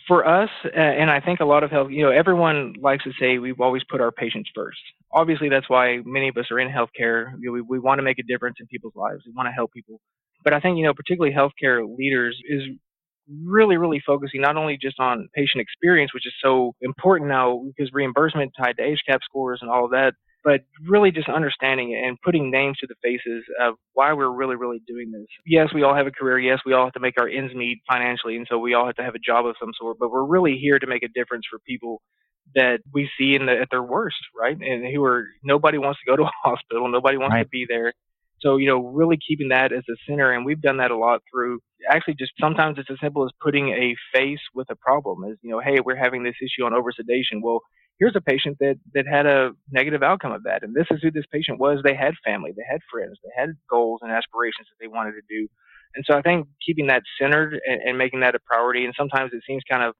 For 0.06 0.26
us, 0.26 0.50
uh, 0.64 0.78
and 0.78 1.10
I 1.10 1.20
think 1.20 1.40
a 1.40 1.44
lot 1.44 1.64
of 1.64 1.70
health, 1.70 1.90
you 1.90 2.02
know, 2.02 2.10
everyone 2.10 2.74
likes 2.80 3.04
to 3.04 3.12
say 3.18 3.38
we've 3.38 3.60
always 3.60 3.82
put 3.90 4.00
our 4.00 4.12
patients 4.12 4.50
first. 4.54 4.78
Obviously, 5.12 5.48
that's 5.48 5.68
why 5.68 5.98
many 6.04 6.28
of 6.28 6.36
us 6.36 6.46
are 6.50 6.60
in 6.60 6.68
healthcare. 6.68 7.32
You 7.40 7.46
know, 7.46 7.52
we, 7.52 7.60
we 7.62 7.78
want 7.78 7.98
to 7.98 8.02
make 8.02 8.18
a 8.18 8.22
difference 8.22 8.56
in 8.60 8.66
people's 8.66 8.94
lives. 8.94 9.22
We 9.26 9.32
want 9.34 9.48
to 9.48 9.52
help 9.52 9.72
people. 9.72 10.00
But 10.44 10.52
I 10.52 10.60
think, 10.60 10.78
you 10.78 10.84
know, 10.84 10.94
particularly 10.94 11.34
healthcare 11.34 11.82
leaders 11.98 12.38
is 12.48 12.62
really, 13.28 13.76
really 13.76 14.00
focusing 14.06 14.40
not 14.40 14.56
only 14.56 14.78
just 14.80 15.00
on 15.00 15.28
patient 15.34 15.60
experience, 15.60 16.14
which 16.14 16.26
is 16.26 16.32
so 16.42 16.74
important 16.80 17.28
now 17.28 17.64
because 17.66 17.92
reimbursement 17.92 18.52
tied 18.56 18.76
to 18.76 18.82
HCAHPS 18.82 19.24
scores 19.24 19.58
and 19.62 19.70
all 19.70 19.86
of 19.86 19.90
that, 19.90 20.14
but 20.46 20.60
really 20.86 21.10
just 21.10 21.28
understanding 21.28 21.90
it 21.90 22.06
and 22.06 22.16
putting 22.24 22.52
names 22.52 22.78
to 22.78 22.86
the 22.86 22.94
faces 23.02 23.42
of 23.60 23.74
why 23.94 24.12
we're 24.12 24.30
really, 24.30 24.54
really 24.54 24.80
doing 24.86 25.10
this. 25.10 25.26
Yes, 25.44 25.70
we 25.74 25.82
all 25.82 25.92
have 25.92 26.06
a 26.06 26.12
career. 26.12 26.38
Yes, 26.38 26.60
we 26.64 26.72
all 26.72 26.84
have 26.84 26.92
to 26.92 27.00
make 27.00 27.20
our 27.20 27.26
ends 27.28 27.52
meet 27.52 27.78
financially, 27.90 28.36
and 28.36 28.46
so 28.48 28.56
we 28.56 28.72
all 28.72 28.86
have 28.86 28.94
to 28.94 29.02
have 29.02 29.16
a 29.16 29.18
job 29.18 29.44
of 29.44 29.56
some 29.58 29.72
sort. 29.76 29.98
But 29.98 30.12
we're 30.12 30.24
really 30.24 30.56
here 30.56 30.78
to 30.78 30.86
make 30.86 31.02
a 31.02 31.08
difference 31.08 31.46
for 31.50 31.58
people 31.66 32.00
that 32.54 32.78
we 32.94 33.10
see 33.18 33.34
in 33.34 33.46
the, 33.46 33.58
at 33.60 33.70
their 33.72 33.82
worst, 33.82 34.18
right? 34.38 34.56
And 34.56 34.86
who 34.94 35.02
are 35.02 35.26
nobody 35.42 35.78
wants 35.78 35.98
to 36.04 36.08
go 36.08 36.14
to 36.14 36.22
a 36.22 36.30
hospital, 36.44 36.88
nobody 36.88 37.18
wants 37.18 37.34
right. 37.34 37.42
to 37.42 37.48
be 37.48 37.66
there. 37.68 37.92
So, 38.40 38.56
you 38.58 38.68
know, 38.68 38.78
really 38.78 39.18
keeping 39.26 39.48
that 39.48 39.72
as 39.72 39.82
a 39.90 39.96
center, 40.08 40.30
and 40.30 40.46
we've 40.46 40.62
done 40.62 40.76
that 40.76 40.92
a 40.92 40.96
lot 40.96 41.22
through 41.28 41.58
actually 41.90 42.14
just 42.14 42.32
sometimes 42.40 42.78
it's 42.78 42.90
as 42.90 42.98
simple 43.02 43.24
as 43.24 43.32
putting 43.40 43.70
a 43.70 43.96
face 44.14 44.38
with 44.54 44.70
a 44.70 44.76
problem. 44.76 45.28
Is 45.28 45.38
you 45.42 45.50
know, 45.50 45.58
hey, 45.58 45.80
we're 45.84 45.96
having 45.96 46.22
this 46.22 46.36
issue 46.40 46.64
on 46.64 46.72
oversedation. 46.72 47.42
Well, 47.42 47.62
here's 47.98 48.16
a 48.16 48.20
patient 48.20 48.56
that 48.60 48.76
that 48.94 49.06
had 49.06 49.26
a 49.26 49.50
negative 49.70 50.02
outcome 50.02 50.32
of 50.32 50.42
that 50.44 50.62
and 50.62 50.74
this 50.74 50.86
is 50.90 51.00
who 51.02 51.10
this 51.10 51.24
patient 51.32 51.58
was. 51.58 51.80
They 51.82 51.94
had 51.94 52.14
family 52.24 52.52
they 52.56 52.64
had 52.68 52.80
friends 52.90 53.18
they 53.22 53.30
had 53.40 53.50
goals 53.70 54.00
and 54.02 54.10
aspirations 54.12 54.68
that 54.68 54.76
they 54.80 54.88
wanted 54.88 55.12
to 55.12 55.22
do. 55.28 55.48
And 55.94 56.04
so 56.08 56.16
i 56.16 56.22
think 56.22 56.46
keeping 56.64 56.88
that 56.88 57.02
centered 57.20 57.58
and, 57.66 57.80
and 57.82 57.98
making 57.98 58.20
that 58.20 58.34
a 58.34 58.40
priority 58.40 58.84
and 58.84 58.94
sometimes 58.96 59.32
it 59.32 59.42
seems 59.46 59.62
kind 59.70 59.82
of 59.82 59.94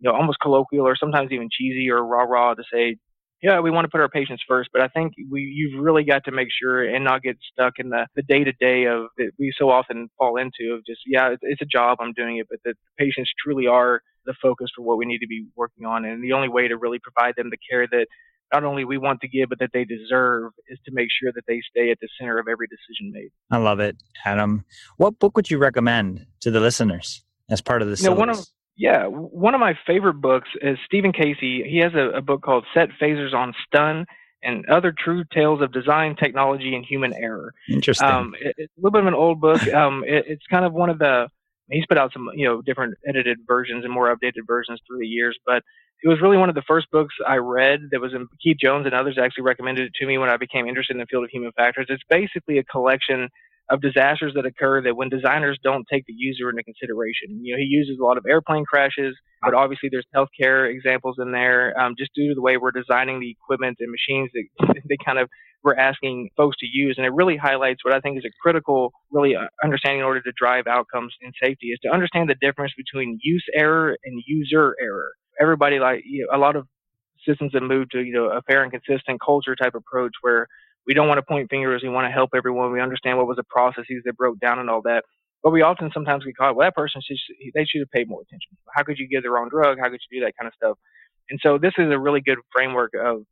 you 0.00 0.10
know 0.10 0.16
almost 0.16 0.40
colloquial 0.40 0.86
or 0.86 0.96
sometimes 0.96 1.32
even 1.32 1.48
cheesy 1.50 1.90
or 1.90 2.04
rah 2.04 2.24
rah 2.24 2.54
to 2.54 2.62
say 2.72 2.96
yeah, 3.42 3.60
we 3.60 3.70
want 3.70 3.84
to 3.84 3.88
put 3.88 4.00
our 4.00 4.08
patients 4.08 4.42
first, 4.48 4.70
but 4.72 4.82
I 4.82 4.88
think 4.88 5.12
we 5.30 5.42
you've 5.42 5.80
really 5.80 6.02
got 6.02 6.24
to 6.24 6.32
make 6.32 6.48
sure 6.50 6.82
and 6.82 7.04
not 7.04 7.22
get 7.22 7.38
stuck 7.52 7.74
in 7.78 7.90
the 7.90 8.06
day 8.28 8.42
to 8.42 8.52
day 8.52 8.86
of 8.86 9.06
that 9.16 9.30
we 9.38 9.52
so 9.56 9.70
often 9.70 10.08
fall 10.18 10.36
into 10.36 10.74
of 10.74 10.84
just 10.84 11.00
yeah, 11.06 11.30
it's, 11.30 11.42
it's 11.42 11.62
a 11.62 11.66
job 11.66 11.98
I'm 12.00 12.12
doing 12.12 12.38
it, 12.38 12.48
but 12.50 12.58
the 12.64 12.74
patients 12.98 13.30
truly 13.42 13.68
are 13.68 14.02
the 14.28 14.34
focus 14.40 14.68
for 14.76 14.82
what 14.82 14.98
we 14.98 15.06
need 15.06 15.18
to 15.18 15.26
be 15.26 15.46
working 15.56 15.86
on, 15.86 16.04
and 16.04 16.22
the 16.22 16.32
only 16.32 16.48
way 16.48 16.68
to 16.68 16.76
really 16.76 17.00
provide 17.00 17.34
them 17.36 17.50
the 17.50 17.56
care 17.68 17.88
that 17.90 18.06
not 18.52 18.64
only 18.64 18.84
we 18.84 18.98
want 18.98 19.20
to 19.20 19.28
give, 19.28 19.48
but 19.48 19.58
that 19.58 19.70
they 19.72 19.84
deserve 19.84 20.52
is 20.68 20.78
to 20.86 20.92
make 20.92 21.08
sure 21.10 21.32
that 21.34 21.44
they 21.46 21.60
stay 21.70 21.90
at 21.90 21.98
the 22.00 22.08
center 22.18 22.38
of 22.38 22.46
every 22.48 22.66
decision 22.66 23.12
made. 23.12 23.30
I 23.50 23.58
love 23.58 23.80
it, 23.80 23.96
Adam. 24.24 24.64
What 24.96 25.18
book 25.18 25.36
would 25.36 25.50
you 25.50 25.58
recommend 25.58 26.26
to 26.40 26.50
the 26.50 26.60
listeners 26.60 27.24
as 27.50 27.60
part 27.60 27.82
of 27.82 27.88
this? 27.88 28.02
You 28.02 28.10
know, 28.10 28.16
one 28.16 28.30
of 28.30 28.46
yeah, 28.76 29.06
one 29.06 29.54
of 29.54 29.60
my 29.60 29.74
favorite 29.86 30.20
books 30.20 30.48
is 30.62 30.78
Steven 30.86 31.12
Casey. 31.12 31.64
He 31.68 31.80
has 31.82 31.92
a, 31.94 32.18
a 32.18 32.22
book 32.22 32.42
called 32.42 32.64
Set 32.72 32.90
Phasers 33.02 33.34
on 33.34 33.52
Stun 33.66 34.06
and 34.42 34.64
Other 34.66 34.94
True 34.96 35.24
Tales 35.34 35.60
of 35.60 35.72
Design, 35.72 36.14
Technology, 36.14 36.76
and 36.76 36.84
Human 36.84 37.12
Error. 37.12 37.52
Interesting. 37.68 38.08
Um, 38.08 38.34
it, 38.40 38.54
it's 38.56 38.72
a 38.76 38.80
little 38.80 38.92
bit 38.92 39.00
of 39.00 39.08
an 39.08 39.14
old 39.14 39.40
book. 39.40 39.60
Um, 39.74 40.04
it, 40.06 40.24
it's 40.28 40.46
kind 40.50 40.64
of 40.64 40.72
one 40.72 40.90
of 40.90 40.98
the 40.98 41.28
he's 41.70 41.86
put 41.86 41.98
out 41.98 42.12
some 42.12 42.28
you 42.34 42.46
know 42.46 42.62
different 42.62 42.94
edited 43.06 43.38
versions 43.46 43.84
and 43.84 43.92
more 43.92 44.14
updated 44.14 44.46
versions 44.46 44.80
through 44.86 44.98
the 44.98 45.06
years, 45.06 45.38
but 45.46 45.62
it 46.02 46.08
was 46.08 46.20
really 46.20 46.36
one 46.36 46.48
of 46.48 46.54
the 46.54 46.62
first 46.62 46.90
books 46.92 47.14
I 47.26 47.36
read 47.36 47.80
that 47.90 48.00
was 48.00 48.14
in 48.14 48.28
Keith 48.42 48.58
Jones 48.62 48.86
and 48.86 48.94
others 48.94 49.18
actually 49.20 49.44
recommended 49.44 49.86
it 49.86 49.94
to 49.96 50.06
me 50.06 50.16
when 50.16 50.28
I 50.28 50.36
became 50.36 50.68
interested 50.68 50.94
in 50.94 51.00
the 51.00 51.06
field 51.06 51.24
of 51.24 51.30
human 51.30 51.50
factors. 51.52 51.86
It's 51.88 52.02
basically 52.08 52.58
a 52.58 52.64
collection 52.64 53.28
of 53.70 53.82
disasters 53.82 54.32
that 54.34 54.46
occur 54.46 54.80
that 54.82 54.96
when 54.96 55.08
designers 55.08 55.58
don't 55.62 55.86
take 55.90 56.06
the 56.06 56.14
user 56.16 56.48
into 56.48 56.62
consideration. 56.62 57.44
You 57.44 57.54
know, 57.54 57.58
he 57.58 57.66
uses 57.66 57.98
a 58.00 58.04
lot 58.04 58.16
of 58.16 58.24
airplane 58.26 58.64
crashes, 58.64 59.14
but 59.42 59.54
obviously 59.54 59.90
there's 59.90 60.06
healthcare 60.14 60.72
examples 60.72 61.16
in 61.18 61.32
there, 61.32 61.78
um, 61.78 61.94
just 61.98 62.14
due 62.14 62.28
to 62.28 62.34
the 62.34 62.40
way 62.40 62.56
we're 62.56 62.70
designing 62.70 63.20
the 63.20 63.30
equipment 63.30 63.76
and 63.80 63.90
machines 63.90 64.30
that 64.32 64.82
they 64.88 64.96
kind 65.04 65.18
of 65.18 65.28
we're 65.68 65.76
asking 65.76 66.30
folks 66.36 66.56
to 66.58 66.66
use. 66.66 66.94
And 66.96 67.06
it 67.06 67.12
really 67.12 67.36
highlights 67.36 67.84
what 67.84 67.94
I 67.94 68.00
think 68.00 68.16
is 68.18 68.24
a 68.24 68.32
critical, 68.40 68.92
really 69.10 69.36
uh, 69.36 69.48
understanding 69.62 70.00
in 70.00 70.06
order 70.06 70.22
to 70.22 70.32
drive 70.36 70.66
outcomes 70.66 71.14
in 71.20 71.30
safety 71.42 71.68
is 71.68 71.78
to 71.82 71.90
understand 71.90 72.30
the 72.30 72.36
difference 72.40 72.72
between 72.76 73.18
use 73.22 73.44
error 73.54 73.96
and 74.04 74.22
user 74.26 74.74
error. 74.80 75.12
Everybody 75.40 75.78
like 75.78 76.02
you 76.06 76.26
know, 76.26 76.36
a 76.36 76.40
lot 76.40 76.56
of 76.56 76.66
systems 77.26 77.52
have 77.52 77.62
moved 77.62 77.90
to 77.92 78.00
you 78.00 78.14
know 78.14 78.30
a 78.30 78.40
fair 78.42 78.62
and 78.62 78.72
consistent 78.72 79.20
culture 79.24 79.54
type 79.54 79.74
approach 79.74 80.12
where 80.22 80.46
we 80.86 80.94
don't 80.94 81.08
want 81.08 81.18
to 81.18 81.22
point 81.22 81.50
fingers. 81.50 81.82
We 81.82 81.90
want 81.90 82.06
to 82.06 82.12
help 82.12 82.30
everyone. 82.34 82.72
We 82.72 82.80
understand 82.80 83.18
what 83.18 83.26
was 83.26 83.36
the 83.36 83.44
processes 83.44 84.02
that 84.06 84.16
broke 84.16 84.40
down 84.40 84.58
and 84.58 84.70
all 84.70 84.80
that. 84.82 85.04
But 85.42 85.52
we 85.52 85.62
often 85.62 85.90
sometimes 85.92 86.24
get 86.24 86.36
caught. 86.36 86.56
Well, 86.56 86.66
that 86.66 86.74
person 86.74 87.02
should 87.06 87.18
they 87.54 87.66
should 87.66 87.80
have 87.80 87.90
paid 87.90 88.08
more 88.08 88.22
attention. 88.22 88.56
How 88.74 88.84
could 88.84 88.98
you 88.98 89.06
give 89.06 89.22
the 89.22 89.30
wrong 89.30 89.50
drug? 89.50 89.78
How 89.78 89.90
could 89.90 90.00
you 90.08 90.20
do 90.20 90.24
that 90.24 90.34
kind 90.40 90.48
of 90.48 90.54
stuff? 90.54 90.78
And 91.30 91.38
so 91.42 91.58
this 91.58 91.74
is 91.76 91.92
a 91.92 91.98
really 91.98 92.22
good 92.22 92.38
framework 92.52 92.92
of 92.98 93.24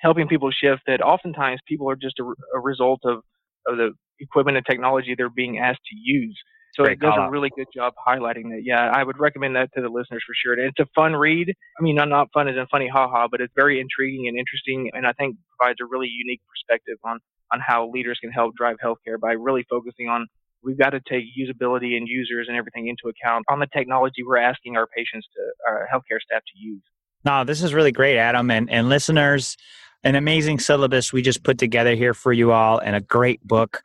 helping 0.00 0.28
people 0.28 0.50
shift. 0.50 0.82
That 0.86 1.00
oftentimes 1.02 1.60
people 1.66 1.90
are 1.90 1.96
just 1.96 2.18
a, 2.18 2.24
a 2.56 2.60
result 2.60 3.00
of 3.04 3.22
of 3.66 3.76
the 3.76 3.92
equipment 4.20 4.56
and 4.56 4.66
technology 4.66 5.14
they're 5.16 5.30
being 5.30 5.58
asked 5.58 5.80
to 5.90 5.96
use. 5.96 6.38
So 6.74 6.82
Great 6.82 6.94
it 6.94 7.00
does 7.00 7.14
a 7.16 7.30
really 7.30 7.50
good 7.54 7.68
job 7.72 7.94
highlighting 8.06 8.50
that. 8.50 8.62
Yeah, 8.64 8.90
I 8.92 9.04
would 9.04 9.18
recommend 9.18 9.54
that 9.54 9.70
to 9.74 9.80
the 9.80 9.88
listeners 9.88 10.24
for 10.26 10.34
sure. 10.34 10.54
And 10.54 10.62
it's 10.62 10.80
a 10.80 10.86
fun 10.92 11.14
read. 11.14 11.54
I 11.78 11.82
mean, 11.82 11.94
not, 11.94 12.08
not 12.08 12.28
fun 12.34 12.48
as 12.48 12.56
in 12.56 12.66
funny 12.66 12.88
haha, 12.88 13.28
but 13.30 13.40
it's 13.40 13.52
very 13.54 13.80
intriguing 13.80 14.26
and 14.26 14.36
interesting, 14.36 14.90
and 14.92 15.06
I 15.06 15.12
think 15.12 15.36
provides 15.56 15.78
a 15.80 15.86
really 15.86 16.08
unique 16.08 16.40
perspective 16.48 16.98
on 17.04 17.20
on 17.52 17.60
how 17.64 17.90
leaders 17.90 18.18
can 18.20 18.32
help 18.32 18.56
drive 18.56 18.76
healthcare 18.84 19.20
by 19.20 19.32
really 19.32 19.64
focusing 19.70 20.08
on 20.08 20.26
we've 20.64 20.78
got 20.78 20.90
to 20.90 21.00
take 21.00 21.24
usability 21.38 21.96
and 21.96 22.08
users 22.08 22.46
and 22.48 22.56
everything 22.56 22.88
into 22.88 23.08
account 23.08 23.44
on 23.48 23.60
the 23.60 23.68
technology 23.72 24.22
we're 24.26 24.38
asking 24.38 24.76
our 24.76 24.86
patients 24.86 25.28
to 25.34 25.40
our 25.68 25.86
healthcare 25.92 26.18
staff 26.20 26.42
to 26.52 26.58
use. 26.58 26.82
No, 27.24 27.44
this 27.44 27.62
is 27.62 27.72
really 27.72 27.92
great, 27.92 28.18
Adam, 28.18 28.50
and 28.50 28.68
and 28.68 28.88
listeners. 28.88 29.56
An 30.04 30.14
amazing 30.14 30.58
syllabus 30.58 31.12
we 31.12 31.22
just 31.22 31.42
put 31.42 31.58
together 31.58 31.94
here 31.94 32.14
for 32.14 32.32
you 32.32 32.52
all, 32.52 32.78
and 32.78 32.94
a 32.94 33.00
great 33.00 33.42
book 33.46 33.82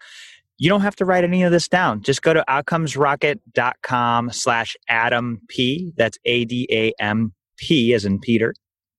you 0.59 0.67
don't 0.67 0.81
have 0.81 0.95
to 0.97 1.05
write 1.05 1.23
any 1.23 1.43
of 1.43 1.51
this 1.51 1.67
down. 1.67 2.03
Just 2.03 2.21
go 2.21 2.33
to 2.33 2.43
outcomesrocket.com 2.47 4.31
slash 4.31 4.75
Adam 4.89 5.39
P. 5.47 5.93
That's 5.95 6.17
A 6.25 6.45
D 6.45 6.67
A 6.69 6.93
M 7.01 7.33
P 7.57 7.93
as 7.93 8.05
in 8.05 8.19
Peter 8.19 8.53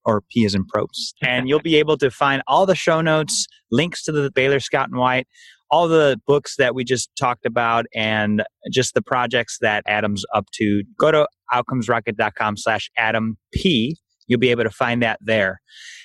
or 0.06 0.22
P 0.22 0.46
as 0.46 0.54
in 0.54 0.64
Probst. 0.64 1.12
And 1.22 1.48
you'll 1.48 1.60
be 1.60 1.76
able 1.76 1.98
to 1.98 2.10
find 2.10 2.42
all 2.46 2.64
the 2.64 2.74
show 2.74 3.02
notes, 3.02 3.46
links 3.70 4.02
to 4.04 4.12
the 4.12 4.30
Baylor 4.30 4.58
Scott 4.58 4.88
and 4.88 4.98
White, 4.98 5.28
all 5.70 5.86
the 5.86 6.18
books 6.26 6.56
that 6.56 6.74
we 6.74 6.82
just 6.82 7.10
talked 7.14 7.44
about, 7.44 7.84
and 7.94 8.42
just 8.72 8.94
the 8.94 9.02
projects 9.02 9.58
that 9.60 9.84
Adam's 9.86 10.24
up 10.34 10.46
to. 10.54 10.82
Go 10.98 11.12
to 11.12 11.28
outcomesrocket.com 11.52 12.56
slash 12.56 12.90
Adam 12.96 13.36
P. 13.52 13.98
You'll 14.30 14.38
be 14.38 14.50
able 14.50 14.64
to 14.64 14.70
find 14.70 15.02
that 15.02 15.18
there. 15.20 15.60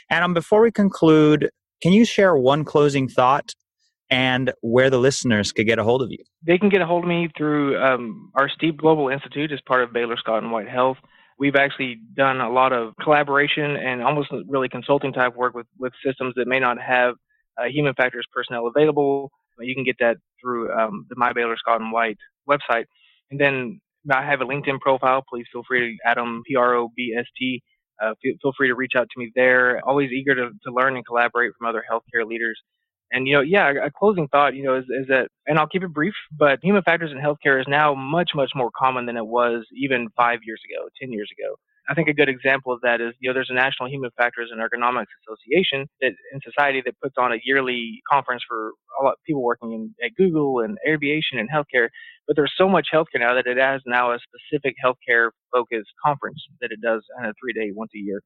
Adam, 0.10 0.34
before 0.34 0.62
we 0.62 0.72
conclude, 0.72 1.50
can 1.82 1.94
you 1.94 2.04
share 2.04 2.36
one 2.36 2.66
closing 2.66 3.08
thought 3.08 3.54
and 4.10 4.52
where 4.62 4.90
the 4.90 5.00
listeners 5.00 5.52
could 5.52 5.66
get 5.66 5.80
a 5.80 5.84
hold 5.84 6.02
of 6.02 6.12
you. 6.12 6.24
They 6.46 6.58
can 6.58 6.70
get 6.70 6.82
a 6.82 6.86
hold 6.86 7.04
of 7.04 7.10
me 7.10 7.30
through 7.36 7.82
um, 7.82 8.32
our 8.36 8.50
STEEEP 8.50 8.78
Global 8.78 9.10
Institute 9.10 9.52
as 9.52 9.60
part 9.68 9.84
of 9.84 9.94
Baylor 9.94 10.18
Scott 10.18 10.44
and 10.44 10.52
White 10.52 10.70
Health. 10.70 10.98
We've 11.38 11.56
actually 11.56 11.98
done 12.16 12.40
a 12.40 12.50
lot 12.50 12.72
of 12.72 12.94
collaboration 13.02 13.76
and 13.76 14.02
almost 14.02 14.30
really 14.48 14.70
consulting 14.70 15.12
type 15.12 15.36
work 15.36 15.54
with, 15.54 15.68
with 15.78 15.92
systems 16.06 16.34
that 16.38 16.48
may 16.48 16.60
not 16.60 16.80
have 16.80 17.16
uh, 17.60 17.66
human 17.66 17.94
factors 17.96 18.26
personnel 18.34 18.68
available. 18.68 19.32
You 19.60 19.74
can 19.74 19.84
get 19.84 19.98
that 20.00 20.18
through 20.42 20.72
um, 20.72 21.06
the 21.10 21.16
My 21.18 21.34
Baylor 21.34 21.58
Scott 21.58 21.82
and 21.82 21.92
White 21.92 22.18
website. 22.48 22.86
And 23.32 23.40
then 23.40 23.82
I 24.10 24.24
have 24.24 24.42
a 24.42 24.46
LinkedIn 24.46 24.80
profile. 24.80 25.24
Please 25.28 25.46
feel 25.52 25.64
free 25.68 25.98
to 25.98 26.10
Adam 26.10 26.44
P 26.48 26.56
R 26.56 26.76
O 26.76 26.90
B 26.96 27.16
S 27.18 27.26
T. 27.38 27.64
Uh, 28.02 28.14
feel, 28.22 28.36
feel 28.42 28.54
free 28.58 28.68
to 28.68 28.76
reach 28.76 28.94
out 28.98 29.08
to 29.10 29.20
me 29.20 29.32
there. 29.36 29.80
Always 29.88 30.12
eager 30.12 30.36
to, 30.36 30.50
to 30.66 30.74
learn 30.74 30.96
and 30.96 31.06
collaborate 31.06 31.52
from 31.58 31.68
other 31.68 31.84
healthcare 31.92 32.26
leaders. 32.28 32.60
And 33.12 33.28
you 33.28 33.36
know, 33.36 33.42
yeah, 33.42 33.72
a 33.86 33.92
closing 33.92 34.28
thought, 34.28 34.56
you 34.56 34.64
know, 34.64 34.78
is, 34.78 34.86
is 34.90 35.08
that, 35.10 35.30
and 35.48 35.60
I'll 35.60 35.68
keep 35.68 35.84
it 35.84 35.94
brief, 35.94 36.14
but 36.38 36.60
human 36.64 36.82
factors 36.84 37.12
in 37.12 37.20
healthcare 37.20 37.60
is 37.60 37.68
now 37.68 37.94
much, 37.96 38.32
much 38.36 38.52
more 38.56 38.72
common 38.78 39.06
than 39.06 39.18
it 39.18 39.26
was 39.26 39.66
even 39.76 40.10
five 40.18 40.40
years 40.46 40.62
ago, 40.70 40.90
ten 41.00 41.12
years 41.12 41.30
ago. 41.38 41.56
I 41.88 41.94
think 41.94 42.08
a 42.08 42.14
good 42.14 42.30
example 42.30 42.74
of 42.74 42.82
that 42.82 43.02
is, 43.02 43.14
you 43.20 43.30
know, 43.30 43.34
there's 43.34 43.52
a 43.52 43.54
National 43.56 43.90
Human 43.90 44.10
Factors 44.18 44.50
and 44.52 44.60
Ergonomics 44.62 45.14
Association 45.28 45.88
that 46.02 46.14
in 46.34 46.40
society 46.44 46.82
that 46.86 47.00
puts 47.02 47.16
on 47.18 47.32
a 47.32 47.38
yearly 47.44 48.02
conference 48.12 48.44
for 48.48 48.72
a 49.00 49.04
lot 49.04 49.14
of 49.14 49.20
people 49.26 49.44
working 49.44 49.74
in, 49.74 49.96
at 50.04 50.16
Google 50.16 50.62
and 50.62 50.78
aviation 50.88 51.38
and 51.38 51.50
healthcare. 51.50 51.90
But 52.28 52.36
there's 52.36 52.54
so 52.58 52.68
much 52.68 52.88
healthcare 52.94 53.20
now 53.20 53.36
that 53.36 53.46
it 53.46 53.58
has 53.58 53.82
now 53.86 54.12
a 54.14 54.18
specific 54.20 54.76
healthcare 54.84 55.30
focused 55.52 55.92
conference 56.04 56.44
that 56.62 56.72
it 56.72 56.82
does 56.82 57.04
on 57.20 57.26
a 57.26 57.34
three 57.40 57.54
day 57.54 57.72
once 57.74 57.92
a 57.96 58.00
year. 58.00 58.22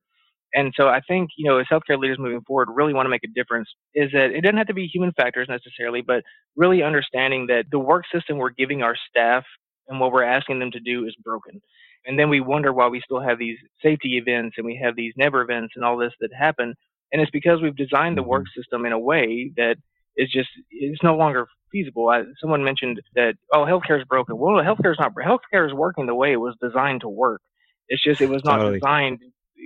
And 0.53 0.73
so 0.75 0.87
I 0.87 1.01
think, 1.07 1.29
you 1.37 1.49
know, 1.49 1.59
as 1.59 1.67
healthcare 1.71 1.99
leaders 1.99 2.17
moving 2.19 2.41
forward 2.47 2.69
really 2.73 2.93
want 2.93 3.05
to 3.05 3.09
make 3.09 3.23
a 3.23 3.33
difference 3.35 3.69
is 3.93 4.11
that 4.13 4.31
it 4.31 4.41
doesn't 4.41 4.57
have 4.57 4.67
to 4.67 4.73
be 4.73 4.87
human 4.87 5.11
factors 5.13 5.47
necessarily, 5.49 6.01
but 6.01 6.23
really 6.55 6.81
understanding 6.81 7.47
that 7.47 7.65
the 7.71 7.79
work 7.79 8.05
system 8.13 8.37
we're 8.37 8.49
giving 8.49 8.81
our 8.81 8.95
staff 9.09 9.43
and 9.87 9.99
what 9.99 10.11
we're 10.11 10.23
asking 10.23 10.59
them 10.59 10.71
to 10.71 10.79
do 10.79 11.05
is 11.05 11.15
broken. 11.23 11.61
And 12.05 12.17
then 12.17 12.29
we 12.29 12.39
wonder 12.39 12.73
why 12.73 12.87
we 12.87 13.01
still 13.01 13.19
have 13.19 13.39
these 13.39 13.57
safety 13.81 14.17
events 14.17 14.55
and 14.57 14.65
we 14.65 14.79
have 14.81 14.95
these 14.95 15.13
never 15.17 15.41
events 15.41 15.73
and 15.75 15.83
all 15.83 15.97
this 15.97 16.13
that 16.21 16.33
happen. 16.33 16.73
And 17.11 17.21
it's 17.21 17.31
because 17.31 17.61
we've 17.61 17.75
designed 17.75 18.17
the 18.17 18.23
work 18.23 18.43
mm-hmm. 18.43 18.59
system 18.59 18.85
in 18.85 18.91
a 18.91 18.99
way 18.99 19.51
that 19.57 19.77
is 20.15 20.31
just, 20.31 20.49
it's 20.71 21.03
no 21.03 21.15
longer 21.15 21.47
feasible. 21.71 22.09
I, 22.09 22.23
someone 22.39 22.63
mentioned 22.63 23.01
that, 23.15 23.35
oh, 23.53 23.65
healthcare 23.65 23.99
is 23.99 24.05
broken. 24.05 24.37
Well, 24.37 24.63
healthcare 24.63 24.91
is 24.91 24.99
not, 24.99 25.13
healthcare 25.15 25.67
is 25.67 25.73
working 25.73 26.05
the 26.05 26.15
way 26.15 26.31
it 26.31 26.37
was 26.39 26.55
designed 26.61 27.01
to 27.01 27.09
work. 27.09 27.41
It's 27.87 28.03
just, 28.03 28.21
it 28.21 28.29
was 28.29 28.43
not 28.43 28.57
totally. 28.57 28.79
designed 28.79 29.19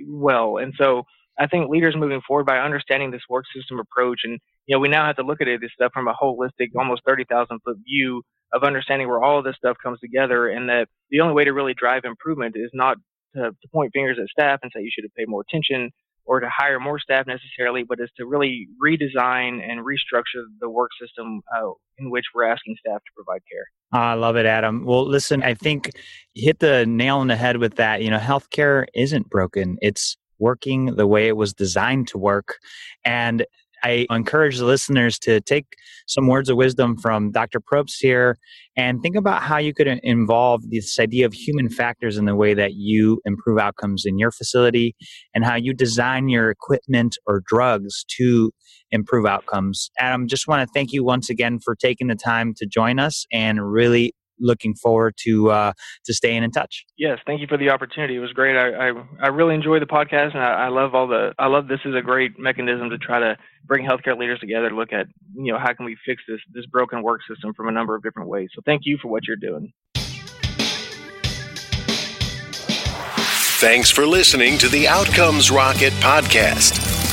well. 0.08 0.58
And 0.58 0.74
so 0.76 1.04
I 1.38 1.46
think 1.46 1.68
leaders 1.68 1.94
moving 1.96 2.20
forward 2.26 2.46
by 2.46 2.58
understanding 2.58 3.10
this 3.10 3.22
work 3.28 3.44
system 3.54 3.78
approach, 3.80 4.20
and 4.24 4.38
you 4.66 4.76
know, 4.76 4.80
we 4.80 4.88
now 4.88 5.06
have 5.06 5.16
to 5.16 5.22
look 5.22 5.40
at 5.40 5.48
it, 5.48 5.60
this 5.60 5.72
stuff 5.74 5.92
from 5.92 6.08
a 6.08 6.14
holistic, 6.14 6.70
almost 6.76 7.02
30,000 7.06 7.60
foot 7.64 7.76
view 7.84 8.22
of 8.52 8.62
understanding 8.62 9.08
where 9.08 9.22
all 9.22 9.38
of 9.38 9.44
this 9.44 9.56
stuff 9.56 9.76
comes 9.82 9.98
together, 10.00 10.48
and 10.48 10.68
that 10.68 10.86
the 11.10 11.20
only 11.20 11.34
way 11.34 11.44
to 11.44 11.52
really 11.52 11.74
drive 11.74 12.04
improvement 12.04 12.56
is 12.56 12.70
not 12.72 12.96
to, 13.34 13.50
to 13.50 13.68
point 13.72 13.92
fingers 13.92 14.18
at 14.20 14.28
staff 14.28 14.60
and 14.62 14.70
say 14.74 14.82
you 14.82 14.90
should 14.92 15.04
have 15.04 15.14
paid 15.14 15.28
more 15.28 15.42
attention 15.48 15.90
or 16.26 16.40
to 16.40 16.48
hire 16.48 16.80
more 16.80 16.98
staff 16.98 17.26
necessarily, 17.26 17.82
but 17.82 18.00
is 18.00 18.08
to 18.16 18.24
really 18.24 18.66
redesign 18.82 19.62
and 19.62 19.80
restructure 19.80 20.44
the 20.60 20.70
work 20.70 20.90
system 21.00 21.42
uh, 21.54 21.70
in 21.98 22.10
which 22.10 22.24
we're 22.34 22.44
asking 22.44 22.76
staff 22.78 22.98
to 22.98 23.10
provide 23.14 23.42
care. 23.50 23.66
I 23.92 24.14
love 24.14 24.36
it, 24.36 24.46
Adam. 24.46 24.84
Well, 24.84 25.06
listen, 25.06 25.42
I 25.42 25.54
think 25.54 25.90
hit 26.34 26.60
the 26.60 26.86
nail 26.86 27.18
on 27.18 27.28
the 27.28 27.36
head 27.36 27.58
with 27.58 27.76
that. 27.76 28.02
You 28.02 28.10
know, 28.10 28.18
healthcare 28.18 28.86
isn't 28.94 29.28
broken. 29.28 29.76
It's 29.82 30.16
working 30.38 30.96
the 30.96 31.06
way 31.06 31.28
it 31.28 31.36
was 31.36 31.52
designed 31.52 32.08
to 32.08 32.18
work. 32.18 32.58
And 33.04 33.44
I 33.84 34.06
encourage 34.10 34.56
the 34.56 34.64
listeners 34.64 35.18
to 35.20 35.42
take 35.42 35.66
some 36.06 36.26
words 36.26 36.48
of 36.48 36.56
wisdom 36.56 36.96
from 36.96 37.30
Dr. 37.30 37.60
Probst 37.60 37.96
here 38.00 38.38
and 38.76 39.02
think 39.02 39.14
about 39.14 39.42
how 39.42 39.58
you 39.58 39.74
could 39.74 39.86
involve 40.02 40.62
this 40.70 40.98
idea 40.98 41.26
of 41.26 41.34
human 41.34 41.68
factors 41.68 42.16
in 42.16 42.24
the 42.24 42.34
way 42.34 42.54
that 42.54 42.72
you 42.74 43.20
improve 43.26 43.58
outcomes 43.58 44.04
in 44.06 44.18
your 44.18 44.30
facility 44.30 44.96
and 45.34 45.44
how 45.44 45.54
you 45.54 45.74
design 45.74 46.30
your 46.30 46.50
equipment 46.50 47.18
or 47.26 47.42
drugs 47.46 48.06
to 48.16 48.52
improve 48.90 49.26
outcomes. 49.26 49.90
Adam, 49.98 50.28
just 50.28 50.48
want 50.48 50.66
to 50.66 50.72
thank 50.72 50.92
you 50.92 51.04
once 51.04 51.28
again 51.28 51.58
for 51.62 51.76
taking 51.76 52.06
the 52.06 52.14
time 52.14 52.54
to 52.56 52.66
join 52.66 52.98
us 52.98 53.26
and 53.30 53.70
really 53.70 54.14
looking 54.38 54.74
forward 54.74 55.14
to 55.24 55.50
uh, 55.50 55.72
to 56.04 56.14
staying 56.14 56.42
in 56.42 56.50
touch. 56.50 56.84
Yes, 56.96 57.18
thank 57.26 57.40
you 57.40 57.46
for 57.46 57.56
the 57.56 57.70
opportunity. 57.70 58.16
It 58.16 58.20
was 58.20 58.32
great. 58.32 58.56
I 58.56 58.88
I, 58.88 58.92
I 59.22 59.26
really 59.28 59.54
enjoy 59.54 59.80
the 59.80 59.86
podcast, 59.86 60.34
and 60.34 60.42
I, 60.42 60.66
I, 60.66 60.68
love 60.68 60.94
all 60.94 61.06
the. 61.06 61.32
I 61.38 61.46
love 61.46 61.68
this 61.68 61.80
is 61.84 61.94
a 61.94 62.02
great 62.02 62.38
mechanism 62.38 62.90
to 62.90 62.98
try 62.98 63.20
to 63.20 63.36
bring 63.64 63.86
healthcare 63.86 64.18
leaders 64.18 64.40
together 64.40 64.68
to 64.68 64.76
look 64.76 64.92
at 64.92 65.06
you 65.34 65.52
know 65.52 65.58
how 65.58 65.72
can 65.72 65.84
we 65.86 65.96
fix 66.06 66.22
this 66.28 66.40
this 66.52 66.66
broken 66.66 67.02
work 67.02 67.20
system 67.28 67.52
from 67.54 67.68
a 67.68 67.72
number 67.72 67.94
of 67.94 68.02
different 68.02 68.28
ways. 68.28 68.48
So 68.54 68.62
thank 68.64 68.82
you 68.84 68.98
for 69.00 69.08
what 69.08 69.26
you're 69.26 69.36
doing. 69.36 69.72
Thanks 73.56 73.88
for 73.88 74.04
listening 74.04 74.58
to 74.58 74.68
the 74.68 74.88
Outcomes 74.88 75.50
Rocket 75.50 75.92
podcast. 75.94 76.93